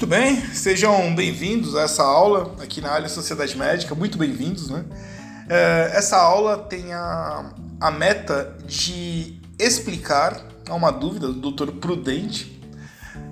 Muito 0.00 0.08
bem, 0.08 0.42
sejam 0.54 1.14
bem-vindos 1.14 1.76
a 1.76 1.82
essa 1.82 2.02
aula 2.02 2.54
aqui 2.62 2.80
na 2.80 2.90
área 2.90 3.06
Sociedade 3.06 3.54
Médica, 3.54 3.94
muito 3.94 4.16
bem-vindos, 4.16 4.70
né? 4.70 4.82
É, 5.46 5.92
essa 5.94 6.16
aula 6.16 6.56
tem 6.56 6.94
a, 6.94 7.52
a 7.78 7.90
meta 7.90 8.56
de 8.64 9.38
explicar 9.58 10.40
uma 10.70 10.90
dúvida 10.90 11.28
do 11.28 11.50
Dr. 11.50 11.72
Prudente, 11.72 12.58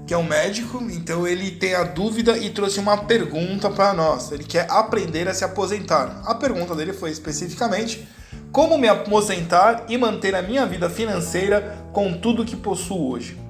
que 0.07 0.13
é 0.13 0.19
um 0.19 0.23
médico, 0.23 0.87
então 0.91 1.27
ele 1.27 1.53
tem 1.53 1.75
a 1.75 1.85
dúvida 1.85 2.37
e 2.37 2.51
trouxe 2.51 2.79
uma 2.79 2.99
pergunta 2.99 3.71
para 3.71 3.95
nós. 3.95 4.31
Ele 4.31 4.45
quer 4.45 4.71
aprender 4.71 5.27
a 5.27 5.33
se 5.33 5.45
aposentar. 5.45 6.21
A 6.27 6.35
pergunta 6.35 6.75
dele 6.75 6.93
foi 6.93 7.11
especificamente 7.11 8.07
como 8.53 8.77
me 8.77 8.89
aposentar 8.89 9.87
e 9.89 9.97
manter 9.97 10.35
a 10.35 10.43
minha 10.43 10.67
vida 10.67 10.91
financeira 10.91 11.83
com 11.95 12.13
tudo 12.13 12.45
que 12.45 12.57
possuo 12.57 13.13
hoje. 13.13 13.48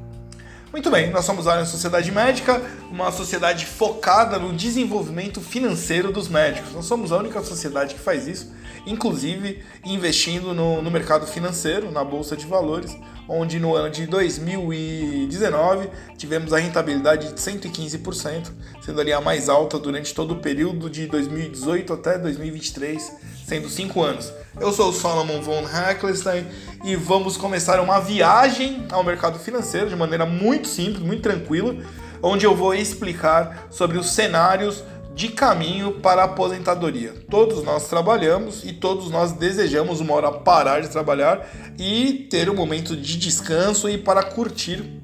Muito 0.79 0.93
bem, 0.93 1.11
nós 1.11 1.25
somos 1.25 1.49
a 1.49 1.65
Sociedade 1.65 2.13
Médica, 2.13 2.63
uma 2.89 3.11
sociedade 3.11 3.67
focada 3.67 4.39
no 4.39 4.53
desenvolvimento 4.53 5.41
financeiro 5.41 6.13
dos 6.13 6.29
médicos. 6.29 6.73
Nós 6.73 6.85
somos 6.85 7.11
a 7.11 7.17
única 7.17 7.43
sociedade 7.43 7.97
que 7.97 8.01
faz 8.01 8.29
isso, 8.29 8.53
inclusive 8.87 9.61
investindo 9.85 10.55
no, 10.55 10.81
no 10.81 10.89
mercado 10.89 11.27
financeiro, 11.27 11.91
na 11.91 12.05
Bolsa 12.05 12.37
de 12.37 12.47
Valores, 12.47 12.97
onde 13.29 13.59
no 13.59 13.75
ano 13.75 13.91
de 13.91 14.07
2019 14.07 15.91
tivemos 16.17 16.53
a 16.53 16.59
rentabilidade 16.59 17.33
de 17.35 17.41
115%, 17.41 18.53
sendo 18.81 19.01
ali 19.01 19.13
a 19.13 19.21
mais 19.21 19.49
alta 19.49 19.81
durante 19.81 20.15
todo 20.15 20.35
o 20.35 20.37
período 20.37 20.89
de 20.89 21.09
2018 21.09 21.93
até 21.93 22.17
2023, 22.17 23.17
sendo 23.45 23.69
5 23.69 24.01
anos. 24.01 24.33
Eu 24.61 24.73
sou 24.73 24.91
o 24.91 24.93
Solomon 24.93 25.41
von 25.41 25.63
Heckelstein 25.63 26.45
e 26.83 26.97
vamos 26.97 27.37
começar 27.37 27.79
uma 27.79 28.01
viagem 28.01 28.87
ao 28.91 29.05
mercado 29.05 29.39
financeiro 29.39 29.89
de 29.89 29.95
maneira 29.95 30.27
muito 30.27 30.67
simples, 30.67 31.01
muito 31.01 31.23
tranquila, 31.23 31.77
onde 32.21 32.45
eu 32.45 32.57
vou 32.57 32.75
explicar 32.75 33.69
sobre 33.71 33.97
os 33.97 34.11
cenários 34.11 34.83
de 35.15 35.29
caminho 35.29 36.01
para 36.01 36.23
a 36.23 36.25
aposentadoria. 36.25 37.15
Todos 37.31 37.63
nós 37.63 37.89
trabalhamos 37.89 38.65
e 38.65 38.73
todos 38.73 39.11
nós 39.11 39.31
desejamos 39.31 40.01
uma 40.01 40.15
hora 40.15 40.33
parar 40.33 40.81
de 40.81 40.89
trabalhar 40.89 41.49
e 41.79 42.27
ter 42.29 42.51
um 42.51 42.55
momento 42.55 42.97
de 42.97 43.17
descanso 43.17 43.89
e 43.89 43.97
para 43.97 44.25
curtir 44.25 45.01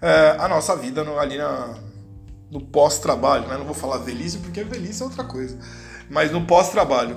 é, 0.00 0.36
a 0.38 0.48
nossa 0.48 0.74
vida 0.74 1.04
no, 1.04 1.18
ali 1.18 1.36
na, 1.36 1.74
no 2.50 2.62
pós-trabalho. 2.62 3.46
Né? 3.46 3.58
Não 3.58 3.66
vou 3.66 3.74
falar 3.74 3.98
velhice 3.98 4.38
porque 4.38 4.64
velhice 4.64 5.02
é 5.02 5.04
outra 5.04 5.24
coisa, 5.24 5.58
mas 6.08 6.32
no 6.32 6.46
pós-trabalho. 6.46 7.16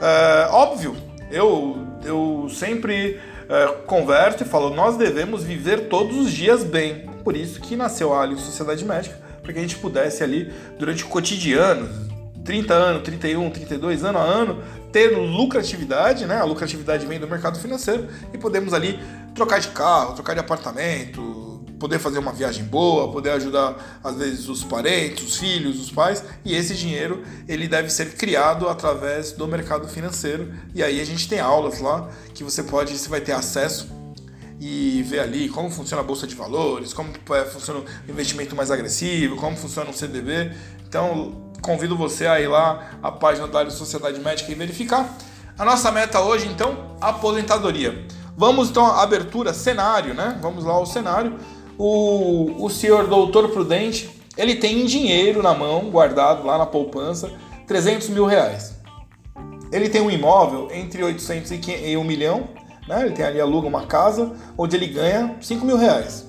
É, 0.00 0.48
óbvio, 0.50 1.05
eu, 1.30 1.86
eu 2.04 2.48
sempre 2.50 3.20
é, 3.48 3.66
converso 3.86 4.42
e 4.42 4.46
falo, 4.46 4.70
nós 4.70 4.96
devemos 4.96 5.42
viver 5.42 5.88
todos 5.88 6.16
os 6.16 6.32
dias 6.32 6.64
bem. 6.64 7.06
Por 7.22 7.36
isso 7.36 7.60
que 7.60 7.76
nasceu 7.76 8.12
a 8.12 8.22
Alien 8.22 8.38
Sociedade 8.38 8.84
Médica, 8.84 9.16
para 9.42 9.52
que 9.52 9.58
a 9.58 9.62
gente 9.62 9.76
pudesse 9.76 10.22
ali, 10.22 10.52
durante 10.78 11.04
o 11.04 11.08
cotidiano, 11.08 11.88
30 12.44 12.74
anos, 12.74 13.02
31, 13.02 13.50
32 13.50 14.04
anos 14.04 14.20
a 14.20 14.24
ano, 14.24 14.62
ter 14.92 15.08
lucratividade, 15.08 16.24
né? 16.26 16.38
A 16.38 16.44
lucratividade 16.44 17.04
vem 17.04 17.18
do 17.18 17.28
mercado 17.28 17.58
financeiro 17.58 18.06
e 18.32 18.38
podemos 18.38 18.72
ali 18.72 18.98
trocar 19.34 19.58
de 19.58 19.68
carro, 19.68 20.14
trocar 20.14 20.34
de 20.34 20.40
apartamento, 20.40 21.55
poder 21.78 21.98
fazer 21.98 22.18
uma 22.18 22.32
viagem 22.32 22.64
boa, 22.64 23.10
poder 23.10 23.30
ajudar 23.30 24.00
às 24.02 24.16
vezes 24.16 24.48
os 24.48 24.64
parentes, 24.64 25.26
os 25.26 25.36
filhos, 25.36 25.80
os 25.80 25.90
pais, 25.90 26.24
e 26.44 26.54
esse 26.54 26.74
dinheiro 26.74 27.22
ele 27.46 27.68
deve 27.68 27.90
ser 27.90 28.14
criado 28.14 28.68
através 28.68 29.32
do 29.32 29.46
mercado 29.46 29.88
financeiro. 29.88 30.52
E 30.74 30.82
aí 30.82 31.00
a 31.00 31.04
gente 31.04 31.28
tem 31.28 31.40
aulas 31.40 31.80
lá 31.80 32.08
que 32.34 32.42
você 32.42 32.62
pode, 32.62 32.96
você 32.96 33.08
vai 33.08 33.20
ter 33.20 33.32
acesso 33.32 33.88
e 34.58 35.02
ver 35.02 35.20
ali 35.20 35.48
como 35.48 35.70
funciona 35.70 36.02
a 36.02 36.04
bolsa 36.04 36.26
de 36.26 36.34
valores, 36.34 36.94
como 36.94 37.10
é, 37.30 37.44
funciona 37.44 37.80
o 37.80 38.10
investimento 38.10 38.56
mais 38.56 38.70
agressivo, 38.70 39.36
como 39.36 39.56
funciona 39.56 39.90
o 39.90 39.92
CDB. 39.92 40.52
Então, 40.88 41.52
convido 41.60 41.96
você 41.96 42.26
a 42.26 42.40
ir 42.40 42.48
lá 42.48 42.92
à 43.02 43.12
página 43.12 43.46
da 43.46 43.68
Sociedade 43.70 44.18
Médica 44.20 44.50
e 44.50 44.54
verificar. 44.54 45.14
A 45.58 45.64
nossa 45.64 45.90
meta 45.90 46.20
hoje, 46.20 46.46
então, 46.46 46.96
aposentadoria. 47.00 48.06
Vamos 48.36 48.68
então 48.68 48.84
à 48.84 49.02
abertura, 49.02 49.54
cenário, 49.54 50.12
né? 50.12 50.38
Vamos 50.42 50.64
lá 50.64 50.74
ao 50.74 50.84
cenário 50.84 51.38
o, 51.78 52.64
o 52.64 52.70
senhor 52.70 53.06
doutor 53.06 53.48
Prudente, 53.50 54.10
ele 54.36 54.56
tem 54.56 54.84
dinheiro 54.84 55.42
na 55.42 55.54
mão, 55.54 55.90
guardado 55.90 56.44
lá 56.46 56.58
na 56.58 56.66
poupança, 56.66 57.30
300 57.66 58.08
mil 58.10 58.24
reais. 58.24 58.76
Ele 59.72 59.88
tem 59.88 60.00
um 60.00 60.10
imóvel 60.10 60.68
entre 60.72 61.02
800 61.02 61.50
e 61.50 61.96
1 61.96 62.04
milhão, 62.04 62.48
né? 62.88 63.02
ele 63.02 63.12
tem 63.12 63.24
ali, 63.24 63.40
aluga 63.40 63.66
uma 63.66 63.86
casa, 63.86 64.32
onde 64.56 64.76
ele 64.76 64.86
ganha 64.86 65.36
5 65.40 65.64
mil 65.64 65.76
reais. 65.76 66.26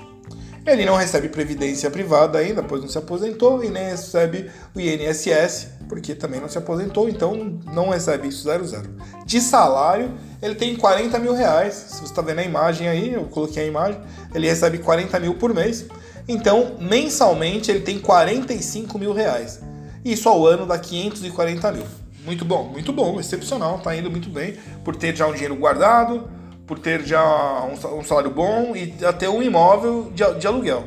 Ele 0.67 0.83
não 0.83 0.97
recebe 0.97 1.29
previdência 1.29 1.89
privada 1.89 2.39
ainda, 2.39 2.61
pois 2.61 2.81
não 2.81 2.89
se 2.89 2.97
aposentou, 2.97 3.63
e 3.63 3.69
nem 3.69 3.85
recebe 3.85 4.51
o 4.75 4.79
INSS, 4.81 5.69
porque 5.87 6.13
também 6.13 6.41
não 6.41 6.49
se 6.49 6.57
aposentou, 6.57 7.07
então 7.07 7.57
não 7.73 7.91
recebe 7.91 8.27
isso 8.27 8.43
zero 8.43 8.67
zero. 8.67 8.89
De 9.25 9.39
salário, 9.39 10.11
ele 10.41 10.55
tem 10.55 10.75
40 10.75 11.17
mil 11.19 11.33
reais. 11.33 11.73
Se 11.73 11.99
você 11.99 12.11
está 12.11 12.21
vendo 12.21 12.39
a 12.39 12.43
imagem 12.43 12.89
aí, 12.89 13.13
eu 13.13 13.23
coloquei 13.27 13.63
a 13.63 13.65
imagem, 13.65 14.01
ele 14.35 14.45
recebe 14.45 14.79
40 14.79 15.17
mil 15.21 15.35
por 15.35 15.53
mês. 15.53 15.85
Então, 16.27 16.75
mensalmente, 16.81 17.71
ele 17.71 17.79
tem 17.79 17.97
45 17.97 18.99
mil 18.99 19.13
reais. 19.13 19.61
Isso 20.03 20.27
ao 20.27 20.45
ano 20.45 20.65
dá 20.65 20.77
540 20.77 21.71
mil. 21.71 21.85
Muito 22.25 22.43
bom, 22.43 22.65
muito 22.65 22.91
bom, 22.91 23.21
excepcional, 23.21 23.79
tá 23.79 23.95
indo 23.95 24.11
muito 24.11 24.29
bem, 24.29 24.57
por 24.83 24.97
ter 24.97 25.15
já 25.15 25.25
um 25.27 25.31
dinheiro 25.31 25.55
guardado, 25.55 26.29
por 26.67 26.77
ter 26.77 27.03
já 27.05 27.63
um 27.63 28.03
salário 28.03 28.29
bom 28.29 28.75
e 28.75 28.93
até 29.05 29.29
um 29.29 29.41
imóvel 29.41 30.11
de, 30.13 30.23
de 30.35 30.45
aluguel. 30.45 30.83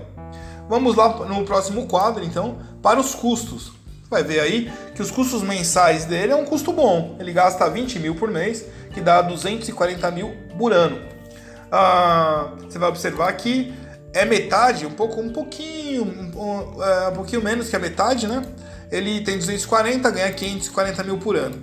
Vamos 0.69 0.95
lá 0.95 1.09
no 1.25 1.45
próximo 1.45 1.87
quadro, 1.87 2.23
então, 2.23 2.59
para 2.83 3.01
os 3.01 3.15
custos. 3.15 3.73
Vai 4.09 4.23
ver 4.23 4.41
aí 4.41 4.73
que 4.95 5.01
os 5.01 5.11
custos 5.11 5.43
mensais 5.43 6.05
dele 6.05 6.33
é 6.33 6.37
um 6.37 6.45
custo 6.45 6.73
bom. 6.73 7.17
Ele 7.19 7.33
gasta 7.33 7.69
20 7.69 7.99
mil 7.99 8.15
por 8.15 8.31
mês, 8.31 8.65
que 8.93 9.01
dá 9.01 9.23
240 9.23 10.11
mil 10.11 10.33
por 10.59 10.73
ano. 10.73 11.01
Ah, 11.73 12.53
você 12.69 12.79
vai 12.79 12.89
observar 12.89 13.33
que 13.33 13.73
é 14.13 14.25
metade, 14.25 14.85
um 14.85 14.91
pouco, 14.91 15.21
um 15.21 15.33
pouquinho, 15.33 16.05
um, 16.05 16.83
é, 16.83 17.09
um 17.09 17.13
pouquinho 17.15 17.43
menos 17.43 17.69
que 17.69 17.77
a 17.77 17.79
metade, 17.79 18.27
né? 18.27 18.43
Ele 18.91 19.21
tem 19.21 19.39
240, 19.39 20.11
ganha 20.11 20.33
540 20.33 21.05
mil 21.05 21.19
por 21.19 21.37
ano. 21.37 21.61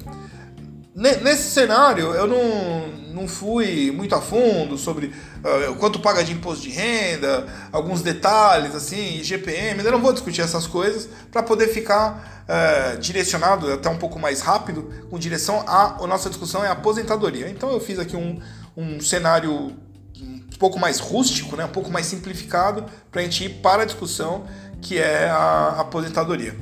Nesse 0.99 1.51
cenário, 1.51 2.11
eu 2.15 2.25
não, 2.25 2.87
não 3.13 3.27
fui 3.27 3.91
muito 3.91 4.15
a 4.15 4.19
fundo 4.19 4.79
sobre 4.79 5.05
uh, 5.05 5.75
quanto 5.75 5.99
paga 5.99 6.23
de 6.23 6.31
imposto 6.31 6.63
de 6.63 6.71
renda, 6.71 7.45
alguns 7.71 8.01
detalhes, 8.01 8.73
assim, 8.73 9.23
GPM, 9.23 9.83
eu 9.83 9.91
não 9.91 10.01
vou 10.01 10.11
discutir 10.11 10.41
essas 10.41 10.65
coisas 10.65 11.07
para 11.31 11.43
poder 11.43 11.67
ficar 11.67 12.47
uh, 12.49 12.97
direcionado 12.97 13.71
até 13.71 13.87
um 13.87 13.97
pouco 13.99 14.17
mais 14.17 14.41
rápido 14.41 14.91
com 15.07 15.19
direção 15.19 15.63
à 15.67 16.03
a 16.03 16.07
nossa 16.07 16.29
discussão 16.29 16.65
é 16.65 16.67
a 16.67 16.71
aposentadoria. 16.71 17.47
Então 17.47 17.71
eu 17.71 17.79
fiz 17.79 17.99
aqui 17.99 18.17
um, 18.17 18.41
um 18.75 18.99
cenário 18.99 19.77
um 20.19 20.57
pouco 20.57 20.79
mais 20.79 20.97
rústico, 20.97 21.55
né, 21.55 21.65
um 21.65 21.69
pouco 21.69 21.91
mais 21.91 22.07
simplificado 22.07 22.83
para 23.11 23.21
a 23.21 23.23
gente 23.23 23.43
ir 23.43 23.49
para 23.61 23.83
a 23.83 23.85
discussão 23.85 24.47
que 24.81 24.97
é 24.97 25.29
a 25.29 25.75
aposentadoria. 25.77 26.55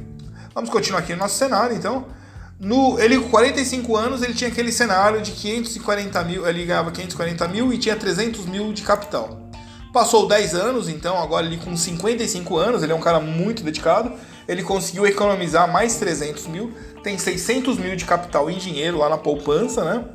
Vamos 0.54 0.70
continuar 0.70 1.00
aqui 1.00 1.14
no 1.14 1.20
nosso 1.20 1.38
cenário, 1.38 1.74
então. 1.74 2.25
No, 2.60 2.98
ele 3.00 3.20
com 3.20 3.30
45 3.30 3.96
anos, 3.98 4.22
ele 4.22 4.34
tinha 4.34 4.50
aquele 4.50 4.72
cenário 4.72 5.22
de 5.22 5.32
540 5.32 6.24
mil, 6.24 6.48
ele 6.48 6.66
ganhava 6.66 6.90
540 6.90 7.48
mil 7.50 7.74
e 7.74 7.78
tinha 7.78 7.96
300 7.96 8.46
mil 8.46 8.72
de 8.72 8.82
capital. 8.82 9.50
Passou 9.92 10.28
10 10.28 10.56
anos, 10.56 10.90
então 10.90 11.18
agora 11.22 11.46
ele 11.46 11.58
com 11.58 11.76
55 11.76 12.58
anos, 12.58 12.84
ele 12.84 12.92
é 12.92 12.96
um 12.96 13.02
cara 13.02 13.20
muito 13.20 13.64
dedicado, 13.64 14.12
ele 14.48 14.64
conseguiu 14.64 15.06
economizar 15.06 15.72
mais 15.72 15.96
300 15.96 16.48
mil, 16.48 16.74
tem 17.04 17.18
600 17.18 17.78
mil 17.78 17.96
de 17.96 18.06
capital 18.06 18.50
em 18.50 18.58
dinheiro 18.58 18.98
lá 18.98 19.10
na 19.10 19.18
poupança, 19.18 19.84
né? 19.84 20.06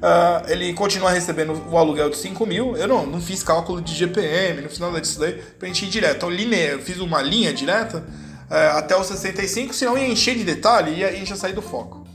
Uh, 0.00 0.50
ele 0.50 0.72
continua 0.72 1.10
recebendo 1.10 1.62
o 1.70 1.76
aluguel 1.76 2.08
de 2.08 2.16
5 2.16 2.46
mil. 2.46 2.74
Eu 2.74 2.88
não, 2.88 3.04
não 3.04 3.20
fiz 3.20 3.42
cálculo 3.42 3.82
de 3.82 3.94
GPM, 3.94 4.62
no 4.62 4.70
final 4.70 4.98
disso 4.98 5.20
daí, 5.20 5.34
pra 5.58 5.68
gente 5.68 5.84
ir 5.84 5.88
direto. 5.88 6.16
Então, 6.16 6.30
linha, 6.30 6.56
eu 6.56 6.78
fiz 6.80 6.98
uma 6.98 7.20
linha 7.20 7.52
direta 7.52 8.02
é, 8.50 8.66
até 8.68 8.96
os 8.96 9.06
65, 9.06 9.72
senão 9.72 9.96
ia 9.96 10.08
encher 10.08 10.36
de 10.36 10.44
detalhe 10.44 10.98
e 10.98 11.04
a 11.04 11.12
gente 11.12 11.30
ia 11.30 11.36
sair 11.36 11.52
do 11.52 11.62
foco. 11.62 12.06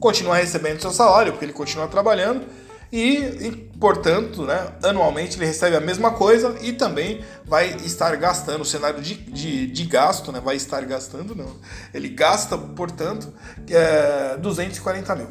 Continua 0.00 0.36
recebendo 0.36 0.80
seu 0.80 0.90
salário, 0.90 1.32
porque 1.32 1.44
ele 1.44 1.52
continua 1.52 1.86
trabalhando, 1.86 2.44
e, 2.92 3.16
e, 3.16 3.50
portanto, 3.80 4.42
né, 4.42 4.68
anualmente 4.82 5.36
ele 5.36 5.46
recebe 5.46 5.74
a 5.74 5.80
mesma 5.80 6.12
coisa 6.12 6.56
e 6.60 6.72
também 6.72 7.24
vai 7.44 7.74
estar 7.84 8.14
gastando, 8.14 8.60
o 8.60 8.64
cenário 8.64 9.02
de, 9.02 9.14
de, 9.14 9.66
de 9.66 9.84
gasto, 9.84 10.30
né, 10.30 10.40
vai 10.40 10.54
estar 10.54 10.80
gastando, 10.84 11.34
não, 11.34 11.56
ele 11.92 12.08
gasta, 12.08 12.56
portanto, 12.56 13.32
é, 13.68 14.36
240 14.36 15.16
mil. 15.16 15.26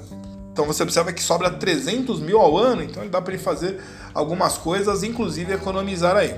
Então 0.52 0.66
você 0.66 0.84
observa 0.84 1.14
que 1.14 1.24
sobra 1.24 1.50
300 1.50 2.20
mil 2.20 2.40
ao 2.40 2.58
ano, 2.58 2.84
então 2.84 3.08
dá 3.08 3.22
para 3.22 3.34
ele 3.34 3.42
fazer 3.42 3.82
algumas 4.14 4.58
coisas, 4.58 5.02
inclusive 5.02 5.54
economizar 5.54 6.18
aí. 6.18 6.38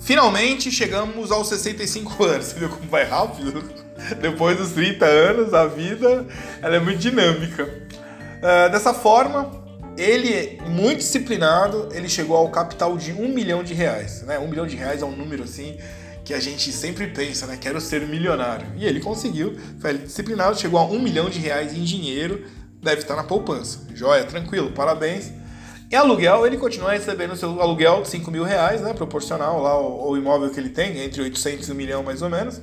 Finalmente 0.00 0.72
chegamos 0.72 1.30
aos 1.30 1.48
65 1.48 2.24
anos. 2.24 2.46
Você 2.46 2.58
viu 2.58 2.68
como 2.68 2.88
vai 2.88 3.04
rápido? 3.04 3.62
Depois 4.20 4.56
dos 4.56 4.70
30 4.70 5.04
anos, 5.04 5.54
a 5.54 5.66
vida 5.66 6.26
ela 6.62 6.76
é 6.76 6.80
muito 6.80 6.98
dinâmica. 6.98 7.64
Uh, 7.64 8.70
dessa 8.72 8.94
forma, 8.94 9.50
ele, 9.96 10.58
muito 10.66 10.98
disciplinado, 10.98 11.90
ele 11.92 12.08
chegou 12.08 12.36
ao 12.36 12.48
capital 12.48 12.96
de 12.96 13.12
um 13.12 13.28
milhão 13.28 13.62
de 13.62 13.74
reais. 13.74 14.22
Né? 14.22 14.38
Um 14.38 14.48
milhão 14.48 14.66
de 14.66 14.74
reais 14.74 15.02
é 15.02 15.04
um 15.04 15.14
número 15.14 15.44
assim 15.44 15.76
que 16.24 16.34
a 16.34 16.40
gente 16.40 16.70
sempre 16.72 17.08
pensa, 17.08 17.46
né? 17.46 17.58
Quero 17.60 17.80
ser 17.80 18.06
milionário. 18.06 18.66
E 18.76 18.84
ele 18.84 19.00
conseguiu, 19.00 19.56
foi 19.80 19.98
disciplinado, 19.98 20.58
chegou 20.58 20.78
a 20.78 20.84
um 20.84 21.00
milhão 21.00 21.28
de 21.28 21.38
reais 21.38 21.74
em 21.74 21.82
dinheiro, 21.82 22.44
deve 22.80 23.02
estar 23.02 23.16
na 23.16 23.24
poupança. 23.24 23.80
Joia, 23.94 24.24
tranquilo, 24.24 24.70
parabéns. 24.70 25.32
E 25.90 25.96
aluguel, 25.96 26.46
ele 26.46 26.56
continua 26.56 26.92
recebendo 26.92 27.34
seu 27.34 27.60
aluguel 27.60 28.02
de 28.02 28.08
5 28.08 28.30
mil 28.30 28.44
reais, 28.44 28.80
né? 28.80 28.94
Proporcional 28.94 29.60
lá 29.60 29.70
ao, 29.70 30.16
imóvel 30.16 30.48
que 30.50 30.60
ele 30.60 30.68
tem, 30.68 31.00
entre 31.00 31.20
800 31.20 31.68
e 31.68 31.72
1 31.72 31.74
milhão 31.74 32.02
mais 32.04 32.22
ou 32.22 32.30
menos. 32.30 32.60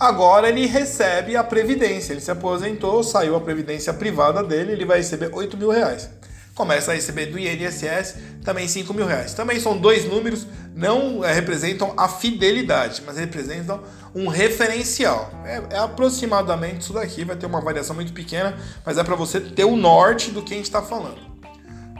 Agora 0.00 0.48
ele 0.48 0.64
recebe 0.64 1.36
a 1.36 1.44
previdência. 1.44 2.14
Ele 2.14 2.22
se 2.22 2.30
aposentou, 2.30 3.04
saiu 3.04 3.36
a 3.36 3.40
previdência 3.40 3.92
privada 3.92 4.42
dele, 4.42 4.72
ele 4.72 4.86
vai 4.86 4.96
receber 4.96 5.28
8 5.30 5.58
mil 5.58 5.68
reais 5.68 6.08
começa 6.54 6.92
a 6.92 6.94
receber 6.94 7.26
do 7.26 7.38
INSS 7.38 8.16
também 8.44 8.68
5 8.68 8.94
mil 8.94 9.06
reais. 9.06 9.34
Também 9.34 9.58
são 9.58 9.76
dois 9.76 10.04
números, 10.04 10.46
não 10.74 11.24
é, 11.24 11.32
representam 11.32 11.92
a 11.96 12.08
fidelidade, 12.08 13.02
mas 13.04 13.16
representam 13.16 13.82
um 14.14 14.28
referencial. 14.28 15.30
É, 15.44 15.62
é, 15.70 15.78
aproximadamente 15.78 16.82
isso 16.82 16.92
daqui, 16.92 17.24
vai 17.24 17.36
ter 17.36 17.46
uma 17.46 17.60
variação 17.60 17.96
muito 17.96 18.12
pequena, 18.12 18.56
mas 18.84 18.96
é 18.96 19.04
para 19.04 19.16
você 19.16 19.40
ter 19.40 19.64
o 19.64 19.76
norte 19.76 20.30
do 20.30 20.42
que 20.42 20.54
a 20.54 20.56
gente 20.56 20.66
está 20.66 20.80
falando. 20.80 21.33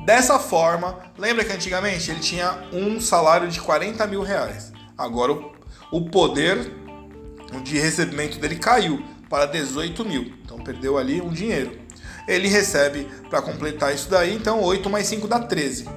Dessa 0.04 0.38
forma, 0.38 0.98
lembra 1.18 1.44
que 1.44 1.52
antigamente 1.52 2.10
ele 2.10 2.20
tinha 2.20 2.68
um 2.72 3.00
salário 3.00 3.48
de 3.48 3.60
40 3.60 4.06
mil 4.06 4.22
reais. 4.22 4.72
Agora 4.96 5.32
o, 5.90 6.10
poder 6.10 6.72
de 7.62 7.78
recebimento 7.78 8.38
dele 8.38 8.56
caiu 8.56 9.02
para 9.28 9.46
18 9.46 10.04
mil. 10.04 10.32
Então 10.44 10.58
perdeu 10.58 10.98
ali 10.98 11.20
um 11.20 11.30
dinheiro 11.30 11.84
ele 12.26 12.48
recebe 12.48 13.08
para 13.28 13.42
completar 13.42 13.94
isso 13.94 14.08
daí, 14.08 14.34
então 14.34 14.60
8 14.62 14.88
mais 14.88 15.06
5 15.06 15.28
dá 15.28 15.38
13. 15.38 15.88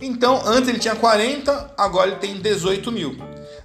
Então, 0.00 0.42
antes 0.46 0.68
ele 0.68 0.78
tinha 0.78 0.94
40, 0.94 1.74
agora 1.78 2.10
ele 2.10 2.16
tem 2.16 2.36
18 2.36 2.90
mil. 2.90 3.16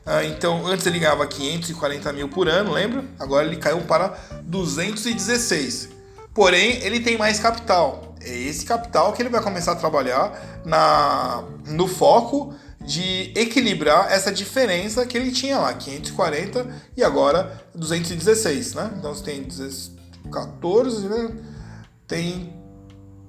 Ah, 0.06 0.24
então, 0.24 0.66
antes 0.66 0.86
ele 0.86 1.00
ganhava 1.00 1.26
540 1.28 2.14
mil 2.14 2.30
por 2.30 2.48
ano, 2.48 2.72
lembra? 2.72 3.04
Agora 3.20 3.46
ele 3.46 3.58
caiu 3.58 3.82
para 3.82 4.18
216. 4.44 5.90
Porém, 6.34 6.84
ele 6.84 7.00
tem 7.00 7.18
mais 7.18 7.40
capital. 7.40 8.09
É 8.22 8.34
esse 8.38 8.66
capital 8.66 9.14
que 9.14 9.22
ele 9.22 9.30
vai 9.30 9.42
começar 9.42 9.74
a 9.74 9.76
trabalhar 9.76 10.62
na, 10.66 11.44
no 11.68 11.88
foco 11.88 12.54
de 12.82 13.32
equilibrar 13.36 14.12
essa 14.12 14.32
diferença 14.32 15.06
que 15.06 15.18
ele 15.18 15.32
tinha 15.32 15.58
lá, 15.60 15.74
540 15.74 16.68
e 16.98 17.04
agora 17.04 17.62
216, 17.76 18.74
né? 18.74 18.92
Então 18.98 19.14
você 19.14 19.24
tem 19.24 19.48
14, 20.32 21.08
né? 21.08 21.30
tem 22.10 22.52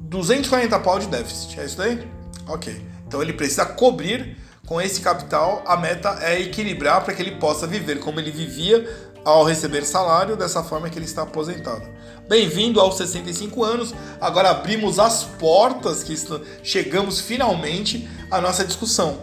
240 0.00 0.78
pau 0.80 0.98
de 0.98 1.06
déficit. 1.06 1.60
É 1.60 1.66
isso 1.66 1.76
daí? 1.76 2.08
Ok. 2.48 2.84
Então 3.06 3.22
ele 3.22 3.34
precisa 3.34 3.66
cobrir 3.66 4.38
com 4.66 4.80
esse 4.80 5.00
capital. 5.00 5.62
A 5.66 5.76
meta 5.76 6.18
é 6.22 6.40
equilibrar 6.40 7.04
para 7.04 7.12
que 7.12 7.22
ele 7.22 7.36
possa 7.36 7.66
viver 7.66 8.00
como 8.00 8.18
ele 8.18 8.30
vivia 8.30 8.88
ao 9.24 9.44
receber 9.44 9.84
salário, 9.84 10.36
dessa 10.36 10.62
forma 10.62 10.88
que 10.88 10.98
ele 10.98 11.06
está 11.06 11.22
aposentado. 11.22 11.82
Bem-vindo 12.28 12.80
aos 12.80 12.96
65 12.96 13.64
anos. 13.64 13.94
Agora 14.20 14.50
abrimos 14.50 14.98
as 14.98 15.24
portas 15.24 16.02
que 16.02 16.14
chegamos 16.62 17.20
finalmente 17.20 18.08
à 18.30 18.40
nossa 18.40 18.64
discussão. 18.64 19.18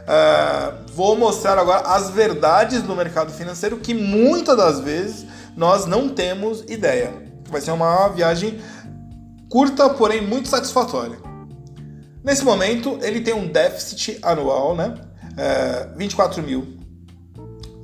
Uh, 0.00 0.92
vou 0.92 1.16
mostrar 1.16 1.58
agora 1.58 1.80
as 1.80 2.10
verdades 2.10 2.82
do 2.82 2.94
mercado 2.96 3.32
financeiro 3.32 3.78
que 3.78 3.94
muitas 3.94 4.56
das 4.56 4.80
vezes 4.80 5.26
nós 5.56 5.86
não 5.86 6.08
temos 6.08 6.62
ideia. 6.68 7.12
Vai 7.48 7.60
ser 7.60 7.70
uma 7.70 8.08
viagem 8.08 8.60
curta, 9.48 9.90
porém 9.90 10.20
muito 10.20 10.48
satisfatória. 10.48 11.18
Nesse 12.22 12.44
momento, 12.44 12.98
ele 13.02 13.20
tem 13.20 13.34
um 13.34 13.48
déficit 13.48 14.18
anual, 14.22 14.76
né? 14.76 14.94
É, 15.36 15.88
24 15.96 16.42
mil. 16.42 16.79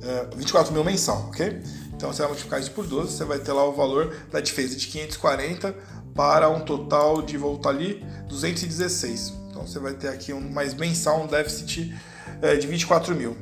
É, 0.07 0.25
24 0.37 0.73
mil 0.73 0.85
mensal, 0.85 1.25
ok? 1.27 1.61
Então 1.93 2.13
você 2.13 2.19
vai 2.19 2.29
multiplicar 2.29 2.61
isso 2.61 2.71
por 2.71 2.87
12, 2.87 3.17
você 3.17 3.25
vai 3.25 3.39
ter 3.39 3.51
lá 3.51 3.67
o 3.67 3.73
valor 3.73 4.15
da 4.31 4.39
diferença 4.39 4.77
de 4.77 4.87
540 4.87 5.75
para 6.15 6.49
um 6.49 6.61
total 6.61 7.21
de 7.21 7.37
volta 7.37 7.67
ali 7.67 8.01
216. 8.29 9.33
Então 9.49 9.67
você 9.67 9.79
vai 9.79 9.91
ter 9.93 10.07
aqui 10.07 10.31
um 10.31 10.39
mais 10.39 10.73
mensal 10.73 11.23
um 11.23 11.27
déficit 11.27 11.93
é, 12.41 12.55
de 12.55 12.65
24 12.67 13.13
mil. 13.13 13.35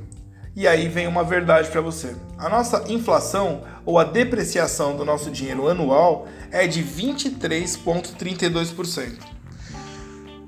E 0.56 0.68
aí 0.68 0.88
vem 0.88 1.06
uma 1.06 1.24
verdade 1.24 1.70
para 1.70 1.82
você. 1.82 2.16
A 2.38 2.50
nossa 2.50 2.84
inflação 2.88 3.64
ou 3.86 4.00
a 4.00 4.06
depreciação 4.06 4.96
do 4.96 5.06
nosso 5.06 5.30
dinheiro 5.30 5.68
anual 5.68 6.28
é 6.50 6.66
de 6.66 6.82
23,32%. 6.82 9.35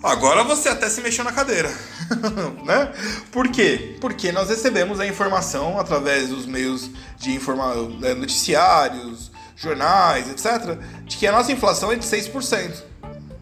Agora 0.08 0.42
você 0.44 0.70
até 0.70 0.90
se 0.90 1.02
mexeu 1.02 1.26
na 1.26 1.34
cadeira, 1.34 1.70
né? 2.64 2.94
Por 3.30 3.50
quê? 3.50 3.98
Porque 4.00 4.32
nós 4.32 4.48
recebemos 4.48 5.02
a 5.02 5.06
informação 5.06 5.78
através 5.78 6.30
dos 6.30 6.46
meios 6.46 6.90
de 7.18 7.34
informa 7.34 7.76
né, 8.00 8.14
noticiários, 8.14 9.30
jornais, 9.58 10.30
etc., 10.30 10.78
de 11.04 11.18
que 11.18 11.28
a 11.28 11.32
nossa 11.34 11.52
inflação 11.52 11.92
é 11.92 11.98
de 11.98 12.06
6%. 12.06 12.84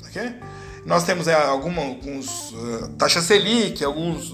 ok? 0.07 0.35
Nós 0.87 1.03
temos 1.03 1.27
é, 1.27 1.33
alguma, 1.35 1.83
alguns 1.83 2.51
uh, 2.51 2.89
taxa 2.97 3.21
Selic, 3.21 3.83
alguns, 3.83 4.31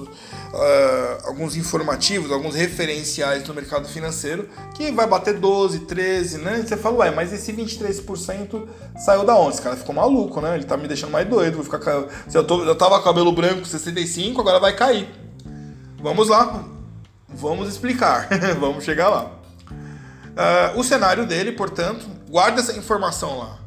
uh, 0.54 1.28
alguns 1.28 1.56
informativos, 1.56 2.32
alguns 2.32 2.56
referenciais 2.56 3.48
no 3.48 3.54
mercado 3.54 3.88
financeiro 3.88 4.48
que 4.76 4.92
vai 4.92 5.08
bater 5.08 5.40
12, 5.40 5.80
13, 5.82 6.38
né? 6.40 6.60
E 6.60 6.68
você 6.68 6.78
fala, 6.78 6.98
ué, 6.98 7.12
mas 7.12 7.34
esse 7.34 7.52
23% 7.54 8.68
saiu 8.98 9.24
da 9.24 9.36
onde? 9.36 9.56
Esse 9.56 9.62
cara 9.62 9.76
ficou 9.76 9.96
maluco, 9.96 10.42
né? 10.42 10.56
Ele 10.56 10.66
tá 10.66 10.78
me 10.78 10.88
deixando 10.88 11.12
mais 11.12 11.28
doido. 11.28 11.56
Vou 11.56 11.64
ficar, 11.64 11.82
se 12.28 12.38
eu, 12.38 12.44
tô, 12.44 12.64
eu 12.64 12.76
tava 12.76 13.02
cabelo 13.02 13.32
branco 13.32 13.66
65, 13.66 14.40
agora 14.42 14.60
vai 14.60 14.76
cair. 14.76 15.10
Vamos 16.02 16.28
lá. 16.28 16.64
Vamos 17.28 17.70
explicar. 17.70 18.28
Vamos 18.60 18.84
chegar 18.84 19.10
lá. 19.10 19.32
Uh, 20.32 20.80
o 20.80 20.84
cenário 20.84 21.26
dele, 21.26 21.52
portanto, 21.52 22.06
guarda 22.30 22.62
essa 22.62 22.78
informação 22.78 23.38
lá. 23.38 23.58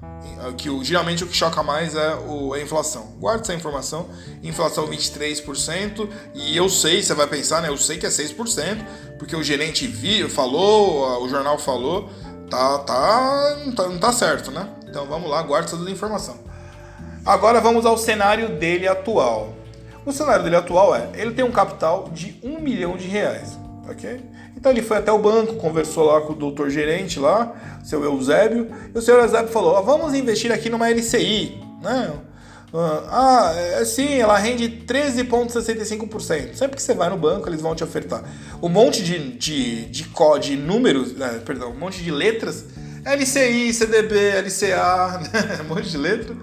É 0.42 0.52
que 0.52 0.68
o, 0.70 0.82
geralmente 0.82 1.24
o 1.24 1.26
que 1.26 1.36
choca 1.36 1.62
mais 1.62 1.94
é 1.94 2.14
o, 2.14 2.52
a 2.52 2.60
inflação. 2.60 3.12
Guarde 3.18 3.42
essa 3.42 3.54
informação. 3.54 4.08
Inflação 4.42 4.86
23%. 4.88 6.08
E 6.34 6.56
eu 6.56 6.68
sei, 6.68 7.02
você 7.02 7.14
vai 7.14 7.26
pensar, 7.26 7.62
né? 7.62 7.68
Eu 7.68 7.76
sei 7.76 7.98
que 7.98 8.06
é 8.06 8.08
6%, 8.08 8.84
porque 9.18 9.34
o 9.36 9.42
gerente 9.42 9.86
viu, 9.86 10.28
falou, 10.28 11.22
o 11.22 11.28
jornal 11.28 11.58
falou. 11.58 12.10
Tá, 12.50 12.78
tá, 12.80 13.56
não 13.64 13.74
tá, 13.74 13.88
não 13.88 13.98
tá 13.98 14.12
certo, 14.12 14.50
né? 14.50 14.68
Então 14.88 15.06
vamos 15.06 15.28
lá, 15.28 15.42
guarde 15.42 15.74
essa 15.74 15.90
informação. 15.90 16.38
Agora 17.24 17.60
vamos 17.60 17.86
ao 17.86 17.96
cenário 17.96 18.50
dele 18.58 18.86
atual. 18.86 19.54
O 20.04 20.12
cenário 20.12 20.44
dele 20.44 20.56
atual 20.56 20.94
é, 20.94 21.08
ele 21.14 21.32
tem 21.32 21.44
um 21.44 21.50
capital 21.50 22.10
de 22.12 22.38
1 22.42 22.60
milhão 22.60 22.96
de 22.96 23.08
reais, 23.08 23.58
ok? 23.88 24.20
Então 24.64 24.72
ele 24.72 24.80
foi 24.80 24.96
até 24.96 25.12
o 25.12 25.18
banco, 25.18 25.56
conversou 25.56 26.04
lá 26.04 26.22
com 26.22 26.32
o 26.32 26.34
doutor 26.36 26.70
gerente 26.70 27.20
lá, 27.20 27.54
seu 27.84 28.02
Eusébio, 28.02 28.66
e 28.94 28.98
o 28.98 29.02
senhor 29.02 29.20
Eusébio 29.20 29.48
falou: 29.48 29.84
vamos 29.84 30.14
investir 30.14 30.50
aqui 30.50 30.70
numa 30.70 30.88
LCI, 30.88 31.60
né? 31.82 32.10
Ah, 32.72 33.52
é, 33.54 33.84
sim, 33.84 34.14
ela 34.14 34.38
rende 34.38 34.82
13,65%. 34.86 36.54
Sempre 36.54 36.76
que 36.76 36.82
você 36.82 36.94
vai 36.94 37.10
no 37.10 37.18
banco, 37.18 37.46
eles 37.46 37.60
vão 37.60 37.74
te 37.74 37.84
ofertar 37.84 38.24
um 38.62 38.70
monte 38.70 39.04
de, 39.04 39.36
de, 39.36 39.84
de, 39.84 40.06
de 40.40 40.56
números, 40.56 41.12
né, 41.12 41.42
perdão, 41.44 41.70
um 41.70 41.78
monte 41.78 42.02
de 42.02 42.10
letras. 42.10 42.64
LCI, 43.04 43.70
CDB, 43.70 44.16
LCA, 44.40 45.20
né? 45.30 45.60
um 45.68 45.74
monte 45.74 45.90
de 45.90 45.98
letra. 45.98 46.34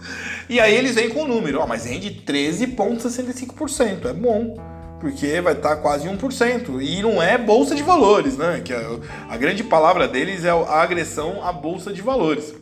E 0.48 0.60
aí 0.60 0.76
eles 0.76 0.94
vêm 0.94 1.10
com 1.10 1.24
o 1.24 1.28
número, 1.28 1.60
ó, 1.60 1.66
mas 1.66 1.86
rende 1.86 2.22
13,65%. 2.24 4.06
É 4.06 4.14
bom 4.14 4.81
porque 5.02 5.42
vai 5.42 5.54
estar 5.54 5.76
quase 5.78 6.08
1%. 6.08 6.82
E 6.82 7.02
não 7.02 7.22
é 7.22 7.38
bolsa 7.38 7.76
de 7.76 7.84
valores, 7.84 8.38
né? 8.38 8.62
Que 8.64 8.72
a, 8.72 8.78
é 8.78 9.00
a 9.28 9.36
grande 9.36 9.64
palavra 9.64 10.08
deles 10.08 10.46
é 10.46 10.52
a 10.52 10.82
agressão 10.82 11.44
à 11.44 11.52
bolsa 11.52 11.92
de 11.92 12.02
valores. 12.02 12.54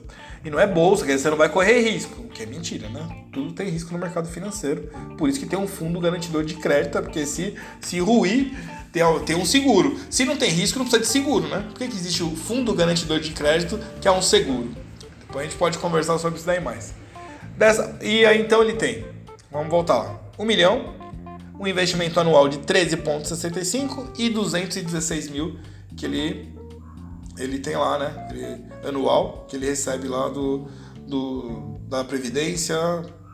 E 0.43 0.49
não 0.49 0.57
é 0.57 0.65
bolsa, 0.65 1.05
que 1.05 1.15
você 1.15 1.29
não 1.29 1.35
vai 1.35 1.49
correr 1.49 1.81
risco, 1.81 2.23
que 2.33 2.43
é 2.43 2.45
mentira, 2.45 2.87
né? 2.87 3.05
Tudo 3.33 3.51
tem 3.51 3.67
risco 3.67 3.91
no 3.91 3.99
mercado 3.99 4.29
financeiro. 4.29 4.89
Por 5.17 5.27
isso 5.27 5.37
que 5.37 5.45
tem 5.45 5.59
um 5.59 5.67
fundo 5.67 5.99
garantidor 5.99 6.45
de 6.45 6.53
crédito, 6.55 7.01
porque 7.01 7.25
se, 7.25 7.55
se 7.81 7.99
ruir, 7.99 8.53
tem, 8.93 9.03
tem 9.25 9.35
um 9.35 9.43
seguro. 9.43 9.99
Se 10.09 10.23
não 10.23 10.37
tem 10.37 10.49
risco, 10.49 10.79
não 10.79 10.85
precisa 10.85 11.03
de 11.03 11.11
seguro, 11.11 11.45
né? 11.49 11.65
Por 11.67 11.77
que, 11.77 11.89
que 11.89 11.95
existe 11.95 12.23
o 12.23 12.33
fundo 12.37 12.73
garantidor 12.73 13.19
de 13.19 13.31
crédito, 13.31 13.77
que 13.99 14.07
é 14.07 14.11
um 14.11 14.21
seguro? 14.21 14.69
Depois 15.19 15.45
a 15.45 15.49
gente 15.49 15.57
pode 15.57 15.77
conversar 15.77 16.17
sobre 16.17 16.37
isso 16.37 16.47
daí 16.47 16.61
mais. 16.61 16.93
Dessa, 17.57 17.99
e 18.01 18.25
aí 18.25 18.41
então 18.41 18.63
ele 18.63 18.73
tem, 18.73 19.05
vamos 19.51 19.69
voltar 19.69 19.97
lá, 19.97 20.19
um 20.39 20.45
milhão 20.45 20.95
um 21.59 21.67
investimento 21.67 22.19
anual 22.19 22.47
de 22.47 22.59
13,65 22.59 24.13
e 24.17 24.29
216 24.29 25.29
mil 25.29 25.59
que 25.95 26.05
ele, 26.05 26.55
ele 27.37 27.59
tem 27.59 27.75
lá, 27.75 27.99
né? 27.99 28.27
Ele, 28.31 28.87
anual, 28.87 29.45
que 29.49 29.57
ele 29.57 29.65
recebe 29.65 30.07
lá 30.07 30.29
do, 30.29 30.67
do, 31.05 31.77
da 31.89 32.03
Previdência 32.05 32.77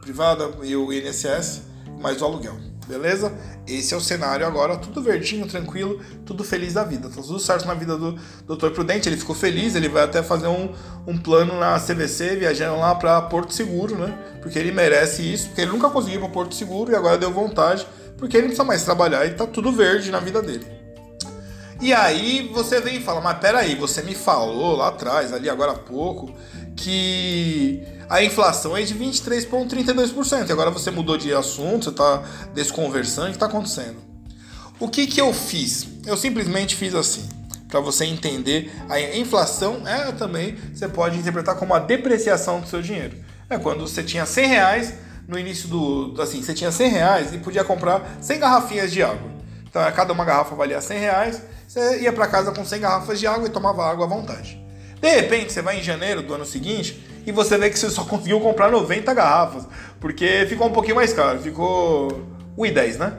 privada 0.01 0.49
e 0.63 0.75
o 0.75 0.91
INSS, 0.91 1.61
mais 2.01 2.19
o 2.21 2.25
aluguel. 2.25 2.55
Beleza? 2.87 3.33
Esse 3.67 3.95
é 3.95 3.97
o 3.97 4.01
cenário 4.01 4.45
agora, 4.45 4.77
tudo 4.77 5.01
verdinho, 5.01 5.47
tranquilo, 5.47 5.99
tudo 6.23 6.43
feliz 6.43 6.73
da 6.73 6.83
vida. 6.83 7.09
Tá 7.09 7.21
tudo 7.21 7.39
certo 7.39 7.65
na 7.65 7.73
vida 7.73 7.97
do 7.97 8.13
Dr. 8.47 8.69
Prudente, 8.69 9.09
ele 9.09 9.17
ficou 9.17 9.35
feliz, 9.35 9.75
ele 9.75 9.89
vai 9.89 10.03
até 10.03 10.21
fazer 10.21 10.47
um, 10.47 10.71
um 11.07 11.17
plano 11.17 11.59
na 11.59 11.79
CVC, 11.79 12.35
viajando 12.35 12.79
lá 12.79 12.93
para 12.93 13.21
Porto 13.23 13.53
Seguro, 13.53 13.95
né? 13.97 14.15
Porque 14.39 14.59
ele 14.59 14.71
merece 14.71 15.21
isso, 15.21 15.47
porque 15.47 15.61
ele 15.61 15.71
nunca 15.71 15.89
conseguiu 15.89 16.19
para 16.19 16.29
Porto 16.29 16.53
Seguro 16.53 16.91
e 16.91 16.95
agora 16.95 17.17
deu 17.17 17.31
vontade 17.31 17.87
porque 18.17 18.37
ele 18.37 18.43
não 18.43 18.49
precisa 18.49 18.63
mais 18.63 18.83
trabalhar 18.83 19.25
e 19.25 19.31
tá 19.31 19.45
tudo 19.45 19.71
verde 19.71 20.11
na 20.11 20.19
vida 20.19 20.41
dele. 20.41 20.65
E 21.81 21.93
aí 21.93 22.49
você 22.53 22.79
vem 22.79 22.97
e 22.97 23.01
fala, 23.01 23.19
mas 23.19 23.37
peraí, 23.39 23.75
você 23.75 24.01
me 24.01 24.15
falou 24.15 24.77
lá 24.77 24.87
atrás, 24.87 25.33
ali 25.33 25.49
agora 25.49 25.73
há 25.73 25.77
pouco, 25.77 26.33
que 26.75 27.83
a 28.09 28.23
inflação 28.23 28.75
é 28.77 28.81
de 28.81 28.95
23,32%. 28.95 30.47
E 30.47 30.51
agora 30.51 30.71
você 30.71 30.89
mudou 30.89 31.17
de 31.17 31.33
assunto, 31.33 31.85
você 31.85 31.89
está 31.89 32.23
desconversando, 32.53 33.27
o 33.27 33.29
que 33.31 33.35
está 33.35 33.45
acontecendo? 33.47 33.97
O 34.79 34.87
que, 34.87 35.07
que 35.07 35.19
eu 35.19 35.33
fiz? 35.33 35.87
Eu 36.05 36.17
simplesmente 36.17 36.75
fiz 36.75 36.95
assim, 36.95 37.27
para 37.67 37.79
você 37.79 38.05
entender. 38.05 38.71
A 38.89 38.99
inflação 39.17 39.87
é 39.87 40.11
também, 40.11 40.55
você 40.73 40.87
pode 40.87 41.17
interpretar 41.17 41.55
como 41.55 41.73
a 41.73 41.79
depreciação 41.79 42.61
do 42.61 42.67
seu 42.67 42.81
dinheiro. 42.81 43.17
É 43.49 43.57
quando 43.57 43.81
você 43.87 44.01
tinha 44.01 44.25
100 44.25 44.47
reais 44.47 44.93
no 45.27 45.37
início 45.37 45.67
do. 45.67 46.21
Assim, 46.21 46.41
você 46.41 46.53
tinha 46.53 46.71
100 46.71 46.89
reais 46.89 47.33
e 47.33 47.37
podia 47.37 47.63
comprar 47.63 48.17
100 48.21 48.39
garrafinhas 48.39 48.91
de 48.91 49.01
água. 49.01 49.29
Então, 49.67 49.81
cada 49.91 50.13
uma 50.13 50.23
garrafa 50.23 50.55
valia 50.55 50.79
100 50.79 50.99
reais. 50.99 51.41
Você 51.67 52.01
ia 52.01 52.13
para 52.13 52.27
casa 52.27 52.51
com 52.51 52.63
100 52.63 52.79
garrafas 52.79 53.19
de 53.19 53.27
água 53.27 53.47
e 53.47 53.51
tomava 53.51 53.85
água 53.85 54.05
à 54.05 54.07
vontade. 54.07 54.63
De 55.01 55.09
repente, 55.09 55.51
você 55.51 55.61
vai 55.61 55.79
em 55.79 55.83
janeiro 55.83 56.21
do 56.21 56.33
ano 56.33 56.45
seguinte 56.45 57.03
e 57.25 57.31
você 57.31 57.57
vê 57.57 57.69
que 57.69 57.77
você 57.77 57.89
só 57.89 58.03
conseguiu 58.05 58.39
comprar 58.39 58.71
90 58.71 59.13
garrafas, 59.13 59.67
porque 59.99 60.45
ficou 60.47 60.67
um 60.67 60.71
pouquinho 60.71 60.95
mais 60.95 61.13
caro, 61.13 61.39
ficou 61.39 62.07
1,10, 62.57 62.97
né? 62.97 63.13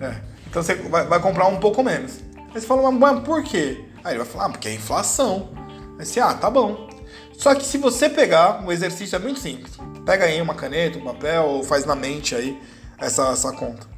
É. 0.00 0.14
Então 0.48 0.62
você 0.62 0.74
vai, 0.74 1.06
vai, 1.06 1.20
comprar 1.20 1.46
um 1.46 1.60
pouco 1.60 1.82
menos. 1.82 2.20
Aí 2.54 2.60
você 2.60 2.66
fala, 2.66 2.90
mas 2.90 3.20
por 3.20 3.42
quê? 3.44 3.84
Aí 4.02 4.12
ele 4.12 4.18
vai 4.18 4.26
falar, 4.26 4.46
ah, 4.46 4.48
porque 4.48 4.68
é 4.68 4.74
inflação. 4.74 5.50
Aí 5.98 6.06
você, 6.06 6.18
ah, 6.18 6.34
tá 6.34 6.50
bom. 6.50 6.88
Só 7.36 7.54
que 7.54 7.64
se 7.64 7.78
você 7.78 8.08
pegar, 8.08 8.64
o 8.66 8.72
exercício 8.72 9.16
é 9.16 9.18
muito 9.18 9.38
simples. 9.38 9.72
Pega 10.04 10.24
aí 10.24 10.40
uma 10.40 10.54
caneta, 10.54 10.98
um 10.98 11.04
papel, 11.04 11.44
ou 11.44 11.62
faz 11.62 11.84
na 11.84 11.94
mente 11.94 12.34
aí 12.34 12.60
essa, 12.98 13.28
essa 13.28 13.52
conta. 13.52 13.88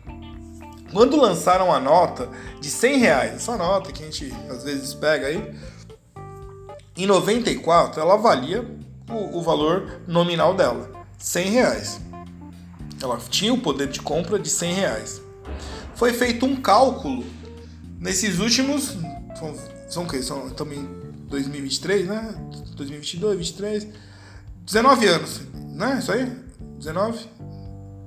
Quando 0.92 1.16
lançaram 1.16 1.73
a 1.73 1.80
nota 1.80 2.28
de 2.61 2.68
100 2.68 2.99
reais, 2.99 3.35
essa 3.35 3.56
nota 3.56 3.90
que 3.92 4.02
a 4.02 4.06
gente 4.06 4.32
às 4.50 4.62
vezes 4.62 4.92
pega 4.92 5.26
aí, 5.26 5.54
em 6.97 7.06
94 7.06 8.00
ela 8.00 8.16
valia 8.16 8.66
o, 9.09 9.38
o 9.38 9.42
valor 9.42 10.02
nominal 10.06 10.54
dela, 10.54 10.90
100 11.18 11.50
reais. 11.50 12.00
Ela 13.02 13.16
tinha 13.30 13.52
o 13.52 13.59
poder 13.59 13.88
de 13.88 14.00
compra 14.00 14.38
de 14.38 14.50
100 14.50 14.75
reais. 14.75 15.23
Foi 15.94 16.12
feito 16.12 16.44
um 16.44 16.56
cálculo 16.56 17.25
nesses 17.99 18.38
últimos. 18.38 18.97
São, 19.38 19.54
são 19.88 20.04
o 20.04 20.09
quê? 20.09 20.23
São 20.23 20.50
também 20.50 20.87
2023, 21.28 22.06
né? 22.06 22.35
2022, 22.76 23.37
2023. 23.37 23.88
19 24.64 25.06
anos, 25.06 25.40
né? 25.73 25.97
Isso 25.99 26.12
aí? 26.12 26.31
19? 26.79 27.29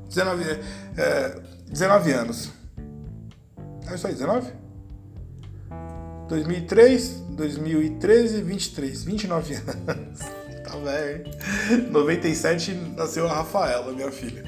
19, 0.09 0.43
é, 0.97 1.39
19 1.67 2.11
anos. 2.11 2.51
É 3.89 3.95
isso 3.95 4.07
aí, 4.07 4.13
19? 4.13 4.51
2003, 6.27 7.07
2013, 7.29 8.41
23, 8.41 9.03
29 9.03 9.55
anos. 9.55 10.19
tá 10.63 10.77
velho. 10.77 11.25
97 11.91 12.73
nasceu 12.95 13.27
a 13.27 13.33
Rafaela, 13.33 13.91
minha 13.91 14.11
filha. 14.11 14.43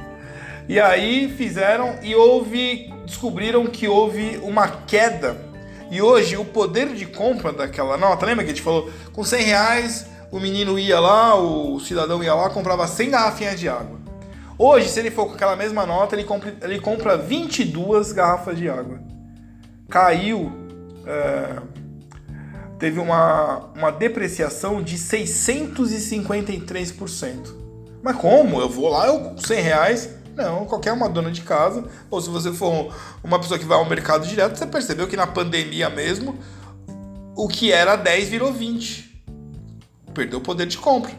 E 0.68 0.80
aí 0.80 1.34
fizeram 1.38 1.98
e 2.02 2.14
houve, 2.16 2.94
descobriram 3.06 3.68
que 3.68 3.88
houve 3.88 4.38
uma 4.44 4.68
queda. 4.68 5.38
E 5.90 6.02
hoje 6.02 6.36
o 6.36 6.44
poder 6.44 6.94
de 6.94 7.06
compra 7.06 7.54
daquela 7.54 7.96
nota, 7.96 8.26
lembra 8.26 8.44
que 8.44 8.52
a 8.52 8.54
gente 8.54 8.64
falou? 8.64 8.92
Com 9.14 9.24
100 9.24 9.44
reais 9.44 10.06
o 10.32 10.40
menino 10.40 10.78
ia 10.78 11.00
lá, 11.00 11.36
o 11.36 11.80
cidadão 11.80 12.24
ia 12.24 12.34
lá, 12.34 12.50
comprava 12.50 12.88
100 12.88 13.12
garrafinhas 13.12 13.60
de 13.60 13.70
água. 13.70 13.98
Hoje, 14.58 14.90
se 14.90 15.00
ele 15.00 15.12
for 15.12 15.28
com 15.28 15.34
aquela 15.34 15.56
mesma 15.56 15.86
nota, 15.86 16.16
ele 16.16 16.24
compra, 16.24 16.56
ele 16.64 16.80
compra 16.80 17.16
22 17.16 18.12
garrafas 18.12 18.58
de 18.58 18.68
água. 18.68 19.00
Caiu. 19.88 20.52
É, 21.06 21.62
teve 22.80 23.00
uma, 23.00 23.70
uma 23.76 23.92
depreciação 23.92 24.82
de 24.82 24.98
653%. 24.98 27.56
Mas 28.02 28.18
como? 28.18 28.60
Eu 28.60 28.70
vou 28.70 28.90
lá, 28.90 29.06
eu 29.08 29.36
100 29.38 29.62
reais. 29.62 30.10
Não, 30.36 30.66
qualquer 30.66 30.92
uma 30.94 31.08
dona 31.10 31.30
de 31.32 31.42
casa, 31.42 31.84
ou 32.12 32.22
se 32.22 32.30
você 32.30 32.54
for 32.54 32.94
uma 33.24 33.40
pessoa 33.40 33.58
que 33.58 33.66
vai 33.66 33.76
ao 33.76 33.86
mercado 33.86 34.28
direto, 34.28 34.56
você 34.56 34.68
percebeu 34.68 35.08
que 35.08 35.18
na 35.18 35.26
pandemia 35.26 35.90
mesmo, 35.90 36.38
o 37.36 37.48
que 37.48 37.72
era 37.72 37.96
10 37.96 38.30
virou 38.30 38.54
20. 38.54 39.07
Perdeu 40.18 40.40
o 40.40 40.42
poder 40.42 40.66
de 40.66 40.80
compra. 40.80 41.14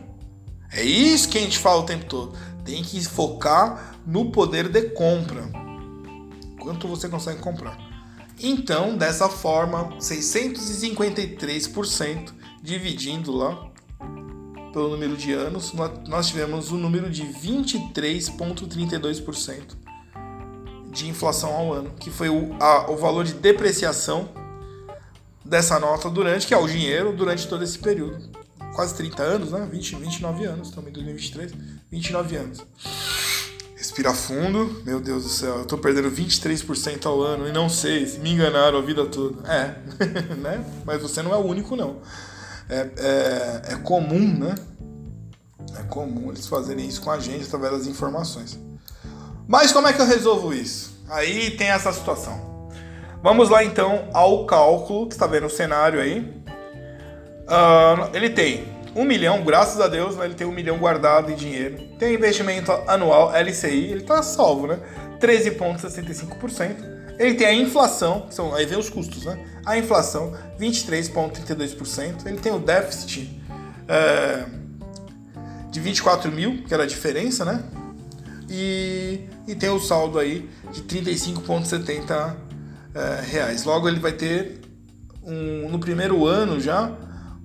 É 0.72 0.82
isso 0.82 1.28
que 1.28 1.38
a 1.38 1.40
gente 1.40 1.56
fala 1.56 1.82
o 1.82 1.86
tempo 1.86 2.06
todo. 2.06 2.36
Tem 2.64 2.82
que 2.82 3.00
focar 3.04 3.94
no 4.04 4.32
poder 4.32 4.68
de 4.68 4.90
compra. 4.90 5.48
Quanto 6.60 6.88
você 6.88 7.08
consegue 7.08 7.40
comprar. 7.40 7.78
Então, 8.40 8.96
dessa 8.96 9.28
forma, 9.28 9.90
653% 10.00 12.32
dividindo 12.60 13.30
lá 13.30 13.70
pelo 14.72 14.88
número 14.88 15.16
de 15.16 15.32
anos, 15.32 15.72
nós 16.08 16.26
tivemos 16.26 16.72
um 16.72 16.76
número 16.76 17.08
de 17.08 17.22
23,32% 17.22 19.76
de 20.90 21.08
inflação 21.08 21.54
ao 21.54 21.72
ano, 21.72 21.92
que 22.00 22.10
foi 22.10 22.28
o, 22.28 22.56
a, 22.60 22.90
o 22.90 22.96
valor 22.96 23.24
de 23.24 23.34
depreciação 23.34 24.28
dessa 25.44 25.78
nota 25.78 26.10
durante, 26.10 26.48
que 26.48 26.54
é 26.54 26.58
o 26.58 26.66
dinheiro, 26.66 27.12
durante 27.12 27.46
todo 27.46 27.62
esse 27.62 27.78
período. 27.78 28.37
Quase 28.78 28.94
30 28.94 29.22
anos, 29.24 29.50
né? 29.50 29.66
20, 29.68 29.96
29 29.96 30.44
anos 30.44 30.70
também, 30.70 30.92
2023, 30.92 31.52
29 31.90 32.36
anos. 32.36 32.64
Respira 33.74 34.14
fundo. 34.14 34.82
Meu 34.86 35.00
Deus 35.00 35.24
do 35.24 35.28
céu, 35.28 35.56
eu 35.56 35.64
tô 35.64 35.76
perdendo 35.76 36.08
23% 36.08 37.04
ao 37.06 37.20
ano 37.20 37.48
e 37.48 37.52
não 37.52 37.68
sei, 37.68 38.06
se 38.06 38.20
me 38.20 38.30
enganaram 38.30 38.78
a 38.78 38.80
vida 38.80 39.04
toda. 39.04 39.42
É, 39.52 39.78
né? 40.38 40.64
Mas 40.86 41.02
você 41.02 41.22
não 41.22 41.34
é 41.34 41.36
o 41.36 41.40
único, 41.40 41.74
não. 41.74 41.96
É, 42.68 42.88
é, 42.98 43.72
é 43.72 43.76
comum, 43.82 44.38
né? 44.38 44.54
É 45.76 45.82
comum 45.82 46.30
eles 46.30 46.46
fazerem 46.46 46.86
isso 46.86 47.00
com 47.00 47.10
a 47.10 47.18
gente 47.18 47.46
através 47.46 47.78
das 47.78 47.86
informações. 47.88 48.56
Mas 49.48 49.72
como 49.72 49.88
é 49.88 49.92
que 49.92 50.00
eu 50.00 50.06
resolvo 50.06 50.54
isso? 50.54 51.02
Aí 51.08 51.50
tem 51.56 51.66
essa 51.66 51.92
situação. 51.92 52.70
Vamos 53.20 53.50
lá 53.50 53.64
então 53.64 54.08
ao 54.14 54.46
cálculo, 54.46 55.08
que 55.08 55.14
está 55.14 55.26
vendo 55.26 55.46
o 55.48 55.50
cenário 55.50 56.00
aí. 56.00 56.37
Uh, 57.48 58.14
ele 58.14 58.30
tem 58.30 58.68
um 58.94 59.04
milhão, 59.04 59.42
graças 59.42 59.80
a 59.80 59.88
Deus, 59.88 60.16
né, 60.16 60.26
ele 60.26 60.34
tem 60.34 60.46
um 60.46 60.52
milhão 60.52 60.76
guardado 60.76 61.30
em 61.30 61.34
dinheiro. 61.34 61.78
Tem 61.98 62.14
investimento 62.14 62.70
anual 62.86 63.32
LCI, 63.32 63.90
ele 63.90 64.00
está 64.00 64.22
salvo, 64.22 64.66
né? 64.66 64.78
13,65%. 65.20 66.98
Ele 67.18 67.34
tem 67.34 67.46
a 67.46 67.52
inflação, 67.52 68.26
são, 68.30 68.54
aí 68.54 68.66
vem 68.66 68.78
os 68.78 68.88
custos, 68.88 69.24
né? 69.24 69.44
A 69.64 69.78
inflação, 69.78 70.36
23,32%. 70.60 72.26
Ele 72.26 72.38
tem 72.38 72.52
o 72.52 72.58
déficit 72.58 73.40
é, 73.88 74.44
de 75.70 75.80
24 75.80 76.30
mil, 76.30 76.62
que 76.62 76.72
era 76.72 76.84
a 76.84 76.86
diferença, 76.86 77.44
né? 77.44 77.64
E, 78.48 79.28
e 79.46 79.54
tem 79.54 79.68
o 79.68 79.80
saldo 79.80 80.18
aí 80.18 80.48
de 80.72 80.82
35,70 80.82 82.36
é, 82.94 83.20
reais. 83.22 83.64
Logo 83.64 83.88
ele 83.88 83.98
vai 83.98 84.12
ter 84.12 84.60
um, 85.22 85.68
no 85.68 85.78
primeiro 85.78 86.24
ano 86.24 86.60
já 86.60 86.92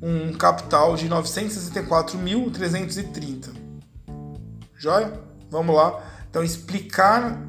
um 0.04 0.34
capital 0.34 0.96
de 0.98 1.08
964.330. 1.08 3.54
Joia? 4.76 5.14
Vamos 5.50 5.74
lá. 5.74 6.04
Então, 6.30 6.44
explicar 6.44 7.42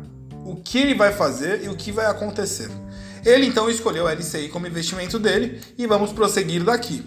o 0.45 0.55
que 0.57 0.79
ele 0.79 0.95
vai 0.95 1.13
fazer 1.13 1.65
e 1.65 1.69
o 1.69 1.75
que 1.75 1.91
vai 1.91 2.07
acontecer. 2.07 2.71
Ele 3.25 3.47
então 3.47 3.69
escolheu 3.69 4.07
a 4.07 4.13
LCI 4.13 4.51
como 4.51 4.69
investimento 4.69 5.19
dele 5.19 5.61
e 5.77 5.85
vamos 5.87 6.13
prosseguir 6.13 6.63
daqui. 6.63 7.05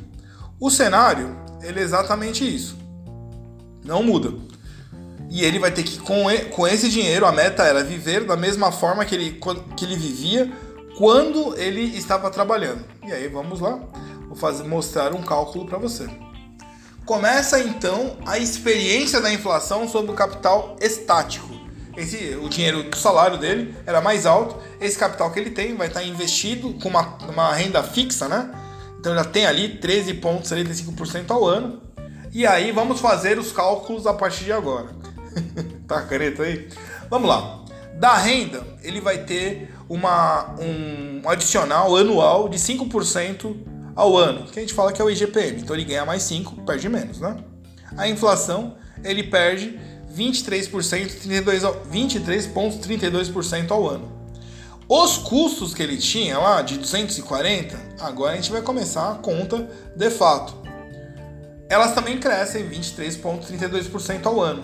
O 0.60 0.70
cenário 0.70 1.34
ele 1.62 1.80
é 1.80 1.84
exatamente 1.84 2.44
isso. 2.44 2.78
Não 3.86 4.04
muda. 4.04 4.34
E 5.30 5.46
ele 5.46 5.60
vai 5.60 5.72
ter 5.72 5.84
que, 5.84 6.00
com 6.00 6.68
esse 6.68 6.90
dinheiro, 6.90 7.26
a 7.26 7.32
meta 7.32 7.64
era 7.64 7.82
viver 7.84 8.26
da 8.26 8.36
mesma 8.36 8.70
forma 8.72 9.06
que 9.06 9.16
ele, 9.16 9.40
que 9.78 9.86
ele 9.86 9.96
vivia 9.96 10.52
quando 10.98 11.56
ele 11.58 11.82
estava 11.98 12.30
trabalhando. 12.32 12.84
E 13.06 13.12
aí 13.12 13.28
vamos 13.28 13.60
lá. 13.60 13.80
Vou 14.28 14.36
fazer, 14.36 14.64
mostrar 14.64 15.14
um 15.14 15.22
cálculo 15.22 15.66
para 15.66 15.78
você. 15.78 16.08
Começa 17.06 17.60
então 17.60 18.18
a 18.26 18.38
experiência 18.38 19.22
da 19.22 19.32
inflação 19.32 19.88
sobre 19.88 20.12
o 20.12 20.14
capital 20.14 20.76
estático. 20.82 21.48
Esse, 21.96 22.36
o 22.36 22.50
dinheiro, 22.50 22.86
o 22.94 22.98
salário 22.98 23.38
dele 23.38 23.74
era 23.86 24.02
mais 24.02 24.26
alto, 24.26 24.58
esse 24.80 24.98
capital 24.98 25.32
que 25.32 25.40
ele 25.40 25.50
tem 25.52 25.76
vai 25.76 25.88
estar 25.88 26.04
investido 26.04 26.74
com 26.76 26.90
uma, 26.90 27.18
uma 27.30 27.54
renda 27.54 27.82
fixa, 27.82 28.28
né? 28.28 28.52
Então 29.00 29.16
já 29.16 29.24
tem 29.24 29.46
ali 29.46 29.80
13,75% 29.80 31.32
ao 31.32 31.46
ano. 31.46 31.82
E 32.34 32.46
aí 32.46 32.72
vamos 32.72 33.00
fazer 33.00 33.40
os 33.40 33.52
cálculos 33.52 34.06
a 34.06 34.14
partir 34.14 34.44
de 34.44 34.52
agora. 34.52 34.90
tá 35.88 36.02
caneta 36.02 36.44
aí? 36.44 36.68
Vamos 37.10 37.30
lá. 37.30 37.64
Da 37.96 38.16
renda, 38.16 38.64
ele 38.84 39.02
vai 39.02 39.20
ter 39.20 39.74
uma, 39.90 40.56
um 40.60 41.28
adicional 41.28 41.96
anual 41.96 42.50
de 42.50 42.58
5% 42.58 43.56
ao 43.98 44.16
ano, 44.16 44.46
que 44.46 44.60
a 44.60 44.62
gente 44.62 44.76
fala 44.76 44.94
que 44.94 45.02
é 45.02 45.04
o 45.06 45.10
IGPM. 45.10 45.60
Então 45.60 45.76
ele 45.76 45.84
ganha 45.84 46.06
mais 46.06 46.22
5, 46.24 46.62
perde 46.62 46.88
menos, 46.88 47.20
né? 47.20 47.36
A 47.98 48.08
inflação, 48.08 48.78
ele 49.04 49.24
perde 49.24 49.80
23%, 50.16 51.28
23,32% 51.92 53.72
ao 53.72 53.90
ano. 53.90 54.16
Os 54.88 55.18
custos 55.18 55.74
que 55.74 55.82
ele 55.82 55.98
tinha 55.98 56.38
lá, 56.38 56.62
de 56.62 56.78
240, 56.78 57.76
agora 58.00 58.34
a 58.34 58.36
gente 58.36 58.52
vai 58.52 58.62
começar 58.62 59.12
a 59.12 59.16
conta 59.16 59.68
de 59.96 60.10
fato. 60.12 60.56
Elas 61.68 61.94
também 61.94 62.20
crescem 62.20 62.70
23,32% 62.70 64.28
ao 64.28 64.40
ano. 64.40 64.64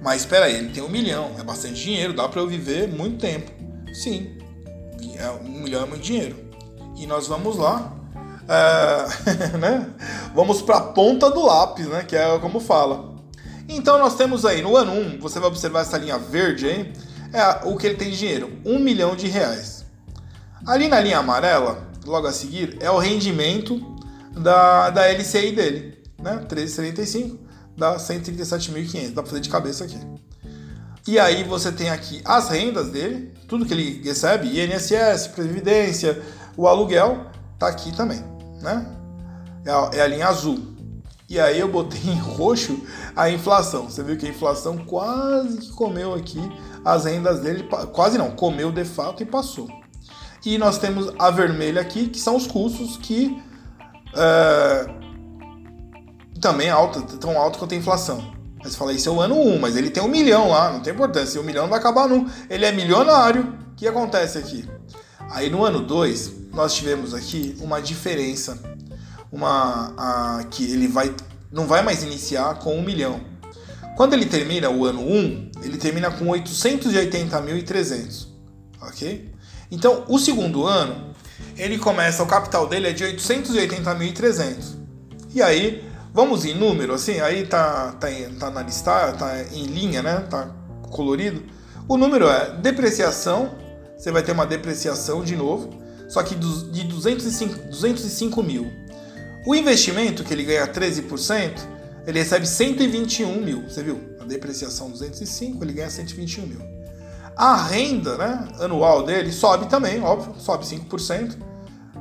Mas 0.00 0.22
espera 0.22 0.46
aí, 0.46 0.54
ele 0.54 0.70
tem 0.70 0.82
um 0.82 0.88
milhão, 0.88 1.32
é 1.38 1.42
bastante 1.42 1.74
dinheiro, 1.74 2.14
dá 2.14 2.26
para 2.28 2.40
eu 2.40 2.46
viver 2.46 2.88
muito 2.88 3.18
tempo. 3.18 3.50
Sim, 3.92 4.38
é, 5.16 5.28
um 5.28 5.60
milhão 5.60 5.82
é 5.82 5.86
muito 5.86 6.02
dinheiro. 6.02 6.36
E 6.96 7.06
nós 7.06 7.26
vamos 7.26 7.58
lá, 7.58 7.99
é, 8.50 9.56
né? 9.58 9.86
Vamos 10.34 10.60
para 10.60 10.78
a 10.78 10.80
ponta 10.80 11.30
do 11.30 11.44
lápis, 11.46 11.86
né? 11.86 12.02
Que 12.02 12.16
é 12.16 12.38
como 12.40 12.58
fala. 12.58 13.14
Então 13.68 13.98
nós 13.98 14.16
temos 14.16 14.44
aí 14.44 14.60
no 14.60 14.76
ano 14.76 14.92
1, 14.92 15.20
você 15.20 15.38
vai 15.38 15.48
observar 15.48 15.82
essa 15.82 15.96
linha 15.96 16.18
verde 16.18 16.66
aí, 16.66 16.92
é 17.32 17.68
o 17.68 17.76
que 17.76 17.86
ele 17.86 17.94
tem 17.94 18.10
de 18.10 18.18
dinheiro, 18.18 18.58
um 18.66 18.80
milhão 18.80 19.14
de 19.14 19.28
reais. 19.28 19.84
Ali 20.66 20.88
na 20.88 20.98
linha 20.98 21.18
amarela, 21.18 21.88
logo 22.04 22.26
a 22.26 22.32
seguir, 22.32 22.76
é 22.80 22.90
o 22.90 22.98
rendimento 22.98 23.80
da, 24.32 24.90
da 24.90 25.06
LCI 25.06 25.52
dele, 25.52 26.02
né? 26.18 26.44
13,75 26.48 27.38
dá 27.76 27.96
137.500, 27.96 29.14
dá 29.14 29.22
pra 29.22 29.30
fazer 29.30 29.40
de 29.40 29.48
cabeça 29.48 29.84
aqui. 29.84 29.98
E 31.06 31.18
aí 31.18 31.44
você 31.44 31.72
tem 31.72 31.90
aqui 31.90 32.20
as 32.24 32.48
rendas 32.48 32.90
dele, 32.90 33.32
tudo 33.48 33.64
que 33.64 33.72
ele 33.72 34.02
recebe, 34.04 34.60
INSS, 34.60 35.28
Previdência, 35.28 36.20
o 36.56 36.68
aluguel, 36.68 37.26
tá 37.58 37.68
aqui 37.68 37.94
também, 37.96 38.22
né? 38.62 38.86
É 39.64 39.70
a, 39.70 39.90
é 39.94 40.00
a 40.00 40.06
linha 40.06 40.28
azul. 40.28 40.58
E 41.28 41.38
aí 41.38 41.60
eu 41.60 41.68
botei 41.68 42.00
em 42.10 42.18
roxo 42.18 42.80
a 43.14 43.30
inflação. 43.30 43.88
Você 43.88 44.02
viu 44.02 44.16
que 44.16 44.26
a 44.26 44.30
inflação 44.30 44.78
quase 44.78 45.58
que 45.58 45.72
comeu 45.72 46.12
aqui 46.14 46.40
as 46.84 47.04
rendas 47.04 47.40
dele, 47.40 47.68
quase 47.92 48.18
não, 48.18 48.32
comeu 48.32 48.72
de 48.72 48.84
fato 48.84 49.22
e 49.22 49.26
passou. 49.26 49.68
E 50.44 50.56
nós 50.58 50.78
temos 50.78 51.12
a 51.18 51.30
vermelha 51.30 51.80
aqui, 51.80 52.08
que 52.08 52.18
são 52.18 52.34
os 52.34 52.46
custos 52.46 52.96
que 52.96 53.40
é, 54.16 54.86
também 56.40 56.68
é 56.68 56.70
alta, 56.70 57.00
tão 57.18 57.38
alto 57.38 57.58
quanto 57.58 57.74
a 57.74 57.76
inflação. 57.76 58.32
Mas 58.62 58.74
fala, 58.74 58.92
isso 58.92 59.08
é 59.08 59.12
o 59.12 59.20
ano 59.20 59.36
1, 59.36 59.58
mas 59.58 59.76
ele 59.76 59.90
tem 59.90 60.02
um 60.02 60.08
milhão 60.08 60.48
lá, 60.48 60.72
não 60.72 60.80
tem 60.80 60.92
importância. 60.92 61.40
O 61.40 61.44
milhão 61.44 61.62
não 61.62 61.70
vai 61.70 61.78
acabar 61.78 62.08
nunca. 62.08 62.30
Ele 62.48 62.64
é 62.64 62.72
milionário. 62.72 63.56
O 63.72 63.74
que 63.76 63.86
acontece 63.86 64.36
aqui? 64.36 64.68
Aí 65.30 65.48
no 65.48 65.64
ano 65.64 65.80
2, 65.80 66.50
nós 66.52 66.74
tivemos 66.74 67.14
aqui 67.14 67.56
uma 67.60 67.80
diferença. 67.80 68.58
Uma. 69.30 69.94
A, 69.96 70.44
que 70.50 70.64
ele 70.64 70.88
vai. 70.88 71.14
Não 71.52 71.66
vai 71.66 71.82
mais 71.82 72.02
iniciar 72.02 72.58
com 72.58 72.76
um 72.76 72.82
milhão. 72.82 73.20
Quando 73.96 74.14
ele 74.14 74.26
termina 74.26 74.68
o 74.70 74.84
ano 74.84 75.02
1, 75.02 75.50
ele 75.62 75.78
termina 75.78 76.10
com 76.10 76.26
880.300. 76.26 78.26
Ok? 78.80 79.32
Então, 79.70 80.04
o 80.08 80.18
segundo 80.18 80.66
ano, 80.66 81.14
ele 81.56 81.78
começa, 81.78 82.22
o 82.22 82.26
capital 82.26 82.66
dele 82.66 82.88
é 82.88 82.92
de 82.92 83.04
880.300. 83.04 84.76
E 85.34 85.42
aí, 85.42 85.84
vamos 86.12 86.44
em 86.44 86.54
número, 86.54 86.94
assim, 86.94 87.20
aí 87.20 87.46
tá, 87.46 87.92
tá, 87.92 88.08
tá 88.38 88.50
na 88.50 88.62
lista, 88.62 89.12
tá 89.12 89.44
em 89.52 89.66
linha, 89.66 90.02
né? 90.02 90.26
Tá 90.30 90.48
colorido. 90.90 91.42
O 91.86 91.96
número 91.96 92.28
é 92.28 92.56
depreciação, 92.56 93.54
você 94.00 94.10
vai 94.10 94.22
ter 94.22 94.32
uma 94.32 94.46
depreciação 94.46 95.22
de 95.22 95.36
novo, 95.36 95.68
só 96.08 96.22
que 96.22 96.34
de 96.34 96.84
205, 96.84 97.68
205 97.68 98.42
mil. 98.42 98.72
O 99.46 99.54
investimento, 99.54 100.24
que 100.24 100.32
ele 100.32 100.42
ganha 100.42 100.66
13%, 100.66 101.58
ele 102.06 102.18
recebe 102.18 102.46
121 102.46 103.42
mil, 103.42 103.68
você 103.68 103.82
viu? 103.82 104.00
A 104.18 104.24
depreciação 104.24 104.90
205, 104.90 105.62
ele 105.62 105.74
ganha 105.74 105.90
121 105.90 106.46
mil. 106.46 106.62
A 107.36 107.62
renda 107.62 108.16
né, 108.16 108.48
anual 108.60 109.02
dele 109.02 109.30
sobe 109.30 109.66
também, 109.66 110.02
óbvio, 110.02 110.34
sobe 110.38 110.64
5%, 110.64 111.36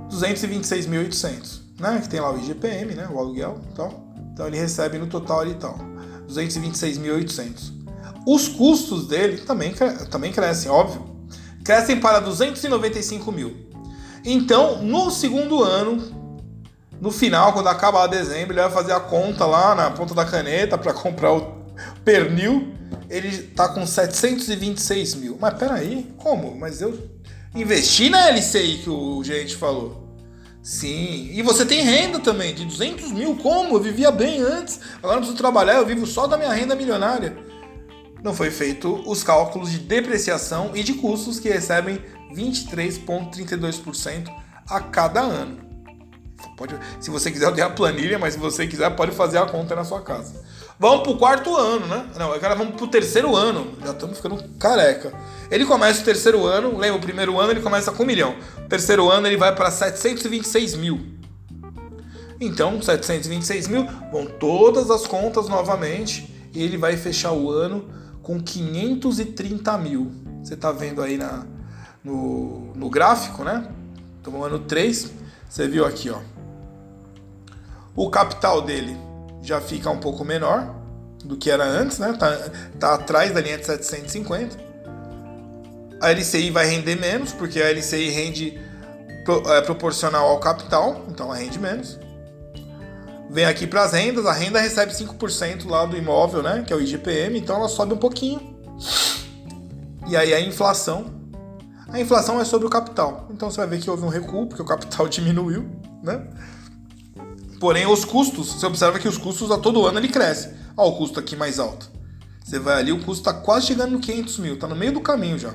226.800, 0.09 1.59
né? 1.81 1.99
Que 2.01 2.07
tem 2.07 2.21
lá 2.21 2.31
o 2.31 2.39
IGPM, 2.39 2.95
né? 2.95 3.09
O 3.11 3.19
aluguel 3.19 3.59
e 3.71 3.75
tal. 3.75 4.05
Então 4.31 4.47
ele 4.47 4.57
recebe 4.57 4.97
no 4.97 5.07
total 5.07 5.41
ali 5.41 5.55
tal, 5.55 5.77
226.800. 6.29 7.73
Os 8.25 8.47
custos 8.47 9.05
dele 9.05 9.39
também, 9.39 9.73
também 10.09 10.31
crescem, 10.31 10.71
óbvio. 10.71 11.08
Crescem 11.69 11.99
para 11.99 12.19
295 12.19 13.31
mil. 13.31 13.55
Então, 14.25 14.81
no 14.81 15.11
segundo 15.11 15.63
ano, 15.63 16.01
no 16.99 17.11
final, 17.11 17.53
quando 17.53 17.67
acabar 17.67 18.07
dezembro, 18.07 18.53
ele 18.53 18.61
vai 18.61 18.71
fazer 18.71 18.91
a 18.91 18.99
conta 18.99 19.45
lá 19.45 19.75
na 19.75 19.91
ponta 19.91 20.15
da 20.15 20.25
caneta 20.25 20.79
para 20.79 20.93
comprar 20.93 21.31
o 21.31 21.59
pernil 22.03 22.73
ele 23.07 23.43
tá 23.49 23.69
com 23.69 23.85
726 23.85 25.13
mil. 25.13 25.37
Mas 25.39 25.53
peraí, 25.59 26.11
como? 26.17 26.57
Mas 26.57 26.81
eu 26.81 26.97
investi 27.53 28.09
na 28.09 28.31
LCI 28.31 28.79
que 28.83 28.89
o 28.89 29.23
gerente 29.23 29.55
falou. 29.55 30.09
Sim, 30.63 31.29
e 31.31 31.43
você 31.43 31.67
tem 31.67 31.83
renda 31.83 32.17
também, 32.17 32.55
de 32.55 32.65
200 32.65 33.11
mil. 33.11 33.35
Como? 33.35 33.75
Eu 33.75 33.79
vivia 33.79 34.09
bem 34.09 34.41
antes, 34.41 34.79
agora 34.97 35.17
não 35.17 35.21
preciso 35.21 35.37
trabalhar, 35.37 35.75
eu 35.75 35.85
vivo 35.85 36.07
só 36.07 36.25
da 36.25 36.35
minha 36.35 36.51
renda 36.51 36.73
milionária. 36.73 37.37
Não 38.23 38.33
foi 38.33 38.51
feito 38.51 39.01
os 39.09 39.23
cálculos 39.23 39.71
de 39.71 39.79
depreciação 39.79 40.71
e 40.75 40.83
de 40.83 40.93
custos 40.93 41.39
que 41.39 41.49
recebem 41.49 42.03
23,32% 42.33 44.29
a 44.69 44.79
cada 44.81 45.21
ano. 45.21 45.69
Pode, 46.57 46.77
se 46.99 47.09
você 47.09 47.31
quiser, 47.31 47.45
eu 47.45 47.53
dei 47.53 47.63
a 47.63 47.69
planilha, 47.69 48.19
mas 48.19 48.33
se 48.33 48.39
você 48.39 48.67
quiser, 48.67 48.89
pode 48.95 49.13
fazer 49.13 49.37
a 49.37 49.45
conta 49.45 49.75
na 49.75 49.85
sua 49.85 50.01
casa. 50.01 50.43
Vamos 50.77 51.03
pro 51.03 51.17
quarto 51.17 51.55
ano, 51.55 51.85
né? 51.87 52.05
Não, 52.17 52.31
agora 52.31 52.55
vamos 52.55 52.75
pro 52.75 52.87
terceiro 52.87 53.35
ano. 53.35 53.73
Já 53.83 53.91
estamos 53.91 54.17
ficando 54.17 54.41
careca. 54.57 55.13
Ele 55.51 55.65
começa 55.65 56.01
o 56.01 56.05
terceiro 56.05 56.45
ano, 56.45 56.77
lembra, 56.77 56.97
o 56.97 57.01
primeiro 57.01 57.39
ano 57.39 57.51
ele 57.51 57.61
começa 57.61 57.91
com 57.91 58.03
um 58.03 58.05
milhão. 58.05 58.35
O 58.57 58.67
terceiro 58.67 59.09
ano 59.09 59.27
ele 59.27 59.37
vai 59.37 59.53
para 59.55 59.71
726 59.71 60.75
mil. 60.75 60.99
Então, 62.39 62.81
726 62.81 63.67
mil, 63.67 63.85
vão 64.11 64.25
todas 64.25 64.89
as 64.89 65.05
contas 65.05 65.49
novamente 65.49 66.33
e 66.53 66.63
ele 66.63 66.77
vai 66.77 66.95
fechar 66.95 67.33
o 67.33 67.49
ano 67.51 67.89
com 68.29 68.39
530 68.39 69.75
mil. 69.79 70.11
Você 70.43 70.55
tá 70.55 70.71
vendo 70.71 71.01
aí 71.01 71.17
na, 71.17 71.47
no, 72.03 72.75
no 72.75 72.87
gráfico, 72.87 73.43
né? 73.43 73.67
Então, 74.21 74.31
no 74.31 74.43
ano 74.43 74.59
3, 74.59 75.11
você 75.49 75.67
viu 75.67 75.83
aqui, 75.83 76.11
ó. 76.11 76.19
O 77.95 78.07
capital 78.11 78.61
dele 78.61 78.95
já 79.41 79.59
fica 79.59 79.89
um 79.89 79.97
pouco 79.97 80.23
menor 80.23 80.75
do 81.25 81.37
que 81.37 81.49
era 81.49 81.63
antes, 81.63 81.97
né? 81.97 82.13
Tá, 82.13 82.51
tá 82.79 82.93
atrás 82.93 83.33
da 83.33 83.41
linha 83.41 83.57
de 83.57 83.65
750. 83.65 84.59
A 85.99 86.11
LCI 86.11 86.51
vai 86.51 86.67
render 86.67 86.97
menos, 86.97 87.33
porque 87.33 87.59
a 87.59 87.71
LCI 87.71 88.11
rende 88.11 88.61
pro, 89.25 89.41
é, 89.51 89.61
proporcional 89.63 90.27
ao 90.27 90.39
capital, 90.39 91.03
então 91.09 91.25
ela 91.25 91.35
rende 91.35 91.57
menos. 91.57 91.99
Vem 93.29 93.45
aqui 93.45 93.67
para 93.67 93.83
as 93.83 93.91
rendas, 93.91 94.25
a 94.25 94.33
renda 94.33 94.59
recebe 94.59 94.91
5% 94.91 95.67
lá 95.69 95.85
do 95.85 95.95
imóvel, 95.95 96.41
né? 96.41 96.63
Que 96.65 96.73
é 96.73 96.75
o 96.75 96.81
IGPM, 96.81 97.37
então 97.37 97.55
ela 97.55 97.69
sobe 97.69 97.93
um 97.93 97.97
pouquinho. 97.97 98.57
E 100.07 100.17
aí 100.17 100.33
a 100.33 100.41
inflação. 100.41 101.19
A 101.89 101.99
inflação 101.99 102.41
é 102.41 102.45
sobre 102.45 102.65
o 102.65 102.69
capital. 102.69 103.27
Então 103.31 103.51
você 103.51 103.57
vai 103.57 103.67
ver 103.67 103.79
que 103.79 103.89
houve 103.89 104.03
um 104.03 104.09
recuo, 104.09 104.47
porque 104.47 104.61
o 104.61 104.65
capital 104.65 105.07
diminuiu, 105.09 105.69
né? 106.03 106.27
Porém, 107.59 107.85
os 107.85 108.05
custos, 108.05 108.53
você 108.53 108.65
observa 108.65 108.97
que 108.97 109.07
os 109.07 109.17
custos 109.17 109.51
a 109.51 109.57
todo 109.57 109.85
ano 109.85 109.99
ele 109.99 110.07
cresce. 110.07 110.53
Olha 110.75 110.89
o 110.89 110.97
custo 110.97 111.19
aqui 111.19 111.35
mais 111.35 111.59
alto. 111.59 111.91
Você 112.43 112.57
vai 112.57 112.79
ali, 112.79 112.91
o 112.91 113.03
custo 113.03 113.29
está 113.29 113.33
quase 113.33 113.67
chegando 113.67 113.91
no 113.91 113.99
500 113.99 114.39
mil, 114.39 114.53
está 114.55 114.65
no 114.65 114.75
meio 114.75 114.93
do 114.93 115.01
caminho 115.01 115.37
já. 115.37 115.53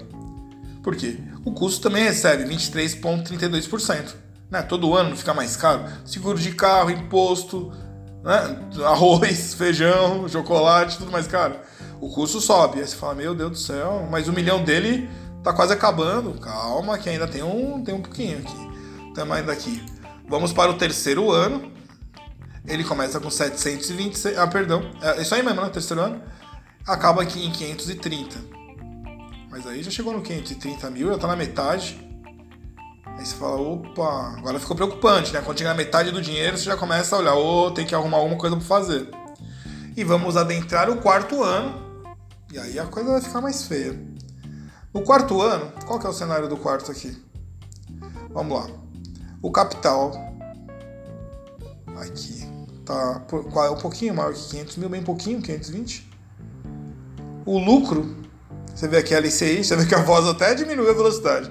Por 0.83 0.95
quê? 0.95 1.19
O 1.45 1.53
custo 1.53 1.81
também 1.81 2.05
recebe 2.05 2.45
23,32%. 2.45 4.24
Né? 4.51 4.63
Todo 4.63 4.95
ano 4.95 5.17
fica 5.17 5.35
mais 5.35 5.57
caro. 5.57 5.85
Seguro 6.05 6.39
de 6.39 6.53
carro, 6.55 6.91
imposto, 6.91 7.73
né? 8.23 8.59
arroz, 8.85 9.55
feijão, 9.55 10.29
chocolate, 10.29 10.99
tudo 10.99 11.11
mais 11.11 11.27
caro. 11.27 11.57
O 12.01 12.09
custo 12.09 12.41
sobe. 12.41 12.81
Aí 12.81 12.87
você 12.87 12.97
fala, 12.97 13.15
meu 13.15 13.35
Deus 13.35 13.51
do 13.51 13.59
céu, 13.59 14.07
mas 14.11 14.29
o 14.29 14.33
milhão 14.33 14.63
dele 14.63 15.09
tá 15.43 15.53
quase 15.53 15.73
acabando. 15.73 16.39
Calma, 16.41 16.99
que 16.99 17.09
ainda 17.09 17.27
tem 17.27 17.43
um, 17.43 17.83
tem 17.83 17.95
um 17.95 18.03
pouquinho 18.03 18.39
aqui. 18.39 19.09
Estamos 19.09 19.37
ainda 19.37 19.53
aqui. 19.53 19.83
Vamos 20.29 20.53
para 20.53 20.71
o 20.71 20.75
terceiro 20.75 21.31
ano. 21.31 21.73
Ele 22.67 22.83
começa 22.83 23.21
com 23.21 23.31
726. 23.31 24.39
Ah, 24.39 24.47
perdão. 24.47 24.91
É 25.03 25.21
isso 25.21 25.35
aí 25.35 25.43
mesmo, 25.43 25.61
né? 25.61 25.69
Terceiro 25.69 26.03
ano. 26.03 26.23
Acaba 26.87 27.23
aqui 27.23 27.45
em 27.45 27.53
530. 27.53 28.39
Mas 29.51 29.67
aí 29.67 29.83
já 29.83 29.91
chegou 29.91 30.13
no 30.13 30.23
530 30.23 30.91
mil, 30.91 31.09
já 31.09 31.19
tá 31.19 31.29
na 31.29 31.37
metade. 31.37 31.97
Aí 33.25 33.29
você 33.29 33.37
fala, 33.37 33.59
opa, 33.59 34.35
agora 34.37 34.61
ficou 34.61 34.77
preocupante, 34.77 35.33
né? 35.33 35.41
Quando 35.41 35.57
chegar 35.57 35.71
na 35.71 35.77
metade 35.77 36.11
do 36.11 36.21
dinheiro, 36.21 36.59
você 36.59 36.65
já 36.65 36.77
começa 36.77 37.17
a 37.17 37.21
olhar, 37.21 37.35
ô, 37.35 37.69
oh, 37.69 37.71
tem 37.71 37.87
que 37.87 37.95
arrumar 37.95 38.19
alguma 38.19 38.37
coisa 38.37 38.55
para 38.55 38.67
fazer. 38.67 39.09
E 39.97 40.05
vamos 40.05 40.37
adentrar 40.37 40.91
o 40.91 40.99
quarto 40.99 41.43
ano. 41.43 42.05
E 42.53 42.59
aí 42.59 42.79
a 42.79 42.85
coisa 42.85 43.13
vai 43.13 43.23
ficar 43.23 43.41
mais 43.41 43.65
feia. 43.67 43.99
No 44.93 45.01
quarto 45.01 45.41
ano, 45.41 45.73
qual 45.87 45.99
que 45.99 46.07
é 46.07 46.11
o 46.11 46.13
cenário 46.13 46.51
do 46.51 46.59
quarto 46.59 46.93
aqui? 46.93 47.17
Vamos 48.29 48.59
lá. 48.59 48.67
O 49.41 49.51
capital. 49.51 50.13
Aqui 51.97 52.47
tá 52.85 53.23
um 53.73 53.77
pouquinho 53.81 54.15
maior 54.15 54.35
que 54.35 54.51
500 54.51 54.77
mil, 54.77 54.91
bem 54.91 55.03
pouquinho, 55.03 55.41
520. 55.41 56.11
O 57.47 57.59
lucro, 57.59 58.19
você 58.75 58.87
vê 58.87 58.99
aqui 58.99 59.15
a 59.15 59.19
LCI, 59.19 59.65
você 59.65 59.75
vê 59.77 59.87
que 59.87 59.95
a 59.95 60.03
voz 60.03 60.27
até 60.27 60.55
diminuiu 60.55 60.91
a 60.91 60.95
velocidade. 60.95 61.51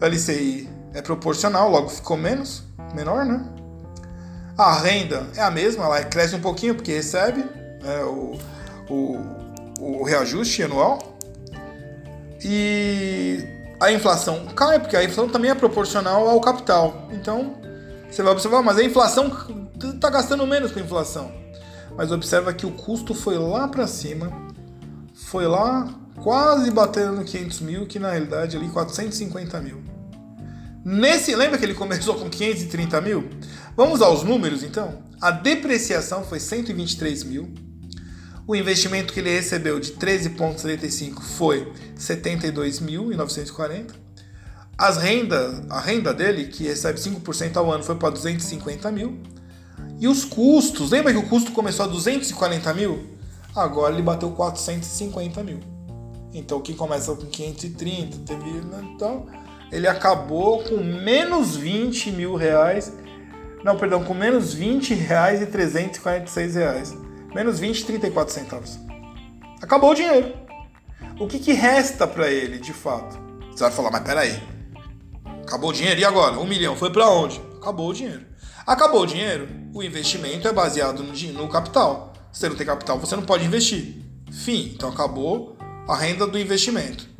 O 0.00 0.04
LCI 0.04 0.73
é 0.94 1.02
proporcional, 1.02 1.68
logo 1.68 1.88
ficou 1.88 2.16
menos, 2.16 2.62
menor, 2.94 3.24
né? 3.24 3.44
A 4.56 4.78
renda 4.78 5.26
é 5.36 5.42
a 5.42 5.50
mesma, 5.50 5.84
ela 5.84 6.04
cresce 6.04 6.36
um 6.36 6.40
pouquinho 6.40 6.76
porque 6.76 6.92
recebe 6.92 7.44
é, 7.82 8.04
o, 8.04 8.38
o, 8.88 9.18
o 9.80 10.04
reajuste 10.04 10.62
anual. 10.62 11.18
E 12.44 13.44
a 13.80 13.90
inflação 13.90 14.46
cai, 14.54 14.78
porque 14.78 14.96
a 14.96 15.02
inflação 15.02 15.28
também 15.28 15.50
é 15.50 15.54
proporcional 15.54 16.28
ao 16.28 16.40
capital. 16.40 17.08
Então, 17.10 17.56
você 18.08 18.22
vai 18.22 18.32
observar, 18.32 18.62
mas 18.62 18.78
a 18.78 18.84
inflação 18.84 19.32
está 19.82 20.08
gastando 20.08 20.46
menos 20.46 20.70
com 20.70 20.78
a 20.78 20.82
inflação. 20.82 21.32
Mas 21.96 22.12
observa 22.12 22.52
que 22.52 22.66
o 22.66 22.70
custo 22.70 23.14
foi 23.14 23.36
lá 23.36 23.66
para 23.66 23.88
cima, 23.88 24.30
foi 25.14 25.48
lá 25.48 25.88
quase 26.22 26.70
batendo 26.70 27.12
no 27.12 27.24
500 27.24 27.60
mil, 27.60 27.86
que 27.86 27.98
na 27.98 28.10
realidade 28.10 28.56
ali 28.56 28.68
450 28.68 29.60
mil. 29.60 29.93
Nesse, 30.84 31.34
lembra 31.34 31.56
que 31.56 31.64
ele 31.64 31.72
começou 31.72 32.14
com 32.16 32.28
530 32.28 33.00
mil? 33.00 33.30
Vamos 33.74 34.02
aos 34.02 34.22
números 34.22 34.62
então. 34.62 35.02
A 35.18 35.30
depreciação 35.30 36.22
foi 36.22 36.38
123 36.38 37.24
mil. 37.24 37.50
O 38.46 38.54
investimento 38.54 39.14
que 39.14 39.20
ele 39.20 39.30
recebeu 39.30 39.80
de 39.80 39.92
13,75 39.92 41.22
foi 41.22 41.72
72.940. 41.98 43.92
As 44.76 44.98
rendas, 44.98 45.62
a 45.70 45.80
renda 45.80 46.12
dele, 46.12 46.48
que 46.48 46.64
recebe 46.64 47.00
5% 47.00 47.56
ao 47.56 47.72
ano, 47.72 47.82
foi 47.82 47.94
para 47.94 48.10
250 48.10 48.92
mil. 48.92 49.18
E 49.98 50.06
os 50.06 50.26
custos, 50.26 50.90
lembra 50.90 51.12
que 51.12 51.18
o 51.18 51.26
custo 51.26 51.52
começou 51.52 51.86
a 51.86 51.88
240 51.88 52.74
mil? 52.74 53.14
Agora 53.56 53.94
ele 53.94 54.02
bateu 54.02 54.30
450 54.32 55.42
mil. 55.42 55.60
Então 56.34 56.60
quem 56.60 56.76
começa 56.76 57.14
com 57.14 57.24
530, 57.24 58.18
teve. 58.26 58.50
Né? 58.50 58.92
Então 58.94 59.26
ele 59.74 59.88
acabou 59.88 60.62
com 60.62 60.76
menos 60.76 61.56
20 61.56 62.12
mil 62.12 62.36
reais. 62.36 62.92
Não, 63.64 63.76
perdão, 63.76 64.04
com 64.04 64.14
menos 64.14 64.54
20 64.54 64.94
reais 64.94 65.42
e 65.42 65.46
346 65.46 66.54
reais. 66.54 66.96
Menos 67.34 67.60
20,34 67.60 68.28
centavos. 68.28 68.78
Acabou 69.60 69.90
o 69.90 69.94
dinheiro. 69.94 70.32
O 71.18 71.26
que, 71.26 71.40
que 71.40 71.52
resta 71.52 72.06
para 72.06 72.30
ele, 72.30 72.58
de 72.58 72.72
fato? 72.72 73.18
Você 73.50 73.64
vai 73.64 73.72
falar, 73.72 73.90
mas 73.90 74.02
peraí. 74.02 74.40
Acabou 75.42 75.70
o 75.70 75.72
dinheiro, 75.72 75.98
e 75.98 76.04
agora? 76.04 76.38
Um 76.38 76.46
milhão, 76.46 76.76
foi 76.76 76.92
para 76.92 77.10
onde? 77.10 77.42
Acabou 77.56 77.90
o 77.90 77.92
dinheiro. 77.92 78.24
Acabou 78.64 79.02
o 79.02 79.06
dinheiro, 79.06 79.48
o 79.74 79.82
investimento 79.82 80.46
é 80.46 80.52
baseado 80.52 81.02
no, 81.02 81.12
no 81.12 81.48
capital. 81.48 82.12
Se 82.32 82.40
você 82.40 82.48
não 82.48 82.56
tem 82.56 82.66
capital, 82.66 82.98
você 83.00 83.16
não 83.16 83.24
pode 83.24 83.44
investir. 83.44 83.96
Fim. 84.30 84.72
Então 84.72 84.88
acabou 84.88 85.56
a 85.88 85.96
renda 85.96 86.28
do 86.28 86.38
investimento. 86.38 87.13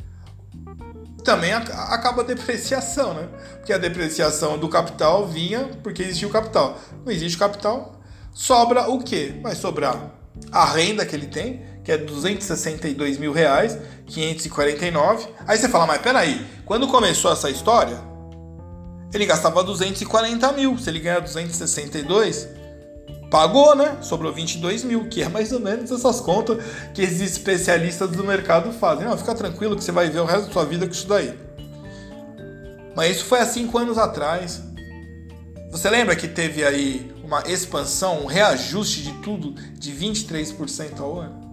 Também 1.25 1.51
acaba 1.51 2.21
a 2.21 2.25
depreciação, 2.25 3.15
né? 3.15 3.27
Porque 3.57 3.73
a 3.73 3.79
depreciação 3.79 4.59
do 4.59 4.69
capital 4.69 5.27
vinha 5.27 5.67
porque 5.81 6.03
existia 6.03 6.27
o 6.27 6.31
capital. 6.31 6.79
Não 7.03 7.11
existe 7.11 7.35
capital, 7.35 7.99
sobra 8.31 8.87
o 8.91 8.99
quê? 9.03 9.33
Vai 9.41 9.55
sobrar 9.55 10.11
a 10.51 10.65
renda 10.65 11.03
que 11.03 11.15
ele 11.15 11.25
tem, 11.25 11.65
que 11.83 11.91
é 11.91 11.97
262 11.97 13.17
mil 13.17 13.33
reais, 13.33 13.75
549. 14.05 15.27
Aí 15.47 15.57
você 15.57 15.67
fala, 15.67 15.87
mas 15.87 15.99
peraí, 15.99 16.45
quando 16.63 16.87
começou 16.87 17.31
essa 17.31 17.49
história, 17.49 17.99
ele 19.11 19.25
gastava 19.25 19.63
240 19.63 20.51
mil. 20.51 20.77
Se 20.77 20.91
ele 20.91 20.99
ganhar 20.99 21.21
262, 21.21 22.47
pagou, 23.29 23.75
né? 23.75 23.97
Sobrou 24.01 24.31
22 24.31 24.83
mil, 24.83 25.07
que 25.07 25.21
é 25.21 25.29
mais 25.29 25.51
ou 25.51 25.59
menos 25.59 25.91
essas 25.91 26.19
contas 26.21 26.57
que 26.93 27.01
esses 27.01 27.21
especialistas 27.21 28.09
do 28.11 28.23
mercado 28.23 28.71
fazem. 28.71 29.05
Não, 29.05 29.17
fica 29.17 29.35
tranquilo 29.35 29.75
que 29.75 29.83
você 29.83 29.91
vai 29.91 30.09
ver 30.09 30.19
o 30.19 30.25
resto 30.25 30.47
da 30.47 30.53
sua 30.53 30.65
vida 30.65 30.85
com 30.85 30.93
isso 30.93 31.07
daí. 31.07 31.37
Mas 32.95 33.17
isso 33.17 33.25
foi 33.25 33.39
há 33.39 33.45
5 33.45 33.77
anos 33.77 33.97
atrás. 33.97 34.61
Você 35.71 35.89
lembra 35.89 36.15
que 36.15 36.27
teve 36.27 36.63
aí 36.63 37.13
uma 37.23 37.41
expansão, 37.47 38.23
um 38.23 38.25
reajuste 38.25 39.03
de 39.03 39.11
tudo 39.21 39.53
de 39.73 39.91
23% 39.91 40.99
ao 40.99 41.19
ano? 41.19 41.45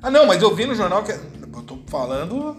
Ah, 0.00 0.10
não, 0.10 0.26
mas 0.26 0.40
eu 0.40 0.54
vi 0.54 0.64
no 0.64 0.74
jornal 0.74 1.02
que. 1.02 1.12
Eu 1.12 1.62
tô 1.64 1.78
falando 1.86 2.56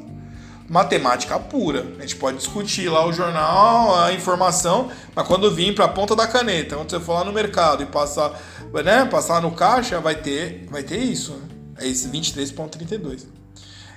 matemática 0.70 1.38
pura. 1.40 1.88
A 1.98 2.02
gente 2.02 2.16
pode 2.16 2.38
discutir 2.38 2.88
lá 2.90 3.04
o 3.06 3.12
jornal, 3.12 4.00
a 4.00 4.14
informação, 4.14 4.90
mas 5.16 5.28
quando 5.28 5.54
vir 5.54 5.74
para 5.74 5.86
a 5.86 5.90
ponta 5.90 6.16
da 6.16 6.28
caneta, 6.28 6.76
quando 6.76 6.92
você 6.92 7.00
for 7.00 7.14
lá 7.14 7.24
no 7.24 7.34
mercado 7.34 7.82
e 7.82 7.88
passar, 7.88 8.40
né, 8.84 9.06
passar 9.06 9.42
no 9.42 9.50
caixa, 9.52 10.00
vai 10.00 10.14
ter, 10.16 10.68
vai 10.70 10.84
ter 10.84 11.00
isso. 11.00 11.34
Né? 11.34 11.42
É 11.80 11.88
esse 11.88 12.08
23,32. 12.10 13.26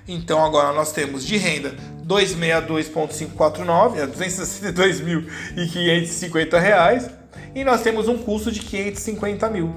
Então 0.08 0.42
agora 0.44 0.72
nós 0.72 0.90
temos 0.92 1.24
de 1.24 1.36
renda 1.36 1.76
262.549, 2.06 3.98
é 3.98 4.06
262.550 4.06 6.58
reais, 6.58 7.10
e 7.54 7.62
nós 7.62 7.82
temos 7.82 8.08
um 8.08 8.16
custo 8.18 8.50
de 8.50 8.60
550 8.60 9.50
mil. 9.50 9.72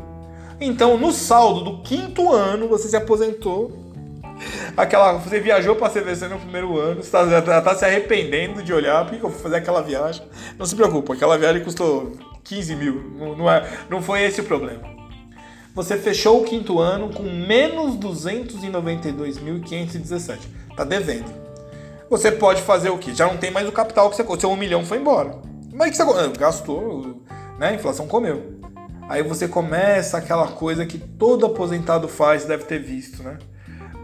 Então 0.60 0.98
no 0.98 1.12
saldo 1.12 1.64
do 1.64 1.84
quinto 1.84 2.32
ano 2.32 2.68
você 2.68 2.88
se 2.88 2.96
aposentou. 2.96 3.85
Aquela, 4.76 5.13
você 5.13 5.39
viajou 5.39 5.76
para 5.76 5.88
a 5.88 5.89
CVC 5.89 6.28
no 6.28 6.39
primeiro 6.39 6.78
ano, 6.78 7.02
você 7.02 7.17
está 7.17 7.62
tá 7.62 7.76
se 7.76 7.86
arrependendo 7.86 8.62
de 8.62 8.74
olhar, 8.74 9.06
por 9.06 9.17
que 9.17 9.24
eu 9.24 9.30
vou 9.30 9.39
fazer 9.39 9.58
aquela 9.58 9.82
viagem? 9.82 10.26
Não 10.58 10.65
se 10.65 10.76
preocupe, 10.76 11.13
aquela 11.13 11.38
viagem 11.38 11.63
custou 11.63 12.13
15 12.43 12.76
mil, 12.76 13.02
não, 13.17 13.36
não, 13.36 13.52
é, 13.52 13.67
não 13.89 14.02
foi 14.02 14.24
esse 14.24 14.41
o 14.41 14.43
problema 14.43 14.95
você 15.76 15.98
fechou 15.98 16.41
o 16.41 16.45
quinto 16.45 16.80
ano 16.80 17.10
com 17.10 17.24
menos 17.24 17.98
292.517. 17.98 20.39
Está 20.71 20.86
devendo. 20.86 21.30
Você 22.10 22.32
pode 22.32 22.62
fazer 22.62 22.89
o 22.89 22.98
quê? 22.98 23.13
Já 23.13 23.28
não 23.28 23.36
tem 23.36 23.52
mais 23.52 23.67
o 23.67 23.74
capital 23.74 24.10
que 24.10 24.15
você 24.15 24.24
Seu 24.39 24.50
um 24.50 24.56
milhão 24.56 24.86
foi 24.86 25.00
embora. 25.00 25.36
Mas 25.74 25.91
que 25.91 25.98
você 25.98 26.04
ah, 26.04 26.32
gastou, 26.39 27.21
né? 27.60 27.67
A 27.67 27.74
inflação 27.74 28.08
comeu. 28.08 28.62
Aí 29.10 29.21
você 29.21 29.50
começa 29.50 30.17
aquela 30.17 30.48
coisa 30.48 30.86
que 30.86 30.98
todo 30.98 31.45
aposentado 31.45 32.08
faz, 32.08 32.45
deve 32.45 32.63
ter 32.63 32.80
visto, 32.80 33.21
né? 33.21 33.38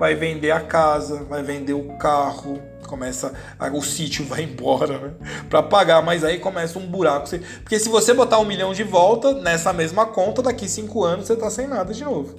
Vai 0.02 0.16
vender 0.16 0.50
a 0.50 0.60
casa, 0.60 1.24
vai 1.26 1.44
vender 1.44 1.74
o 1.74 1.96
carro, 2.00 2.60
começa 2.88 3.32
o 3.72 3.84
sítio 3.84 4.26
vai 4.26 4.42
embora 4.42 4.98
né? 4.98 5.14
para 5.48 5.62
pagar, 5.62 6.02
mas 6.02 6.24
aí 6.24 6.40
começa 6.40 6.80
um 6.80 6.88
buraco. 6.88 7.30
Porque 7.60 7.78
se 7.78 7.88
você 7.88 8.12
botar 8.12 8.40
um 8.40 8.44
milhão 8.44 8.74
de 8.74 8.82
volta 8.82 9.32
nessa 9.32 9.72
mesma 9.72 10.08
conta, 10.08 10.42
daqui 10.42 10.68
cinco 10.68 11.04
anos 11.04 11.28
você 11.28 11.36
tá 11.36 11.52
sem 11.52 11.68
nada 11.68 11.94
de 11.94 12.04
novo. 12.04 12.36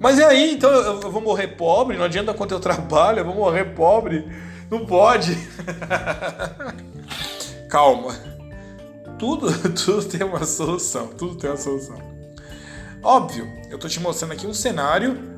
Mas 0.00 0.16
e 0.16 0.24
aí? 0.24 0.54
Então 0.54 0.70
eu, 0.70 0.98
vou 0.98 1.20
morrer 1.20 1.48
pobre? 1.48 1.98
Não 1.98 2.06
adianta 2.06 2.32
quanto 2.32 2.54
eu 2.54 2.60
trabalho, 2.60 3.18
eu 3.18 3.26
vou 3.26 3.34
morrer 3.34 3.66
pobre? 3.74 4.26
Não 4.70 4.86
pode. 4.86 5.36
Calma. 7.68 8.16
Tudo, 9.18 9.52
tudo 9.76 10.06
tem 10.06 10.26
uma 10.26 10.46
solução. 10.46 11.08
Tudo 11.08 11.34
tem 11.34 11.50
uma 11.50 11.58
solução. 11.58 11.98
Óbvio, 13.02 13.46
eu 13.68 13.78
tô 13.78 13.86
te 13.88 14.00
mostrando 14.00 14.32
aqui 14.32 14.46
um 14.46 14.54
cenário 14.54 15.36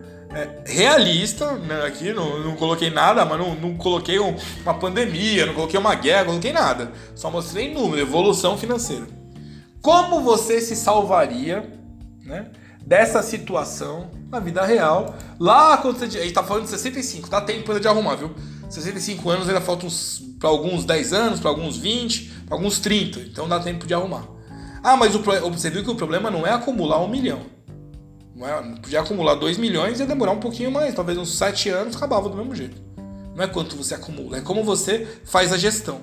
realista, 0.64 1.52
né? 1.54 1.84
aqui 1.86 2.12
não, 2.12 2.38
não 2.38 2.56
coloquei 2.56 2.90
nada, 2.90 3.24
mas 3.24 3.38
não, 3.38 3.54
não 3.54 3.76
coloquei 3.76 4.18
um, 4.18 4.36
uma 4.62 4.74
pandemia, 4.74 5.46
não 5.46 5.54
coloquei 5.54 5.78
uma 5.78 5.94
guerra, 5.94 6.20
não 6.20 6.30
coloquei 6.30 6.52
nada. 6.52 6.92
Só 7.14 7.30
mostrei 7.30 7.72
número, 7.72 8.00
evolução 8.00 8.56
financeira. 8.56 9.06
Como 9.82 10.20
você 10.20 10.60
se 10.60 10.76
salvaria 10.76 11.68
né, 12.24 12.50
dessa 12.80 13.22
situação 13.22 14.10
na 14.30 14.38
vida 14.38 14.64
real? 14.64 15.16
Lá 15.38 15.78
quando 15.78 15.98
você. 15.98 16.18
A 16.18 16.22
gente 16.22 16.32
tá 16.32 16.44
falando 16.44 16.64
de 16.64 16.70
65, 16.70 17.28
tá 17.28 17.40
tempo 17.40 17.78
de 17.78 17.88
arrumar, 17.88 18.16
viu? 18.16 18.34
65 18.68 19.28
anos 19.28 19.48
ainda 19.48 19.60
faltam 19.60 19.88
para 20.38 20.48
alguns 20.48 20.84
10 20.84 21.12
anos, 21.12 21.40
para 21.40 21.50
alguns 21.50 21.76
20, 21.76 22.30
para 22.46 22.54
alguns 22.54 22.78
30. 22.78 23.20
Então 23.20 23.48
dá 23.48 23.58
tempo 23.58 23.86
de 23.86 23.94
arrumar. 23.94 24.24
Ah, 24.82 24.96
mas 24.96 25.14
o, 25.14 25.20
você 25.50 25.70
viu 25.70 25.82
que 25.82 25.90
o 25.90 25.94
problema 25.94 26.30
não 26.30 26.46
é 26.46 26.52
acumular 26.52 27.00
um 27.02 27.08
milhão. 27.08 27.40
É, 28.42 28.62
podia 28.80 29.00
acumular 29.00 29.34
2 29.34 29.58
milhões 29.58 29.98
e 29.98 30.02
ia 30.02 30.06
demorar 30.06 30.32
um 30.32 30.40
pouquinho 30.40 30.70
mais, 30.70 30.94
talvez 30.94 31.18
uns 31.18 31.36
7 31.36 31.68
anos 31.68 31.96
acabava 31.96 32.28
do 32.28 32.36
mesmo 32.36 32.54
jeito. 32.54 32.80
Não 33.34 33.44
é 33.44 33.46
quanto 33.46 33.76
você 33.76 33.94
acumula, 33.94 34.38
é 34.38 34.40
como 34.40 34.64
você 34.64 35.06
faz 35.24 35.52
a 35.52 35.58
gestão. 35.58 36.00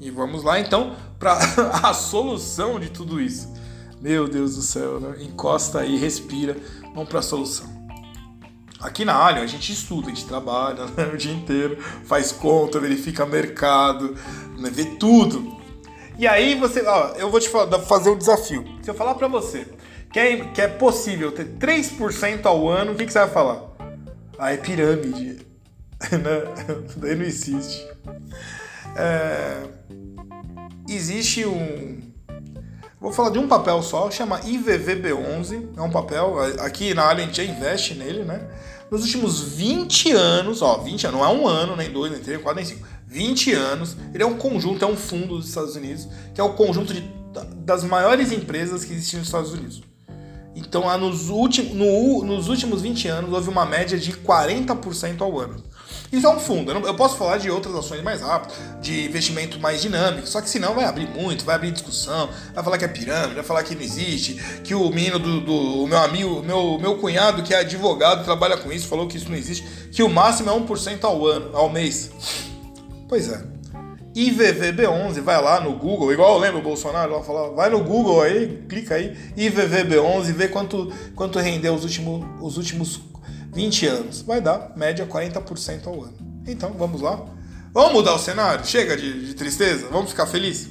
E 0.00 0.10
vamos 0.10 0.42
lá 0.42 0.60
então 0.60 0.94
para 1.18 1.38
a 1.82 1.94
solução 1.94 2.78
de 2.78 2.90
tudo 2.90 3.20
isso. 3.20 3.52
Meu 4.00 4.28
Deus 4.28 4.56
do 4.56 4.62
céu, 4.62 5.00
né? 5.00 5.16
encosta 5.22 5.80
aí, 5.80 5.96
respira, 5.96 6.56
vamos 6.94 7.08
para 7.08 7.20
a 7.20 7.22
solução. 7.22 7.74
Aqui 8.80 9.04
na 9.04 9.16
Alien 9.16 9.42
a 9.42 9.46
gente 9.46 9.72
estuda, 9.72 10.08
a 10.08 10.10
gente 10.10 10.26
trabalha 10.26 10.84
né, 10.96 11.10
o 11.12 11.16
dia 11.16 11.32
inteiro, 11.32 11.78
faz 12.04 12.30
conta, 12.30 12.78
verifica 12.78 13.24
mercado, 13.24 14.14
né, 14.58 14.70
vê 14.70 14.84
tudo. 14.84 15.56
E 16.18 16.26
aí 16.26 16.54
você, 16.54 16.82
ó, 16.86 17.08
eu 17.16 17.30
vou 17.30 17.40
te 17.40 17.48
fazer 17.86 18.10
um 18.10 18.16
desafio. 18.16 18.64
Se 18.82 18.90
eu 18.90 18.94
falar 18.94 19.14
para 19.14 19.28
você, 19.28 19.66
que 20.16 20.20
é, 20.20 20.36
que 20.46 20.62
é 20.62 20.68
possível 20.68 21.30
ter 21.30 21.44
3% 21.58 22.46
ao 22.46 22.70
ano, 22.70 22.92
o 22.92 22.94
que, 22.94 23.04
que 23.04 23.12
você 23.12 23.18
vai 23.18 23.28
falar? 23.28 23.62
Ah, 24.38 24.50
é 24.50 24.56
pirâmide. 24.56 25.46
né? 26.10 26.86
Daí 26.96 27.14
não 27.14 27.24
existe. 27.26 27.86
É... 28.96 29.62
Existe 30.88 31.44
um. 31.44 32.00
Vou 32.98 33.12
falar 33.12 33.28
de 33.28 33.38
um 33.38 33.46
papel 33.46 33.82
só, 33.82 34.10
chama 34.10 34.40
IVVB11. 34.40 35.76
É 35.76 35.82
um 35.82 35.90
papel, 35.90 36.38
aqui 36.60 36.94
na 36.94 37.10
Alien 37.10 37.30
já 37.30 37.44
investe 37.44 37.92
nele, 37.92 38.24
né? 38.24 38.40
Nos 38.90 39.02
últimos 39.02 39.42
20 39.42 40.12
anos, 40.12 40.62
ó, 40.62 40.78
20 40.78 41.08
anos, 41.08 41.20
não 41.20 41.26
é 41.26 41.30
um 41.30 41.46
ano, 41.46 41.76
nem 41.76 41.92
dois, 41.92 42.10
nem 42.10 42.22
três, 42.22 42.40
quatro, 42.40 42.56
nem 42.56 42.64
cinco. 42.64 42.88
20 43.06 43.52
anos. 43.52 43.94
Ele 44.14 44.22
é 44.22 44.26
um 44.26 44.38
conjunto, 44.38 44.82
é 44.82 44.88
um 44.88 44.96
fundo 44.96 45.36
dos 45.36 45.48
Estados 45.48 45.76
Unidos, 45.76 46.08
que 46.34 46.40
é 46.40 46.44
o 46.44 46.54
conjunto 46.54 46.94
de, 46.94 47.02
das 47.56 47.84
maiores 47.84 48.32
empresas 48.32 48.82
que 48.82 48.94
existiam 48.94 49.18
nos 49.18 49.28
Estados 49.28 49.52
Unidos. 49.52 49.82
Então, 50.56 50.98
nos, 50.98 51.28
últimos, 51.28 51.74
no, 51.74 52.24
nos 52.24 52.48
últimos 52.48 52.80
20 52.80 53.08
anos, 53.08 53.32
houve 53.32 53.50
uma 53.50 53.66
média 53.66 53.98
de 53.98 54.10
40% 54.12 55.20
ao 55.20 55.38
ano. 55.38 55.62
Isso 56.10 56.26
é 56.26 56.30
um 56.30 56.40
fundo. 56.40 56.72
Eu, 56.72 56.94
posso 56.94 57.16
falar 57.16 57.36
de 57.36 57.50
outras 57.50 57.74
ações 57.74 58.02
mais 58.02 58.22
rápidas, 58.22 58.56
de 58.80 59.04
investimento 59.04 59.60
mais 59.60 59.82
dinâmico, 59.82 60.26
só 60.26 60.40
que 60.40 60.48
senão 60.48 60.74
vai 60.74 60.86
abrir 60.86 61.08
muito, 61.08 61.44
vai 61.44 61.56
abrir 61.56 61.72
discussão, 61.72 62.30
vai 62.54 62.64
falar 62.64 62.78
que 62.78 62.86
é 62.86 62.88
pirâmide, 62.88 63.34
vai 63.34 63.44
falar 63.44 63.62
que 63.64 63.74
não 63.74 63.82
existe, 63.82 64.34
que 64.64 64.74
o 64.74 64.88
menino 64.88 65.18
do, 65.18 65.40
do 65.40 65.86
meu 65.86 65.98
amigo, 65.98 66.42
meu, 66.42 66.78
meu 66.78 66.96
cunhado 66.96 67.42
que 67.42 67.52
é 67.52 67.58
advogado, 67.58 68.24
trabalha 68.24 68.56
com 68.56 68.72
isso, 68.72 68.88
falou 68.88 69.06
que 69.06 69.18
isso 69.18 69.28
não 69.28 69.36
existe, 69.36 69.66
que 69.92 70.02
o 70.02 70.08
máximo 70.08 70.48
é 70.48 70.52
1% 70.54 71.04
ao 71.04 71.26
ano, 71.26 71.54
ao 71.54 71.68
mês. 71.68 72.10
Pois 73.08 73.28
é. 73.28 73.55
IVVB11, 74.16 75.20
vai 75.20 75.42
lá 75.42 75.60
no 75.60 75.74
Google, 75.74 76.10
igual 76.10 76.34
eu 76.34 76.38
lembro 76.38 76.60
o 76.60 76.62
Bolsonaro, 76.62 77.12
lá 77.12 77.22
falava, 77.22 77.52
vai 77.54 77.68
no 77.68 77.84
Google 77.84 78.22
aí, 78.22 78.64
clica 78.66 78.94
aí, 78.94 79.14
IVVB11, 79.36 80.32
vê 80.32 80.48
quanto, 80.48 80.90
quanto 81.14 81.38
rendeu 81.38 81.74
os 81.74 81.84
últimos, 81.84 82.24
os 82.40 82.56
últimos 82.56 83.00
20 83.52 83.86
anos. 83.86 84.22
Vai 84.22 84.40
dar 84.40 84.72
média 84.74 85.06
40% 85.06 85.86
ao 85.86 86.02
ano. 86.02 86.14
Então, 86.46 86.72
vamos 86.72 87.02
lá. 87.02 87.24
Vamos 87.72 87.92
mudar 87.92 88.14
o 88.14 88.18
cenário? 88.18 88.64
Chega 88.66 88.96
de, 88.96 89.26
de 89.26 89.34
tristeza? 89.34 89.88
Vamos 89.90 90.10
ficar 90.10 90.26
felizes? 90.26 90.68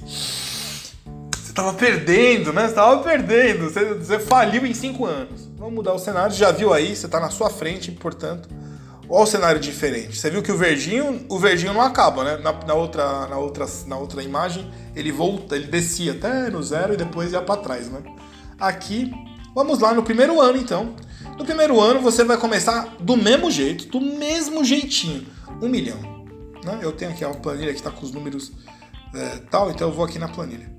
Você 1.36 1.52
estava 1.52 1.74
perdendo, 1.74 2.52
né? 2.52 2.64
Você 2.64 2.70
estava 2.70 3.04
perdendo. 3.04 3.70
Você, 3.70 3.94
você 3.94 4.20
faliu 4.20 4.66
em 4.66 4.74
5 4.74 5.06
anos. 5.06 5.48
Vamos 5.58 5.74
mudar 5.74 5.94
o 5.94 6.00
cenário. 6.00 6.36
Já 6.36 6.52
viu 6.52 6.74
aí, 6.74 6.96
você 6.96 7.06
está 7.06 7.20
na 7.20 7.30
sua 7.30 7.50
frente, 7.50 7.92
portanto. 7.92 8.50
Olha 9.08 9.24
o 9.24 9.26
cenário 9.26 9.60
diferente. 9.60 10.18
Você 10.18 10.30
viu 10.30 10.42
que 10.42 10.52
o 10.52 10.58
verdinho, 10.58 11.26
o 11.30 11.38
verdinho 11.38 11.74
não 11.74 11.82
acaba, 11.82 12.24
né? 12.24 12.38
Na, 12.38 12.52
na, 12.52 12.74
outra, 12.74 13.28
na, 13.28 13.38
outra, 13.38 13.66
na 13.86 13.98
outra 13.98 14.24
imagem, 14.24 14.70
ele 14.96 15.12
volta, 15.12 15.56
ele 15.56 15.68
descia 15.68 16.14
até 16.14 16.50
no 16.50 16.62
zero 16.64 16.94
e 16.94 16.98
depois 16.98 17.32
ia 17.32 17.42
para 17.42 17.62
trás, 17.62 17.90
né? 17.90 18.02
Aqui, 18.60 19.12
vamos 19.54 19.80
lá 19.80 19.94
no 19.94 20.02
primeiro 20.02 20.42
ano, 20.42 20.58
então. 20.58 20.96
No 21.38 21.44
primeiro 21.44 21.80
ano 21.80 22.00
você 22.00 22.24
vai 22.24 22.38
começar 22.38 22.96
do 23.00 23.18
mesmo 23.18 23.52
jeito, 23.52 23.88
do 23.88 24.00
mesmo 24.00 24.64
jeitinho, 24.64 25.28
um 25.62 25.68
milhão. 25.68 26.00
Né? 26.64 26.80
Eu 26.82 26.92
tenho 26.92 27.12
aqui 27.12 27.24
uma 27.26 27.36
planilha 27.36 27.72
que 27.72 27.80
está 27.80 27.92
com 27.92 28.06
os 28.06 28.12
números 28.12 28.54
é, 29.14 29.40
tal, 29.52 29.70
então 29.70 29.90
eu 29.90 29.94
vou 29.94 30.06
aqui 30.06 30.18
na 30.18 30.28
planilha. 30.28 30.72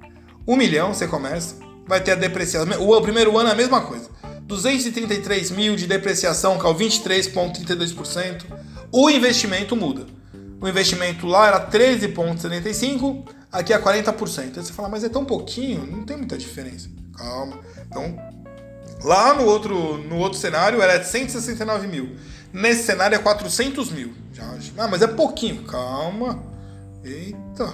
Um 0.47 0.57
milhão 0.57 0.95
você 0.95 1.07
começa, 1.07 1.57
vai 1.87 2.01
ter 2.03 2.13
a 2.13 2.15
depreciação. 2.15 2.89
O 2.89 3.01
primeiro 3.03 3.37
ano 3.37 3.51
é 3.51 3.53
a 3.53 3.57
mesma 3.57 3.83
coisa. 3.83 4.09
233 4.47 5.51
mil 5.51 5.77
de 5.77 5.87
depreciação, 5.87 6.59
que 6.59 6.67
é 6.67 6.69
o 6.69 6.75
23,32%. 6.75 8.45
O 8.91 9.11
investimento 9.11 9.77
muda. 9.77 10.07
O 10.61 10.69
investimento 10.69 11.27
lá 11.27 11.49
era 11.49 11.71
13,75%, 11.71 13.25
aqui 13.53 13.73
é 13.73 13.79
40%. 13.79 14.39
Aí 14.39 14.65
você 14.65 14.73
fala, 14.73 14.89
mas 14.89 15.05
é 15.05 15.09
tão 15.09 15.25
pouquinho, 15.25 15.87
não 15.87 16.05
tem 16.05 16.17
muita 16.17 16.39
diferença. 16.39 16.89
Calma. 17.17 17.59
Então, 17.87 18.17
Lá 19.03 19.35
no 19.35 19.45
outro, 19.45 19.99
no 19.99 20.17
outro 20.17 20.39
cenário 20.39 20.81
era 20.81 21.03
169 21.03 21.87
mil. 21.87 22.17
Nesse 22.53 22.85
cenário 22.85 23.15
é 23.15 23.19
400 23.19 23.91
mil. 23.91 24.13
Ah, 24.77 24.89
mas 24.89 25.03
é 25.03 25.07
pouquinho. 25.07 25.63
Calma. 25.65 26.43
Eita. 27.05 27.73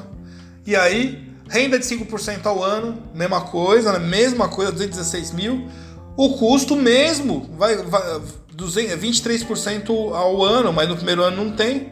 E 0.66 0.74
aí, 0.74 1.28
renda 1.48 1.78
de 1.78 1.84
5% 1.84 2.46
ao 2.46 2.62
ano, 2.62 3.02
mesma 3.14 3.40
coisa, 3.42 3.92
né? 3.92 3.98
mesma 3.98 4.48
coisa, 4.48 4.72
216 4.72 5.32
mil. 5.32 5.68
O 6.16 6.36
custo 6.36 6.76
mesmo 6.76 7.48
vai, 7.56 7.76
vai 7.76 8.02
23% 8.56 10.12
ao 10.12 10.42
ano, 10.42 10.72
mas 10.72 10.88
no 10.88 10.96
primeiro 10.96 11.22
ano 11.22 11.44
não 11.44 11.56
tem. 11.56 11.90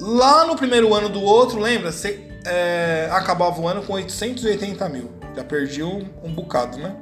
Lá 0.00 0.46
no 0.46 0.56
primeiro 0.56 0.94
ano 0.94 1.08
do 1.08 1.20
outro, 1.22 1.60
lembra? 1.60 1.92
Você 1.92 2.28
é, 2.44 3.08
acabava 3.12 3.60
o 3.60 3.68
ano 3.68 3.82
com 3.82 3.92
880 3.94 4.88
mil. 4.88 5.10
Já 5.36 5.44
perdi 5.44 5.82
um, 5.82 6.08
um 6.22 6.32
bocado, 6.32 6.78
né? 6.78 6.96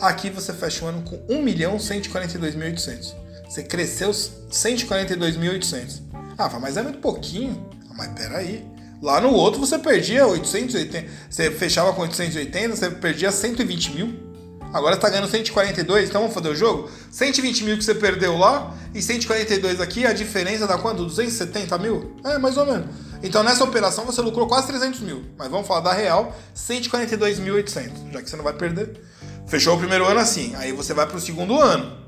Aqui 0.00 0.30
você 0.30 0.52
fecha 0.52 0.84
o 0.84 0.88
ano 0.88 1.02
com 1.02 1.16
1.142.800. 1.26 3.14
Você 3.48 3.62
cresceu 3.62 4.10
142.800. 4.10 6.02
Ah, 6.38 6.58
mas 6.60 6.76
é 6.76 6.82
muito 6.82 6.98
pouquinho. 6.98 7.68
Ah, 7.90 7.94
mas 7.96 8.08
peraí. 8.08 8.66
Lá 9.00 9.20
no 9.20 9.32
outro 9.32 9.60
você 9.60 9.78
perdia 9.78 10.26
880. 10.26 11.08
Você 11.28 11.50
fechava 11.50 11.92
com 11.92 12.02
880, 12.02 12.76
você 12.76 12.90
perdia 12.90 13.30
120 13.30 13.94
mil. 13.94 14.31
Agora 14.72 14.96
tá 14.96 15.10
ganhando 15.10 15.28
142, 15.28 16.08
então 16.08 16.22
vamos 16.22 16.34
fazer 16.34 16.48
o 16.48 16.56
jogo? 16.56 16.90
120 17.10 17.64
mil 17.64 17.76
que 17.76 17.84
você 17.84 17.94
perdeu 17.94 18.38
lá 18.38 18.74
e 18.94 19.02
142 19.02 19.80
aqui, 19.80 20.06
a 20.06 20.12
diferença 20.12 20.66
dá 20.66 20.78
quanto? 20.78 21.04
270 21.04 21.76
mil? 21.78 22.16
É, 22.24 22.38
mais 22.38 22.56
ou 22.56 22.64
menos. 22.64 22.86
Então 23.22 23.42
nessa 23.42 23.62
operação 23.62 24.06
você 24.06 24.22
lucrou 24.22 24.46
quase 24.46 24.66
300 24.68 25.00
mil. 25.00 25.24
Mas 25.36 25.50
vamos 25.50 25.66
falar 25.66 25.80
da 25.80 25.92
real, 25.92 26.34
142.800, 26.56 28.12
já 28.12 28.22
que 28.22 28.30
você 28.30 28.36
não 28.36 28.44
vai 28.44 28.54
perder. 28.54 28.98
Fechou 29.46 29.74
o 29.74 29.78
primeiro 29.78 30.06
ano 30.06 30.20
assim, 30.20 30.54
aí 30.56 30.72
você 30.72 30.94
vai 30.94 31.06
para 31.06 31.16
o 31.16 31.20
segundo 31.20 31.60
ano. 31.60 32.00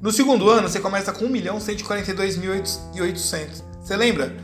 No 0.00 0.12
segundo 0.12 0.48
ano, 0.48 0.68
você 0.68 0.78
começa 0.78 1.12
com 1.12 1.24
1 1.24 1.28
milhão 1.28 1.58
142.800. 1.58 3.64
Você 3.80 3.96
lembra 3.96 4.36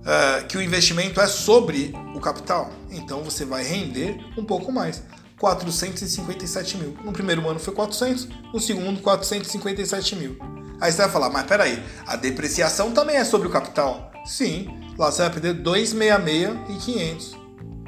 uh, 0.00 0.46
que 0.46 0.56
o 0.56 0.62
investimento 0.62 1.20
é 1.20 1.26
sobre 1.26 1.92
o 2.14 2.20
capital? 2.20 2.70
Então 2.90 3.24
você 3.24 3.44
vai 3.44 3.64
render 3.64 4.20
um 4.36 4.44
pouco 4.44 4.70
mais. 4.70 5.02
457 5.44 6.78
mil. 6.78 6.96
No 7.04 7.12
primeiro 7.12 7.46
ano 7.46 7.60
foi 7.60 7.74
400, 7.74 8.28
no 8.50 8.58
segundo 8.58 9.02
457 9.02 10.16
mil. 10.16 10.38
Aí 10.80 10.90
você 10.90 11.02
vai 11.02 11.10
falar, 11.10 11.28
mas 11.28 11.44
peraí, 11.44 11.82
a 12.06 12.16
depreciação 12.16 12.92
também 12.92 13.16
é 13.16 13.24
sobre 13.24 13.46
o 13.46 13.50
capital? 13.50 14.10
Sim, 14.24 14.68
lá 14.96 15.12
você 15.12 15.20
vai 15.20 15.30
perder 15.32 15.52
266 15.54 16.58
e 16.70 16.78
500. 16.78 17.36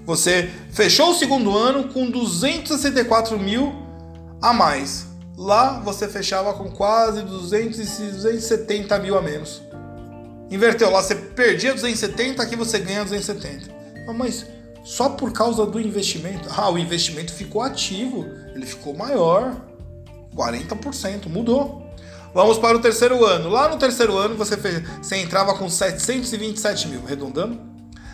Você 0.05 0.49
fechou 0.71 1.11
o 1.11 1.13
segundo 1.13 1.57
ano 1.57 1.89
com 1.89 2.09
264 2.09 3.37
mil 3.37 3.73
a 4.41 4.53
mais. 4.53 5.07
Lá 5.37 5.81
você 5.81 6.07
fechava 6.07 6.53
com 6.53 6.71
quase 6.71 7.23
200, 7.23 7.77
270 7.77 8.99
mil 8.99 9.17
a 9.17 9.21
menos. 9.21 9.61
Inverteu, 10.49 10.89
lá 10.89 11.01
você 11.01 11.15
perdia 11.15 11.73
270, 11.73 12.41
aqui 12.41 12.55
você 12.55 12.79
ganha 12.79 13.03
270. 13.03 13.69
Ah, 14.07 14.13
mas 14.13 14.45
só 14.83 15.09
por 15.09 15.31
causa 15.31 15.65
do 15.65 15.79
investimento? 15.79 16.49
Ah, 16.51 16.69
o 16.69 16.77
investimento 16.77 17.33
ficou 17.33 17.61
ativo, 17.61 18.25
ele 18.53 18.65
ficou 18.65 18.95
maior. 18.95 19.55
40%, 20.35 21.27
mudou. 21.27 21.83
Vamos 22.33 22.57
para 22.57 22.77
o 22.77 22.81
terceiro 22.81 23.23
ano. 23.23 23.49
Lá 23.49 23.69
no 23.69 23.77
terceiro 23.77 24.17
ano 24.17 24.35
você, 24.35 24.57
fez, 24.57 24.83
você 25.01 25.17
entrava 25.17 25.55
com 25.55 25.69
727 25.69 26.87
mil, 26.87 27.01
arredondando. 27.05 27.59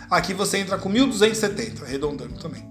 Aqui 0.10 0.34
você 0.34 0.58
entra 0.58 0.78
com 0.78 0.92
1.270, 0.92 1.84
arredondando 1.84 2.34
também. 2.36 2.68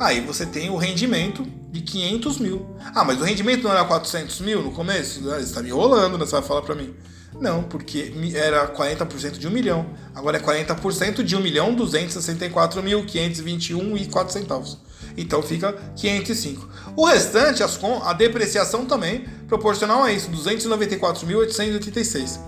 Aí 0.00 0.20
você 0.20 0.46
tem 0.46 0.70
o 0.70 0.76
rendimento 0.76 1.44
de 1.70 1.80
500 1.80 2.38
mil. 2.38 2.76
Ah, 2.94 3.04
mas 3.04 3.20
o 3.20 3.24
rendimento 3.24 3.64
não 3.64 3.70
era 3.70 3.84
400 3.84 4.40
mil 4.40 4.62
no 4.62 4.72
começo? 4.72 5.28
Ah, 5.30 5.36
você 5.36 5.44
está 5.44 5.62
me 5.62 5.68
enrolando, 5.68 6.18
né? 6.18 6.24
Você 6.24 6.32
vai 6.32 6.42
falar 6.42 6.62
para 6.62 6.74
mim. 6.74 6.94
Não, 7.40 7.62
porque 7.62 8.12
era 8.34 8.66
40% 8.74 9.38
de 9.38 9.46
1 9.46 9.50
milhão. 9.50 9.86
Agora 10.18 10.36
é 10.36 10.40
40% 10.40 11.22
de 11.22 11.36
1 11.36 11.40
milhão 11.40 11.72
264 11.76 12.82
mil 12.82 13.06
521 13.06 13.96
e 13.96 14.06
4 14.06 14.32
centavos. 14.32 14.76
Então 15.16 15.40
fica 15.40 15.72
505. 15.94 16.68
O 16.96 17.06
restante, 17.06 17.62
as, 17.62 17.78
a 18.02 18.12
depreciação 18.14 18.84
também 18.84 19.28
proporcional 19.46 20.02
a 20.02 20.10
isso, 20.10 20.28
294.886. 20.32 22.40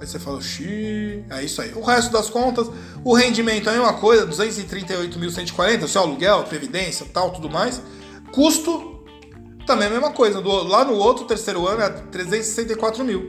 Aí 0.00 0.06
você 0.06 0.20
fala, 0.20 0.40
xiii, 0.40 1.24
é 1.30 1.42
isso 1.42 1.60
aí. 1.60 1.72
O 1.74 1.82
resto 1.82 2.12
das 2.12 2.30
contas, 2.30 2.70
o 3.04 3.14
rendimento 3.14 3.68
é 3.68 3.72
a 3.72 3.76
mesma 3.76 3.94
coisa, 3.94 4.24
238.140, 4.28 5.88
seu 5.88 6.02
aluguel, 6.02 6.44
previdência, 6.44 7.04
tal, 7.12 7.32
tudo 7.32 7.50
mais. 7.50 7.82
Custo, 8.30 9.04
também 9.66 9.88
é 9.88 9.90
a 9.90 9.94
mesma 9.94 10.12
coisa. 10.12 10.40
Do, 10.40 10.62
lá 10.62 10.84
no 10.84 10.94
outro, 10.94 11.24
terceiro 11.24 11.66
ano, 11.66 11.82
é 11.82 11.90
364 11.90 13.04
mil. 13.04 13.28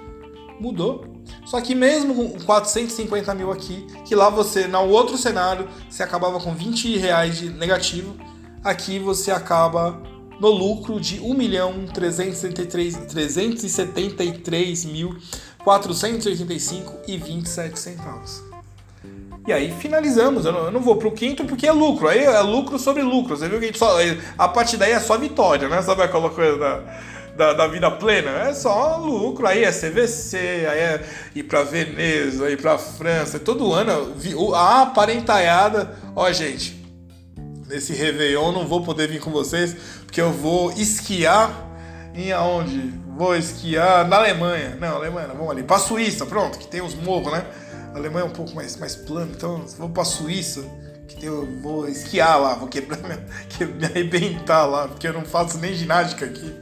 mudou. 0.60 1.06
Só 1.46 1.62
que 1.62 1.76
mesmo 1.76 2.16
com 2.16 2.40
450 2.44 3.36
mil 3.36 3.52
aqui, 3.52 3.86
que 4.06 4.16
lá 4.16 4.30
você, 4.30 4.66
no 4.68 4.90
outro 4.90 5.16
cenário, 5.18 5.68
você 5.90 6.02
acabava 6.02 6.40
com 6.40 6.54
20 6.54 6.98
reais 6.98 7.38
de 7.38 7.50
negativo, 7.50 8.16
aqui 8.64 8.98
você 8.98 9.32
acaba 9.32 10.02
no 10.40 10.48
lucro 10.50 10.98
de 11.00 11.20
1 11.20 11.34
milhão 11.34 11.86
373 11.94 14.86
mil 14.86 15.18
485 15.66 16.94
e 17.08 17.18
27 17.18 17.80
centavos. 17.80 18.44
E 19.48 19.52
aí 19.52 19.72
finalizamos. 19.80 20.46
Eu 20.46 20.52
não, 20.52 20.66
eu 20.66 20.72
não 20.72 20.80
vou 20.80 20.96
pro 20.96 21.12
quinto 21.12 21.44
porque 21.44 21.68
é 21.68 21.72
lucro. 21.72 22.08
Aí 22.08 22.24
é 22.24 22.40
lucro 22.40 22.78
sobre 22.78 23.02
lucro. 23.02 23.36
Você 23.36 23.50
viu 23.50 23.60
que 23.60 23.70
a, 23.70 23.74
só, 23.74 23.98
a 24.38 24.48
partir 24.48 24.78
daí 24.78 24.92
é 24.92 25.00
só 25.00 25.18
vitória, 25.18 25.68
né? 25.68 25.82
Sabe 25.82 26.04
aquela 26.04 26.30
coisa 26.30 26.58
da, 26.58 26.82
da, 27.36 27.54
da, 27.54 27.68
vida 27.68 27.90
plena? 27.90 28.30
É 28.48 28.54
só 28.54 28.98
lucro. 28.98 29.48
Aí 29.48 29.64
é 29.64 29.72
CVC, 29.72 30.38
aí 30.38 30.80
é 30.80 31.06
ir 31.36 31.44
pra 31.44 31.64
Veneza, 31.64 32.50
ir 32.50 32.62
pra 32.62 32.78
França. 32.78 33.40
Todo 33.40 33.74
ano 33.74 34.14
a 34.56 34.84
aparentaiada. 34.84 35.96
Ó, 36.16 36.32
gente, 36.32 36.80
nesse 37.68 37.94
Réveillon 37.94 38.52
não 38.52 38.68
vou 38.68 38.84
poder 38.84 39.08
vir 39.08 39.20
com 39.20 39.32
vocês 39.32 39.76
porque 40.06 40.22
eu 40.22 40.32
vou 40.32 40.72
esquiar 40.74 41.52
em 42.16 42.32
aonde? 42.32 43.05
Vou 43.16 43.34
esquiar 43.34 44.06
na 44.08 44.18
Alemanha. 44.18 44.78
Não, 44.80 44.98
Alemanha, 44.98 45.28
não, 45.30 45.36
vamos 45.36 45.52
ali. 45.52 45.64
Pra 45.64 45.80
Suíça, 45.80 46.26
pronto, 46.26 46.60
que 46.60 46.68
tem 46.68 46.82
os 46.82 46.94
morros, 46.96 47.32
né? 47.32 47.46
A 47.94 47.98
Alemanha 47.98 48.26
é 48.26 48.28
um 48.28 48.34
pouco 48.34 48.54
mais, 48.54 48.76
mais 48.76 48.94
plano, 48.94 49.32
então 49.34 49.66
vou 49.78 49.90
pra 49.90 50.04
Suíça, 50.04 50.66
que 51.08 51.26
eu 51.26 51.48
vou 51.62 51.88
esquiar 51.88 52.38
lá, 52.42 52.56
vou 52.56 52.68
quebrar 52.68 53.00
minha, 53.00 53.26
me 53.74 53.86
arrebentar 53.86 54.66
lá, 54.66 54.90
porque 54.90 55.08
eu 55.08 55.14
não 55.14 55.24
faço 55.24 55.58
nem 55.60 55.74
ginástica 55.74 56.26
aqui. 56.26 56.54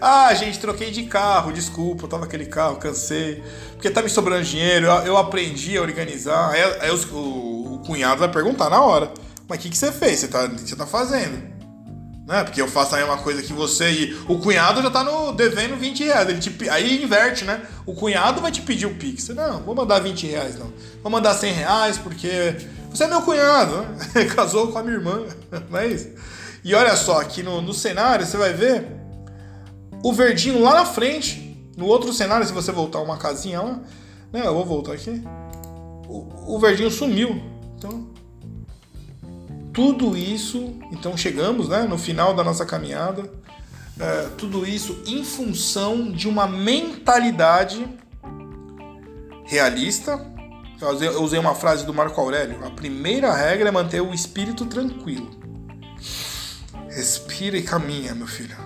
Ah, 0.00 0.32
gente, 0.34 0.60
troquei 0.60 0.92
de 0.92 1.04
carro, 1.06 1.52
desculpa, 1.52 2.04
eu 2.04 2.08
tava 2.08 2.22
naquele 2.22 2.46
carro, 2.46 2.76
cansei. 2.76 3.42
Porque 3.72 3.90
tá 3.90 4.00
me 4.00 4.08
sobrando 4.08 4.44
dinheiro, 4.44 4.86
eu, 4.86 4.92
eu 5.06 5.16
aprendi 5.16 5.76
a 5.76 5.82
organizar. 5.82 6.50
Aí, 6.50 6.62
aí 6.82 6.90
os, 6.92 7.04
o, 7.10 7.16
o, 7.16 7.82
cunhado 7.84 8.20
vai 8.20 8.30
perguntar 8.30 8.70
na 8.70 8.80
hora: 8.80 9.12
Mas 9.48 9.58
o 9.58 9.62
que, 9.62 9.70
que 9.70 9.76
você 9.76 9.90
fez? 9.90 10.20
Você 10.20 10.28
tá, 10.28 10.46
você 10.46 10.76
tá 10.76 10.86
fazendo? 10.86 11.55
Né? 12.26 12.42
Porque 12.42 12.60
eu 12.60 12.66
faço 12.66 12.96
a 12.96 12.98
mesma 12.98 13.18
coisa 13.18 13.40
que 13.40 13.52
você 13.52 13.90
e 13.90 14.14
o 14.28 14.38
cunhado 14.38 14.82
já 14.82 14.90
tá 14.90 15.04
no 15.04 15.32
devendo 15.32 15.76
20 15.76 16.04
reais. 16.04 16.28
Ele 16.28 16.40
te, 16.40 16.68
aí 16.68 17.02
inverte, 17.02 17.44
né? 17.44 17.62
O 17.86 17.94
cunhado 17.94 18.40
vai 18.40 18.50
te 18.50 18.62
pedir 18.62 18.86
o 18.86 18.94
Pix. 18.94 19.28
Não, 19.28 19.60
vou 19.60 19.76
mandar 19.76 20.00
20 20.00 20.26
reais, 20.26 20.58
não. 20.58 20.72
Vou 21.02 21.12
mandar 21.12 21.34
100 21.34 21.52
reais 21.52 21.98
porque 21.98 22.56
você 22.90 23.04
é 23.04 23.06
meu 23.06 23.22
cunhado, 23.22 23.82
né? 23.82 24.24
Casou 24.34 24.72
com 24.72 24.78
a 24.78 24.82
minha 24.82 24.96
irmã, 24.96 25.24
não 25.70 25.78
é 25.78 25.86
isso? 25.86 26.10
E 26.64 26.74
olha 26.74 26.96
só, 26.96 27.20
aqui 27.20 27.44
no, 27.44 27.62
no 27.62 27.72
cenário 27.72 28.26
você 28.26 28.36
vai 28.36 28.52
ver 28.52 28.88
o 30.02 30.12
verdinho 30.12 30.60
lá 30.60 30.74
na 30.74 30.84
frente. 30.84 31.44
No 31.76 31.86
outro 31.86 32.12
cenário, 32.12 32.46
se 32.46 32.52
você 32.52 32.72
voltar 32.72 33.00
uma 33.00 33.18
casinha 33.18 33.60
lá, 33.60 33.80
né? 34.32 34.44
Eu 34.44 34.54
vou 34.54 34.64
voltar 34.64 34.94
aqui. 34.94 35.22
O, 36.08 36.56
o 36.56 36.58
verdinho 36.58 36.90
sumiu. 36.90 37.40
Então, 37.76 38.08
tudo 39.76 40.16
isso, 40.16 40.72
então 40.90 41.14
chegamos 41.18 41.68
né, 41.68 41.82
no 41.82 41.98
final 41.98 42.32
da 42.32 42.42
nossa 42.42 42.64
caminhada, 42.64 43.30
é, 44.00 44.28
tudo 44.38 44.66
isso 44.66 45.02
em 45.06 45.22
função 45.22 46.10
de 46.10 46.26
uma 46.26 46.46
mentalidade 46.46 47.86
realista. 49.44 50.34
Eu 50.80 51.22
usei 51.22 51.38
uma 51.38 51.54
frase 51.54 51.84
do 51.84 51.92
Marco 51.92 52.18
Aurélio: 52.18 52.64
a 52.64 52.70
primeira 52.70 53.34
regra 53.34 53.68
é 53.68 53.70
manter 53.70 54.00
o 54.00 54.14
espírito 54.14 54.64
tranquilo. 54.64 55.28
Respira 56.88 57.58
e 57.58 57.62
caminha, 57.62 58.14
meu 58.14 58.26
filho. 58.26 58.56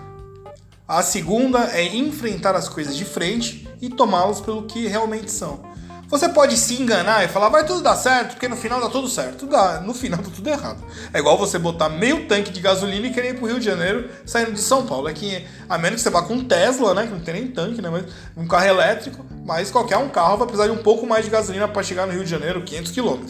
A 0.86 1.02
segunda 1.02 1.76
é 1.76 1.84
enfrentar 1.84 2.54
as 2.54 2.68
coisas 2.68 2.96
de 2.96 3.04
frente 3.04 3.68
e 3.82 3.88
tomá-las 3.88 4.40
pelo 4.40 4.62
que 4.62 4.86
realmente 4.86 5.32
são. 5.32 5.69
Você 6.10 6.28
pode 6.28 6.56
se 6.56 6.74
enganar 6.74 7.24
e 7.24 7.28
falar, 7.28 7.48
vai 7.48 7.64
tudo 7.64 7.82
dar 7.82 7.94
certo, 7.94 8.32
porque 8.32 8.48
no 8.48 8.56
final 8.56 8.80
dá 8.80 8.88
tudo 8.88 9.06
certo. 9.06 9.46
Dá, 9.46 9.80
no 9.80 9.94
final 9.94 10.18
dá 10.18 10.28
tudo 10.28 10.50
errado. 10.50 10.82
É 11.14 11.20
igual 11.20 11.38
você 11.38 11.56
botar 11.56 11.88
meio 11.88 12.26
tanque 12.26 12.50
de 12.50 12.60
gasolina 12.60 13.06
e 13.06 13.12
querer 13.12 13.30
ir 13.30 13.38
pro 13.38 13.46
Rio 13.46 13.60
de 13.60 13.64
Janeiro 13.64 14.10
saindo 14.26 14.50
de 14.50 14.60
São 14.60 14.84
Paulo. 14.84 15.08
É 15.08 15.12
que, 15.12 15.46
a 15.68 15.78
menos 15.78 15.98
que 15.98 16.02
você 16.02 16.10
vá 16.10 16.22
com 16.22 16.34
um 16.34 16.44
Tesla, 16.44 16.94
né? 16.94 17.06
Que 17.06 17.12
não 17.12 17.20
tem 17.20 17.34
nem 17.34 17.46
tanque, 17.46 17.80
né? 17.80 17.88
Mas 17.88 18.06
um 18.36 18.44
carro 18.44 18.66
elétrico, 18.66 19.24
mas 19.46 19.70
qualquer 19.70 19.98
um 19.98 20.08
carro 20.08 20.36
vai 20.36 20.48
precisar 20.48 20.66
de 20.66 20.72
um 20.72 20.82
pouco 20.82 21.06
mais 21.06 21.24
de 21.24 21.30
gasolina 21.30 21.68
para 21.68 21.80
chegar 21.84 22.08
no 22.08 22.12
Rio 22.12 22.24
de 22.24 22.30
Janeiro, 22.30 22.60
500 22.62 22.90
km. 22.90 23.26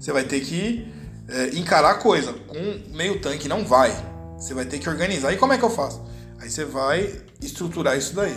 Você 0.00 0.12
vai 0.12 0.24
ter 0.24 0.40
que 0.40 0.92
é, 1.28 1.56
encarar 1.56 1.92
a 1.92 1.94
coisa. 1.94 2.32
Com 2.48 2.80
meio 2.92 3.20
tanque 3.20 3.46
não 3.46 3.64
vai. 3.64 3.94
Você 4.36 4.52
vai 4.52 4.64
ter 4.64 4.80
que 4.80 4.88
organizar. 4.88 5.32
E 5.32 5.36
como 5.36 5.52
é 5.52 5.58
que 5.58 5.64
eu 5.64 5.70
faço? 5.70 6.04
Aí 6.40 6.50
você 6.50 6.64
vai 6.64 7.20
estruturar 7.40 7.96
isso 7.96 8.16
daí. 8.16 8.36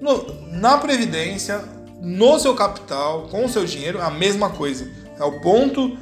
No, 0.00 0.48
na 0.50 0.78
Previdência, 0.78 1.62
no 2.00 2.38
seu 2.38 2.54
capital, 2.54 3.28
com 3.28 3.44
o 3.44 3.48
seu 3.48 3.64
dinheiro, 3.64 4.00
a 4.00 4.10
mesma 4.10 4.50
coisa. 4.50 4.90
É 5.18 5.24
o 5.24 5.40
ponto 5.40 5.96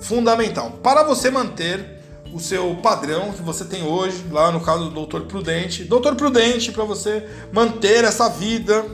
fundamental. 0.00 0.72
Para 0.82 1.02
você 1.04 1.30
manter 1.30 1.96
o 2.32 2.40
seu 2.40 2.74
padrão 2.76 3.32
que 3.32 3.42
você 3.42 3.64
tem 3.64 3.82
hoje, 3.82 4.24
lá 4.30 4.52
no 4.52 4.60
caso 4.60 4.84
do 4.84 4.90
Doutor 4.90 5.22
Prudente. 5.22 5.84
Doutor 5.84 6.16
Prudente, 6.16 6.70
para 6.70 6.84
você 6.84 7.26
manter 7.52 8.04
essa 8.04 8.28
vida 8.28 8.84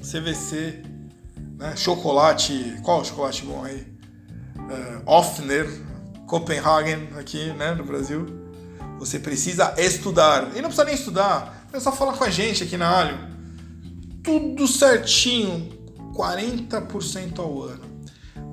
CVC, 0.00 0.82
né? 1.58 1.74
chocolate, 1.76 2.78
qual 2.82 3.04
chocolate 3.04 3.44
bom 3.44 3.64
aí? 3.64 3.86
Uh, 4.56 5.02
Offner, 5.04 5.68
Copenhagen, 6.26 7.08
aqui 7.18 7.52
né, 7.52 7.74
no 7.74 7.84
Brasil. 7.84 8.26
Você 8.98 9.18
precisa 9.18 9.74
estudar. 9.76 10.52
E 10.56 10.62
não 10.62 10.70
precisa 10.70 10.84
nem 10.84 10.94
estudar, 10.94 11.66
é 11.72 11.80
só 11.80 11.92
falar 11.92 12.14
com 12.14 12.24
a 12.24 12.30
gente 12.30 12.64
aqui 12.64 12.76
na 12.76 12.88
Alho. 12.88 13.18
Tudo 14.22 14.66
certinho, 14.66 15.75
40% 16.16 17.38
ao 17.38 17.62
ano. 17.62 17.84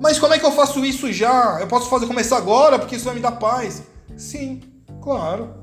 Mas 0.00 0.18
como 0.18 0.34
é 0.34 0.38
que 0.38 0.44
eu 0.44 0.52
faço 0.52 0.84
isso 0.84 1.12
já? 1.12 1.58
Eu 1.60 1.66
posso 1.66 1.88
fazer 1.88 2.06
começar 2.06 2.36
agora 2.36 2.78
porque 2.78 2.96
isso 2.96 3.04
vai 3.04 3.14
me 3.14 3.20
dar 3.20 3.32
paz? 3.32 3.82
Sim, 4.16 4.60
claro. 5.02 5.54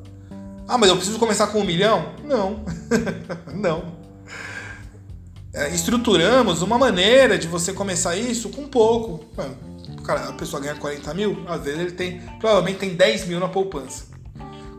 Ah, 0.68 0.78
mas 0.78 0.90
eu 0.90 0.96
preciso 0.96 1.20
começar 1.20 1.48
com 1.48 1.60
um 1.60 1.66
milhão? 1.66 2.14
Não, 2.24 2.64
não. 3.54 4.02
É, 5.54 5.70
estruturamos 5.70 6.62
uma 6.62 6.78
maneira 6.78 7.38
de 7.38 7.46
você 7.46 7.74
começar 7.74 8.16
isso 8.16 8.50
com 8.50 8.68
pouco. 8.68 9.26
Cara, 10.06 10.30
a 10.30 10.34
pessoa 10.34 10.62
ganha 10.62 10.76
40 10.76 11.14
mil, 11.14 11.44
às 11.48 11.62
vezes 11.64 11.80
ele 11.80 11.92
tem, 11.92 12.22
provavelmente 12.40 12.80
tem 12.80 12.96
10 12.96 13.28
mil 13.28 13.40
na 13.40 13.50
poupança. 13.50 14.06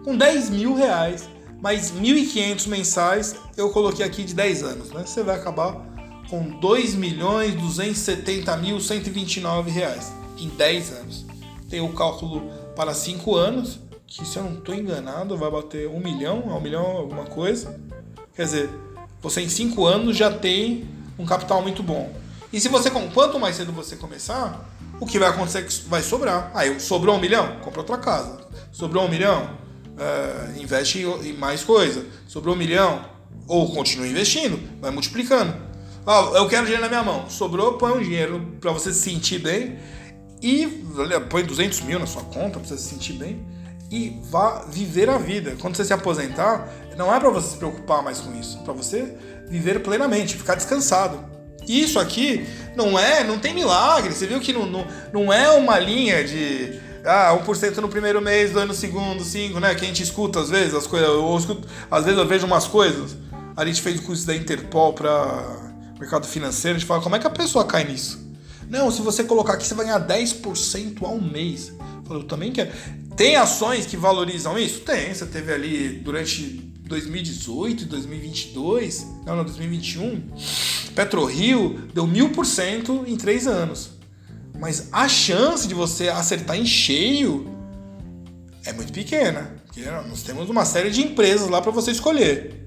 Com 0.03 0.17
10 0.17 0.51
mil 0.51 0.75
reais, 0.75 1.29
mais 1.61 1.93
1.500 1.93 2.69
mensais, 2.69 3.37
eu 3.57 3.71
coloquei 3.71 4.05
aqui 4.05 4.25
de 4.25 4.35
10 4.35 4.63
anos, 4.63 4.91
né? 4.91 5.05
Você 5.05 5.23
vai 5.23 5.37
acabar 5.37 5.92
com 6.33 6.49
2 6.49 6.95
milhões 6.95 7.55
270 7.57 8.57
mil 8.57 8.81
129 8.81 9.71
reais 9.71 10.11
em 10.39 10.49
10 10.49 10.93
anos. 10.93 11.27
Tem 11.69 11.83
o 11.83 11.93
cálculo 11.93 12.51
para 12.75 12.95
5 12.95 13.37
anos, 13.37 13.79
que 14.07 14.25
se 14.25 14.39
eu 14.39 14.45
não 14.45 14.55
estou 14.55 14.75
enganado 14.75 15.37
vai 15.37 15.51
bater 15.51 15.87
1 15.87 16.01
milhão, 16.01 16.39
1 16.57 16.61
milhão 16.63 16.87
alguma 16.87 17.27
coisa. 17.27 17.79
Quer 18.35 18.45
dizer, 18.45 18.71
você 19.21 19.43
em 19.43 19.49
5 19.51 19.85
anos 19.85 20.17
já 20.17 20.31
tem 20.31 20.89
um 21.19 21.27
capital 21.27 21.61
muito 21.61 21.83
bom. 21.83 22.11
E 22.51 22.59
se 22.59 22.69
você, 22.71 22.91
quanto 22.91 23.39
mais 23.39 23.57
cedo 23.57 23.71
você 23.71 23.95
começar, 23.97 24.67
o 24.99 25.05
que 25.05 25.19
vai 25.19 25.29
acontecer 25.29 25.59
é 25.59 25.63
que 25.65 25.83
vai 25.87 26.01
sobrar. 26.01 26.51
Aí 26.55 26.81
sobrou 26.81 27.15
um 27.15 27.21
milhão, 27.21 27.59
compra 27.61 27.81
outra 27.81 27.99
casa. 27.99 28.41
Sobrou 28.73 29.05
um 29.05 29.09
milhão, 29.09 29.51
é, 29.99 30.59
investe 30.59 31.03
em 31.03 31.35
mais 31.35 31.63
coisa. 31.63 32.07
Sobrou 32.27 32.55
um 32.55 32.59
milhão, 32.59 33.05
ou 33.47 33.71
continua 33.75 34.07
investindo, 34.07 34.59
vai 34.81 34.91
multiplicando. 34.91 35.72
Ah, 36.07 36.33
eu 36.35 36.49
quero 36.49 36.65
dinheiro 36.65 36.83
na 36.83 36.89
minha 36.89 37.03
mão. 37.03 37.31
Sobrou, 37.31 37.75
põe 37.75 37.93
um 37.93 38.03
dinheiro 38.03 38.57
para 38.61 38.73
você 38.73 38.93
se 38.93 39.01
sentir 39.01 39.39
bem 39.39 39.79
e 40.43 40.85
põe 41.31 41.45
200 41.45 41.81
mil 41.83 41.99
na 41.99 42.07
sua 42.07 42.23
conta 42.23 42.59
para 42.59 42.69
você 42.69 42.77
se 42.77 42.89
sentir 42.89 43.13
bem 43.13 43.47
e 43.91 44.21
vá 44.25 44.65
viver 44.69 45.09
a 45.09 45.19
vida. 45.19 45.57
Quando 45.61 45.77
você 45.77 45.85
se 45.85 45.93
aposentar, 45.93 46.69
não 46.97 47.15
é 47.15 47.21
para 47.21 47.31
você 47.31 47.51
se 47.51 47.57
preocupar 47.57 48.03
mais 48.03 48.21
com 48.21 48.35
isso, 48.35 48.59
é 48.59 48.63
para 48.63 48.73
você 48.73 49.17
viver 49.49 49.81
plenamente, 49.81 50.35
ficar 50.37 50.57
descansado. 50.57 51.23
Isso 51.69 52.01
aqui 52.01 52.45
não 52.75 52.99
é, 52.99 53.23
não 53.23 53.39
tem 53.39 53.55
milagre. 53.55 54.13
Você 54.13 54.27
viu 54.27 54.41
que 54.41 54.53
não, 54.53 54.67
não, 54.67 54.87
não 55.13 55.33
é 55.33 55.51
uma 55.51 55.79
linha 55.79 56.25
de 56.25 56.81
ah, 57.05 57.39
1% 57.45 57.77
no 57.77 57.89
primeiro 57.89 58.21
mês, 58.21 58.51
2 58.51 58.67
no 58.67 58.75
segundo, 58.75 59.23
5, 59.23 59.61
né? 59.61 59.73
Que 59.77 59.85
a 59.85 59.87
gente 59.87 60.03
escuta 60.03 60.41
às 60.41 60.51
vezes 60.51 60.75
as 60.75 60.89
coisas. 60.89 61.09
Eu 61.09 61.37
escuto, 61.37 61.69
às 61.89 62.05
vezes 62.05 62.19
eu 62.19 62.27
vejo 62.27 62.47
umas 62.47 62.67
coisas. 62.67 63.17
A 63.57 63.65
gente 63.65 63.81
fez 63.81 64.01
o 64.01 64.03
curso 64.03 64.27
da 64.27 64.35
Interpol 64.35 64.95
para 64.95 65.72
mercado 66.03 66.27
financeiro, 66.27 66.77
a 66.77 66.79
gente 66.79 66.87
fala, 66.87 67.01
como 67.01 67.17
é 67.17 67.19
que 67.19 67.27
a 67.27 67.31
pessoa 67.31 67.65
cai 67.65 67.85
nisso? 67.85 68.21
Não, 68.69 68.91
se 68.91 69.01
você 69.03 69.25
colocar 69.25 69.55
aqui, 69.55 69.67
você 69.67 69.75
vai 69.75 69.87
ganhar 69.87 70.07
10% 70.07 71.03
ao 71.03 71.21
mês. 71.21 71.73
Eu 72.11 72.25
também 72.25 72.53
quero. 72.53 72.71
Tem 73.17 73.37
ações 73.37 73.87
que 73.87 73.97
valorizam 73.97 74.59
isso? 74.59 74.81
Tem. 74.81 75.15
Você 75.15 75.27
teve 75.27 75.53
ali 75.53 76.01
durante 76.03 76.43
2018 76.85 77.85
e 77.85 77.87
2022, 77.87 79.07
não, 79.25 79.37
não, 79.37 79.45
2021, 79.45 80.31
PetroRio 80.95 81.89
deu 81.95 82.07
mil 82.07 82.31
por 82.31 82.45
cento 82.45 83.05
em 83.07 83.17
três 83.17 83.47
anos. 83.47 83.91
Mas 84.59 84.89
a 84.93 85.09
chance 85.09 85.67
de 85.67 85.75
você 85.75 86.09
acertar 86.09 86.57
em 86.57 86.67
cheio 86.67 87.51
é 88.65 88.73
muito 88.73 88.93
pequena. 88.93 89.57
Porque 89.67 89.83
nós 89.83 90.23
temos 90.23 90.51
uma 90.51 90.65
série 90.65 90.91
de 90.91 91.03
empresas 91.03 91.49
lá 91.49 91.63
para 91.63 91.73
você 91.73 91.91
escolher. 91.93 92.62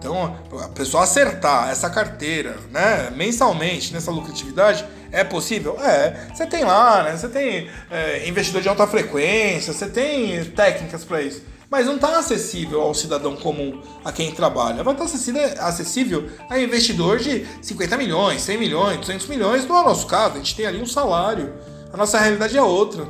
Então, 0.00 0.34
a 0.64 0.68
pessoa 0.68 1.04
acertar 1.04 1.68
essa 1.68 1.90
carteira, 1.90 2.56
né, 2.70 3.12
mensalmente 3.14 3.92
nessa 3.92 4.10
lucratividade, 4.10 4.82
é 5.12 5.22
possível? 5.22 5.78
É. 5.78 6.28
Você 6.34 6.46
tem 6.46 6.64
lá, 6.64 7.02
né? 7.02 7.16
Você 7.16 7.28
tem 7.28 7.68
é, 7.90 8.26
investidor 8.26 8.62
de 8.62 8.68
alta 8.68 8.86
frequência, 8.86 9.74
você 9.74 9.86
tem 9.86 10.42
técnicas 10.46 11.04
para 11.04 11.20
isso. 11.20 11.42
Mas 11.68 11.86
não 11.86 11.96
está 11.96 12.18
acessível 12.18 12.80
ao 12.80 12.94
cidadão 12.94 13.36
comum, 13.36 13.82
a 14.02 14.10
quem 14.10 14.32
trabalha. 14.32 14.82
Vai 14.82 14.94
estar 14.94 15.04
acessível, 15.04 15.42
acessível 15.58 16.30
a 16.48 16.58
investidor 16.58 17.18
de 17.18 17.46
50 17.60 17.96
milhões, 17.98 18.40
100 18.40 18.58
milhões, 18.58 18.98
200 19.00 19.26
milhões. 19.26 19.68
Não 19.68 19.76
é 19.76 19.80
o 19.82 19.84
nosso 19.84 20.06
caso, 20.06 20.34
a 20.34 20.38
gente 20.38 20.56
tem 20.56 20.66
ali 20.66 20.80
um 20.80 20.86
salário. 20.86 21.52
A 21.92 21.96
nossa 21.96 22.18
realidade 22.18 22.56
é 22.56 22.62
outra. 22.62 23.06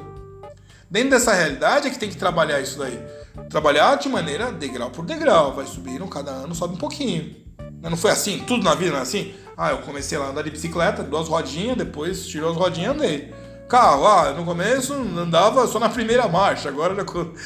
Dentro 0.90 1.10
dessa 1.10 1.32
realidade 1.32 1.86
é 1.86 1.90
que 1.90 1.98
tem 1.98 2.10
que 2.10 2.16
trabalhar 2.16 2.60
isso 2.60 2.76
daí. 2.76 3.00
Trabalhar 3.48 3.96
de 3.96 4.08
maneira 4.08 4.52
degrau 4.52 4.90
por 4.90 5.04
degrau. 5.04 5.54
Vai 5.54 5.66
subindo, 5.66 6.06
cada 6.06 6.30
ano 6.30 6.54
sobe 6.54 6.74
um 6.74 6.78
pouquinho. 6.78 7.34
Não 7.82 7.96
foi 7.96 8.10
assim? 8.10 8.40
Tudo 8.46 8.62
na 8.62 8.74
vida 8.74 8.92
não 8.92 8.98
é 8.98 9.02
assim? 9.02 9.34
Ah, 9.56 9.70
eu 9.70 9.78
comecei 9.78 10.16
lá 10.18 10.26
a 10.26 10.30
andar 10.30 10.42
de 10.42 10.50
bicicleta, 10.50 11.02
duas 11.02 11.28
rodinhas, 11.28 11.76
depois 11.76 12.26
tirou 12.26 12.50
as 12.50 12.56
rodinhas 12.56 12.94
e 12.94 12.96
andei. 12.96 13.34
Carro, 13.68 14.06
ah, 14.06 14.32
no 14.32 14.44
começo 14.44 14.92
andava 14.92 15.66
só 15.66 15.78
na 15.78 15.88
primeira 15.88 16.26
marcha, 16.28 16.68
agora 16.68 16.96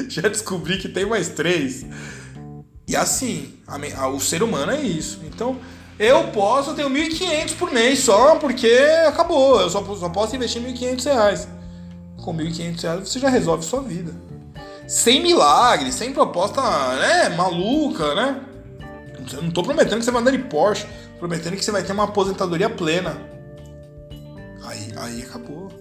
já, 0.09 0.22
descobri 0.28 0.78
que 0.78 0.89
tem 0.89 1.05
mais 1.05 1.28
três. 1.28 1.85
E 2.89 2.97
assim, 2.97 3.55
a, 3.66 4.09
o 4.09 4.20
ser 4.20 4.43
humano 4.43 4.72
é 4.72 4.80
isso. 4.80 5.20
Então, 5.24 5.59
eu 5.99 6.28
posso, 6.28 6.70
eu 6.70 6.74
tenho 6.74 6.91
1.500 6.91 7.57
por 7.57 7.70
mês 7.70 8.01
só, 8.01 8.37
porque 8.37 8.68
acabou. 9.07 9.61
Eu 9.61 9.70
só, 9.70 9.82
só 9.95 10.09
posso 10.09 10.35
investir 10.35 10.62
1.500 10.62 11.05
reais. 11.05 11.49
Com 12.22 12.35
1.500 12.35 12.82
reais 12.82 13.09
você 13.09 13.18
já 13.18 13.28
resolve 13.28 13.64
sua 13.64 13.82
vida. 13.82 14.14
Sem 14.87 15.22
milagre, 15.22 15.91
sem 15.93 16.12
proposta 16.12 16.61
né, 16.97 17.30
maluca, 17.30 18.14
né? 18.14 18.41
Eu 19.32 19.43
não 19.43 19.51
tô 19.51 19.62
prometendo 19.62 19.99
que 19.99 20.05
você 20.05 20.11
vai 20.11 20.20
andar 20.20 20.30
de 20.32 20.39
Porsche, 20.39 20.87
prometendo 21.18 21.57
que 21.57 21.64
você 21.64 21.70
vai 21.70 21.82
ter 21.82 21.93
uma 21.93 22.05
aposentadoria 22.05 22.68
plena. 22.68 23.16
Aí, 24.64 24.93
aí 24.97 25.22
acabou. 25.22 25.72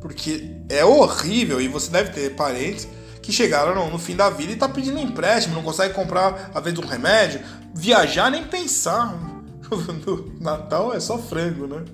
Porque 0.00 0.56
é 0.68 0.84
horrível 0.84 1.60
e 1.60 1.68
você 1.68 1.90
deve 1.90 2.10
ter 2.10 2.34
parentes 2.34 2.88
que 3.22 3.32
chegaram 3.32 3.74
no, 3.74 3.90
no, 3.90 3.98
fim 3.98 4.14
da 4.14 4.28
vida 4.28 4.52
e 4.52 4.56
tá 4.56 4.68
pedindo 4.68 4.98
empréstimo, 4.98 5.54
não 5.54 5.62
consegue 5.62 5.94
comprar 5.94 6.50
a 6.54 6.60
vez 6.60 6.78
um 6.78 6.84
remédio, 6.84 7.40
viajar 7.74 8.30
nem 8.30 8.44
pensar. 8.44 9.14
No 10.06 10.38
Natal 10.40 10.94
é 10.94 11.00
só 11.00 11.18
frango, 11.18 11.66
né? 11.66 11.84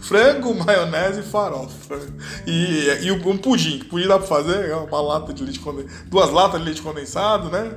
Frango, 0.00 0.54
maionese 0.54 1.20
e 1.20 1.22
farofa. 1.22 2.00
E, 2.46 2.98
e 3.02 3.12
um 3.12 3.38
pudim, 3.38 3.80
pudim 3.80 4.06
dá 4.06 4.18
pra 4.18 4.26
fazer, 4.26 4.70
é 4.70 4.76
uma 4.76 5.00
lata 5.00 5.32
de 5.32 5.42
leite 5.42 5.60
condensado, 5.60 6.04
duas 6.06 6.30
latas 6.30 6.60
de 6.60 6.66
leite 6.66 6.82
condensado, 6.82 7.48
né? 7.48 7.72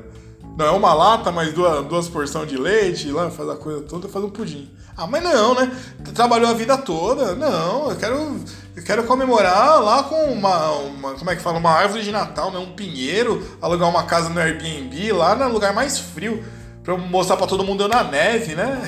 Não 0.58 0.66
é 0.66 0.72
uma 0.72 0.94
lata, 0.94 1.32
mas 1.32 1.52
duas, 1.52 1.86
duas 1.86 2.08
porções 2.08 2.48
de 2.48 2.58
leite, 2.58 3.12
lá 3.12 3.32
faz 3.32 3.50
a 3.50 3.56
coisa 3.56 3.82
toda, 3.82 4.08
faz 4.08 4.24
um 4.24 4.30
pudim. 4.30 4.70
Ah, 4.96 5.08
mas 5.08 5.24
não, 5.24 5.56
né? 5.56 5.72
Trabalhou 6.14 6.50
a 6.50 6.54
vida 6.54 6.78
toda. 6.78 7.34
Não, 7.34 7.90
eu 7.90 7.96
quero, 7.96 8.40
eu 8.76 8.84
quero 8.84 9.04
comemorar 9.06 9.82
lá 9.82 10.04
com 10.04 10.32
uma, 10.32 10.72
uma 10.72 11.14
como 11.14 11.32
é 11.32 11.36
que 11.36 11.42
fala, 11.42 11.58
uma 11.58 11.72
árvore 11.72 12.04
de 12.04 12.12
Natal, 12.12 12.52
né? 12.52 12.60
Um 12.60 12.74
pinheiro, 12.74 13.44
alugar 13.60 13.90
uma 13.90 14.04
casa 14.04 14.30
no 14.30 14.40
Airbnb 14.40 15.12
lá 15.14 15.36
no 15.36 15.52
lugar 15.52 15.74
mais 15.74 15.98
frio, 15.98 16.44
para 16.84 16.96
mostrar 16.96 17.38
para 17.38 17.48
todo 17.48 17.64
mundo 17.64 17.84
eu 17.84 17.88
na 17.88 18.04
neve, 18.04 18.54
né? 18.54 18.80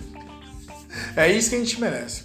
é 1.18 1.32
isso 1.32 1.50
que 1.50 1.56
a 1.56 1.58
gente 1.58 1.80
merece. 1.80 2.24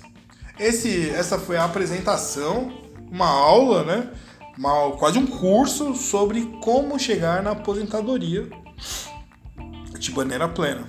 Esse, 0.59 1.09
essa 1.09 1.39
foi 1.39 1.57
a 1.57 1.65
apresentação, 1.65 2.71
uma 3.11 3.27
aula, 3.27 3.83
né? 3.83 4.09
uma, 4.57 4.91
quase 4.91 5.17
um 5.17 5.25
curso 5.25 5.95
sobre 5.95 6.45
como 6.61 6.99
chegar 6.99 7.41
na 7.41 7.51
aposentadoria 7.51 8.47
de 9.97 10.11
maneira 10.11 10.47
plena. 10.47 10.87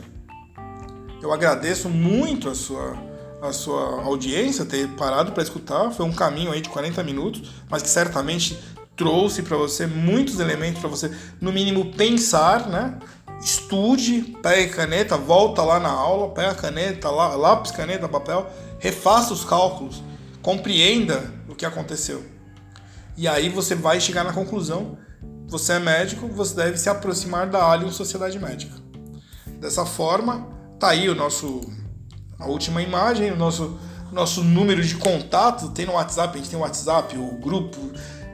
Eu 1.23 1.33
agradeço 1.33 1.89
muito 1.89 2.51
a 2.51 2.55
sua, 2.55 2.95
a 3.41 3.53
sua 3.53 4.03
audiência, 4.03 4.67
ter 4.67 4.89
parado 4.91 5.33
para 5.33 5.43
escutar. 5.43 5.91
Foi 5.91 6.05
um 6.05 6.13
caminho 6.13 6.53
aí 6.53 6.61
de 6.61 6.69
40 6.69 7.03
minutos, 7.03 7.51
mas 7.71 7.83
que 7.83 7.89
certamente 7.89 8.59
trouxe 8.95 9.43
para 9.43 9.57
você 9.57 9.87
muitos 9.87 10.39
elementos 10.39 10.81
para 10.81 10.91
você, 10.91 11.11
no 11.41 11.53
mínimo, 11.53 11.93
pensar, 11.95 12.69
né? 12.69 12.99
Estude, 13.41 14.37
pegue 14.43 14.73
caneta, 14.73 15.17
volta 15.17 15.63
lá 15.63 15.79
na 15.79 15.91
aula, 15.91 16.33
pega 16.33 16.51
a 16.51 16.55
caneta, 16.55 17.11
lápis, 17.11 17.71
caneta, 17.73 18.09
papel, 18.09 18.51
refaça 18.79 19.33
os 19.33 19.45
cálculos, 19.45 20.03
compreenda 20.41 21.33
o 21.49 21.55
que 21.55 21.67
aconteceu. 21.67 22.25
E 23.17 23.29
aí 23.29 23.49
você 23.49 23.75
vai 23.75 24.01
chegar 24.01 24.25
na 24.25 24.33
conclusão: 24.33 24.99
você 25.47 25.75
é 25.75 25.79
médico, 25.79 26.27
você 26.29 26.55
deve 26.55 26.79
se 26.79 26.89
aproximar 26.89 27.49
da 27.49 27.71
Alien 27.71 27.93
Sociedade 27.93 28.39
Médica. 28.39 28.75
Dessa 29.61 29.85
forma, 29.85 30.49
tá 30.79 30.89
aí 30.89 31.09
o 31.09 31.15
nosso 31.15 31.61
a 32.39 32.47
última 32.47 32.83
imagem, 32.83 33.31
o 33.31 33.37
nosso 33.37 33.79
nosso 34.15 34.45
número 34.45 34.83
de 34.83 34.95
contato, 34.95 35.71
tem 35.71 35.85
no 35.85 35.95
WhatsApp, 35.95 36.35
a 36.35 36.37
gente 36.39 36.49
tem 36.49 36.59
o 36.59 36.63
WhatsApp, 36.63 37.19
o 37.19 37.33
grupo 37.39 37.79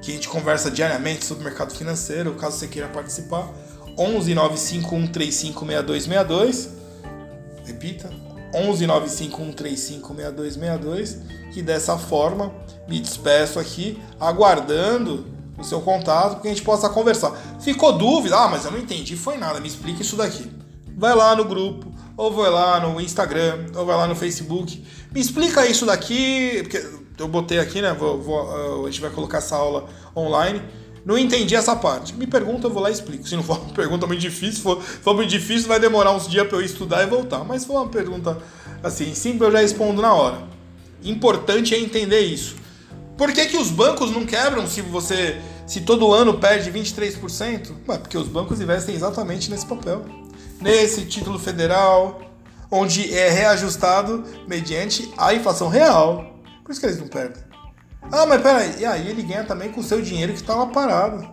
que 0.03 0.13
a 0.13 0.15
gente 0.15 0.29
conversa 0.29 0.71
diariamente 0.71 1.25
sobre 1.25 1.43
o 1.43 1.45
mercado 1.47 1.75
financeiro, 1.75 2.35
caso 2.35 2.59
você 2.59 2.69
queira 2.69 2.89
participar, 2.89 3.49
11 4.01 4.35
95135 4.35 5.67
6262. 5.67 6.71
Repita, 7.67 8.11
11 8.55 8.87
95135 8.87 10.15
6262 10.15 11.19
e 11.55 11.63
dessa 11.63 11.99
forma 11.99 12.53
me 12.89 12.99
despeço 12.99 13.59
aqui, 13.59 14.01
aguardando 14.19 15.27
o 15.59 15.65
seu 15.65 15.81
contato, 15.83 16.33
para 16.33 16.41
que 16.41 16.49
a 16.49 16.51
gente 16.51 16.63
possa 16.63 16.89
conversar. 16.89 17.33
Ficou 17.61 17.93
dúvida? 17.93 18.37
Ah, 18.37 18.49
mas 18.49 18.65
eu 18.65 18.71
não 18.71 18.79
entendi, 18.79 19.17
foi 19.17 19.37
nada, 19.37 19.61
me 19.61 19.69
explica 19.69 20.01
isso 20.01 20.17
daqui. 20.17 20.51
Vai 20.97 21.15
lá 21.15 21.37
no 21.37 21.45
grupo, 21.45 21.93
ou 22.17 22.33
vai 22.33 22.51
lá 22.51 22.81
no 22.81 23.01
Instagram, 23.01 23.67
ou 23.77 23.85
vai 23.85 23.97
lá 23.97 24.07
no 24.07 24.17
Facebook, 24.17 24.83
me 25.13 25.21
explica 25.21 25.67
isso 25.67 25.85
daqui, 25.85 26.61
porque 26.63 26.85
eu 27.19 27.29
botei 27.29 27.59
aqui, 27.59 27.83
né? 27.83 27.93
Vou, 27.93 28.21
vou, 28.21 28.87
a 28.87 28.91
gente 28.91 29.01
vai 29.01 29.11
colocar 29.11 29.39
essa 29.39 29.57
aula 29.57 29.87
online. 30.17 30.63
Não 31.05 31.17
entendi 31.17 31.55
essa 31.55 31.75
parte. 31.75 32.15
Me 32.15 32.27
pergunta, 32.27 32.67
eu 32.67 32.71
vou 32.71 32.83
lá 32.83 32.91
e 32.91 32.93
explico. 32.93 33.27
Se 33.27 33.37
não 33.37 33.43
for 33.43 33.59
uma 33.59 33.73
pergunta 33.75 34.07
muito 34.07 34.21
difícil, 34.21 34.63
for, 34.63 34.81
for 34.81 35.15
muito 35.15 35.31
difícil, 35.31 35.69
vai 35.69 35.81
demorar 35.81 36.13
uns 36.13 36.29
dias 36.29 36.47
para 36.47 36.59
eu 36.59 36.63
estudar 36.63 37.03
e 37.03 37.07
voltar. 37.07 37.45
Mas 37.45 37.63
se 37.63 37.69
for 37.69 37.75
uma 37.75 37.89
pergunta 37.89 38.39
assim, 38.83 39.15
simples, 39.15 39.43
eu 39.43 39.53
já 39.53 39.61
respondo 39.61 40.03
na 40.03 40.13
hora. 40.13 40.43
Importante 41.03 41.75
é 41.75 41.79
entender 41.79 42.21
isso. 42.21 42.57
Por 43.17 43.33
que, 43.33 43.47
que 43.47 43.57
os 43.57 43.71
bancos 43.71 44.11
não 44.11 44.25
quebram 44.25 44.67
se 44.67 44.81
você 44.81 45.39
se 45.67 45.83
todo 45.83 46.13
ano 46.13 46.39
perde 46.39 46.71
23%? 46.71 47.73
Ué, 47.89 47.99
porque 47.99 48.17
os 48.17 48.27
bancos 48.27 48.61
investem 48.61 48.95
exatamente 48.95 49.51
nesse 49.51 49.67
papel. 49.67 50.05
Nesse 50.61 51.07
título 51.07 51.39
federal, 51.39 52.21
onde 52.71 53.15
é 53.15 53.31
reajustado 53.31 54.25
mediante 54.47 55.11
a 55.17 55.35
inflação 55.35 55.69
real. 55.69 56.39
Por 56.65 56.73
isso 56.73 56.81
que 56.81 56.87
eles 56.87 56.99
não 56.99 57.09
perdem. 57.09 57.50
Ah, 58.13 58.27
mas 58.27 58.43
peraí, 58.43 58.81
e 58.81 58.85
aí 58.85 59.09
ele 59.09 59.23
ganha 59.23 59.45
também 59.45 59.71
com 59.71 59.81
o 59.81 59.85
seu 59.85 60.03
dinheiro 60.03 60.33
que 60.33 60.41
está 60.41 60.55
lá 60.55 60.67
parado. 60.67 61.29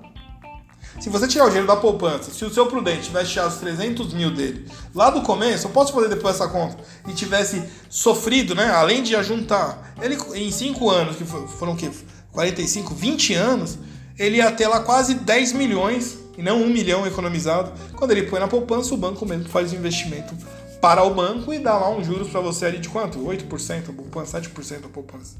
Se 0.99 1.09
você 1.09 1.27
tirar 1.27 1.45
o 1.45 1.47
dinheiro 1.47 1.67
da 1.67 1.75
poupança, 1.75 2.31
se 2.31 2.43
o 2.45 2.53
seu 2.53 2.67
prudente 2.67 3.03
tivesse 3.03 3.31
tirado 3.31 3.49
os 3.49 3.57
300 3.57 4.13
mil 4.13 4.31
dele 4.31 4.67
lá 4.93 5.09
do 5.09 5.21
começo, 5.21 5.67
eu 5.67 5.71
posso 5.71 5.93
fazer 5.93 6.09
depois 6.09 6.35
essa 6.35 6.47
conta, 6.47 6.77
e 7.07 7.13
tivesse 7.13 7.63
sofrido, 7.89 8.55
né? 8.55 8.69
Além 8.71 9.03
de 9.03 9.15
ajuntar, 9.15 9.93
ele 10.01 10.17
em 10.35 10.51
5 10.51 10.89
anos, 10.89 11.15
que 11.15 11.23
foram 11.25 11.73
o 11.73 11.75
quê? 11.75 11.89
45, 12.31 12.93
20 12.93 13.33
anos, 13.33 13.77
ele 14.17 14.37
ia 14.37 14.51
ter 14.51 14.67
lá 14.67 14.79
quase 14.79 15.15
10 15.15 15.53
milhões, 15.53 16.17
e 16.37 16.43
não 16.43 16.61
1 16.61 16.69
milhão 16.69 17.07
economizado. 17.07 17.71
Quando 17.95 18.11
ele 18.11 18.23
põe 18.23 18.39
na 18.39 18.47
poupança, 18.47 18.93
o 18.93 18.97
banco 18.97 19.25
mesmo 19.25 19.49
faz 19.49 19.71
o 19.71 19.75
investimento 19.75 20.35
para 20.79 21.03
o 21.03 21.13
banco 21.13 21.51
e 21.51 21.57
dá 21.57 21.75
lá 21.75 21.89
uns 21.89 22.05
juros 22.05 22.29
para 22.29 22.39
você 22.39 22.67
ali 22.67 22.77
de 22.77 22.89
quanto? 22.89 23.19
8% 23.19 23.89
a 23.89 23.93
poupança, 23.93 24.39
7% 24.39 24.85
a 24.85 24.89
poupança. 24.89 25.35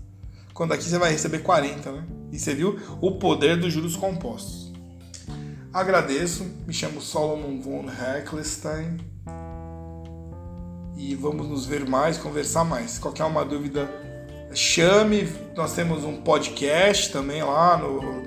Quando 0.58 0.74
aqui 0.74 0.86
você 0.86 0.98
vai 0.98 1.12
receber 1.12 1.44
40, 1.44 1.92
né? 1.92 2.04
E 2.32 2.40
você 2.40 2.56
viu 2.56 2.80
o 3.00 3.20
poder 3.20 3.58
dos 3.58 3.72
juros 3.72 3.96
compostos. 3.96 4.74
Agradeço, 5.72 6.48
me 6.66 6.74
chamo 6.74 7.00
Solomon 7.00 7.62
von 7.62 7.86
Heckelstein 7.88 8.98
e 10.98 11.14
vamos 11.14 11.48
nos 11.48 11.68
ver 11.68 11.88
mais, 11.88 12.18
conversar 12.18 12.64
mais. 12.64 12.98
Qualquer 12.98 13.26
uma 13.26 13.46
dúvida, 13.46 13.88
chame. 14.52 15.32
Nós 15.56 15.76
temos 15.76 16.04
um 16.04 16.24
podcast 16.24 17.12
também 17.12 17.44
lá 17.44 17.78
no, 17.78 18.24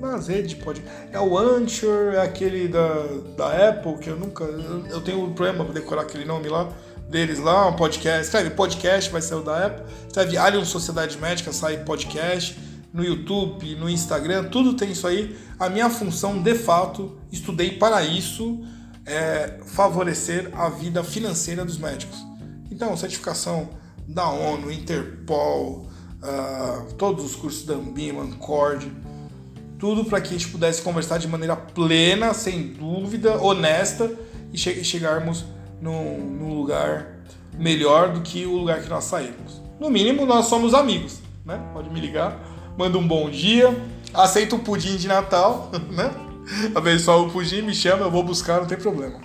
nas 0.00 0.28
redes 0.28 0.52
de 0.52 0.56
podcast. 0.56 0.90
É 1.12 1.20
o 1.20 1.36
Anchor, 1.36 2.14
é 2.14 2.22
aquele 2.22 2.66
da, 2.66 3.04
da 3.36 3.68
Apple, 3.68 3.98
que 3.98 4.08
eu 4.08 4.16
nunca. 4.16 4.42
Eu 4.42 5.02
tenho 5.02 5.22
um 5.22 5.34
problema 5.34 5.66
para 5.66 5.74
decorar 5.74 6.00
aquele 6.00 6.24
nome 6.24 6.48
lá 6.48 6.66
deles 7.08 7.38
lá, 7.38 7.68
um 7.68 7.76
podcast. 7.76 8.22
Escreve 8.22 8.50
podcast, 8.50 9.10
vai 9.10 9.22
ser 9.22 9.34
o 9.34 9.42
da 9.42 9.66
Apple. 9.66 9.84
Escreve 10.06 10.36
Alien 10.36 10.64
Sociedade 10.64 11.18
Médica, 11.18 11.52
sai 11.52 11.78
podcast. 11.84 12.58
No 12.92 13.04
YouTube, 13.04 13.74
no 13.74 13.90
Instagram, 13.90 14.44
tudo 14.44 14.74
tem 14.74 14.92
isso 14.92 15.06
aí. 15.06 15.36
A 15.58 15.68
minha 15.68 15.90
função, 15.90 16.40
de 16.40 16.54
fato, 16.54 17.18
estudei 17.32 17.72
para 17.72 18.04
isso, 18.04 18.64
é 19.04 19.58
favorecer 19.66 20.50
a 20.54 20.68
vida 20.68 21.02
financeira 21.02 21.64
dos 21.64 21.76
médicos. 21.76 22.24
Então, 22.70 22.96
certificação 22.96 23.70
da 24.06 24.28
ONU, 24.28 24.70
Interpol, 24.70 25.88
uh, 26.22 26.92
todos 26.94 27.24
os 27.24 27.34
cursos 27.34 27.64
da 27.64 27.74
Ambima, 27.74 28.22
Ancord, 28.22 28.90
tudo 29.78 30.04
para 30.04 30.20
que 30.20 30.28
a 30.28 30.38
gente 30.38 30.48
pudesse 30.48 30.80
conversar 30.80 31.18
de 31.18 31.26
maneira 31.26 31.56
plena, 31.56 32.32
sem 32.32 32.68
dúvida, 32.68 33.42
honesta 33.42 34.10
e 34.52 34.56
che 34.56 34.84
chegarmos 34.84 35.44
num, 35.80 36.18
num 36.18 36.54
lugar 36.54 37.20
melhor 37.56 38.12
do 38.12 38.20
que 38.20 38.46
o 38.46 38.56
lugar 38.56 38.82
que 38.82 38.88
nós 38.88 39.04
saímos. 39.04 39.62
No 39.78 39.90
mínimo, 39.90 40.26
nós 40.26 40.46
somos 40.46 40.74
amigos, 40.74 41.20
né? 41.44 41.60
Pode 41.72 41.90
me 41.90 42.00
ligar, 42.00 42.38
manda 42.76 42.98
um 42.98 43.06
bom 43.06 43.28
dia, 43.30 43.76
aceita 44.12 44.56
o 44.56 44.58
pudim 44.58 44.96
de 44.96 45.08
Natal, 45.08 45.70
né? 45.90 46.10
Abençoa 46.74 47.26
o 47.26 47.30
pudim, 47.30 47.62
me 47.62 47.74
chama, 47.74 48.04
eu 48.04 48.10
vou 48.10 48.22
buscar, 48.22 48.60
não 48.60 48.66
tem 48.66 48.78
problema. 48.78 49.20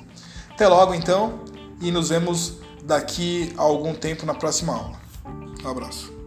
Até 0.52 0.68
logo 0.68 0.94
então 0.94 1.42
e 1.82 1.92
nos 1.92 2.10
vemos 2.10 2.58
daqui 2.84 3.54
a 3.58 3.62
algum 3.62 3.94
tempo 3.94 4.26
na 4.26 4.34
próxima 4.34 4.74
aula. 4.74 5.00
Um 5.64 5.70
abraço. 5.70 6.20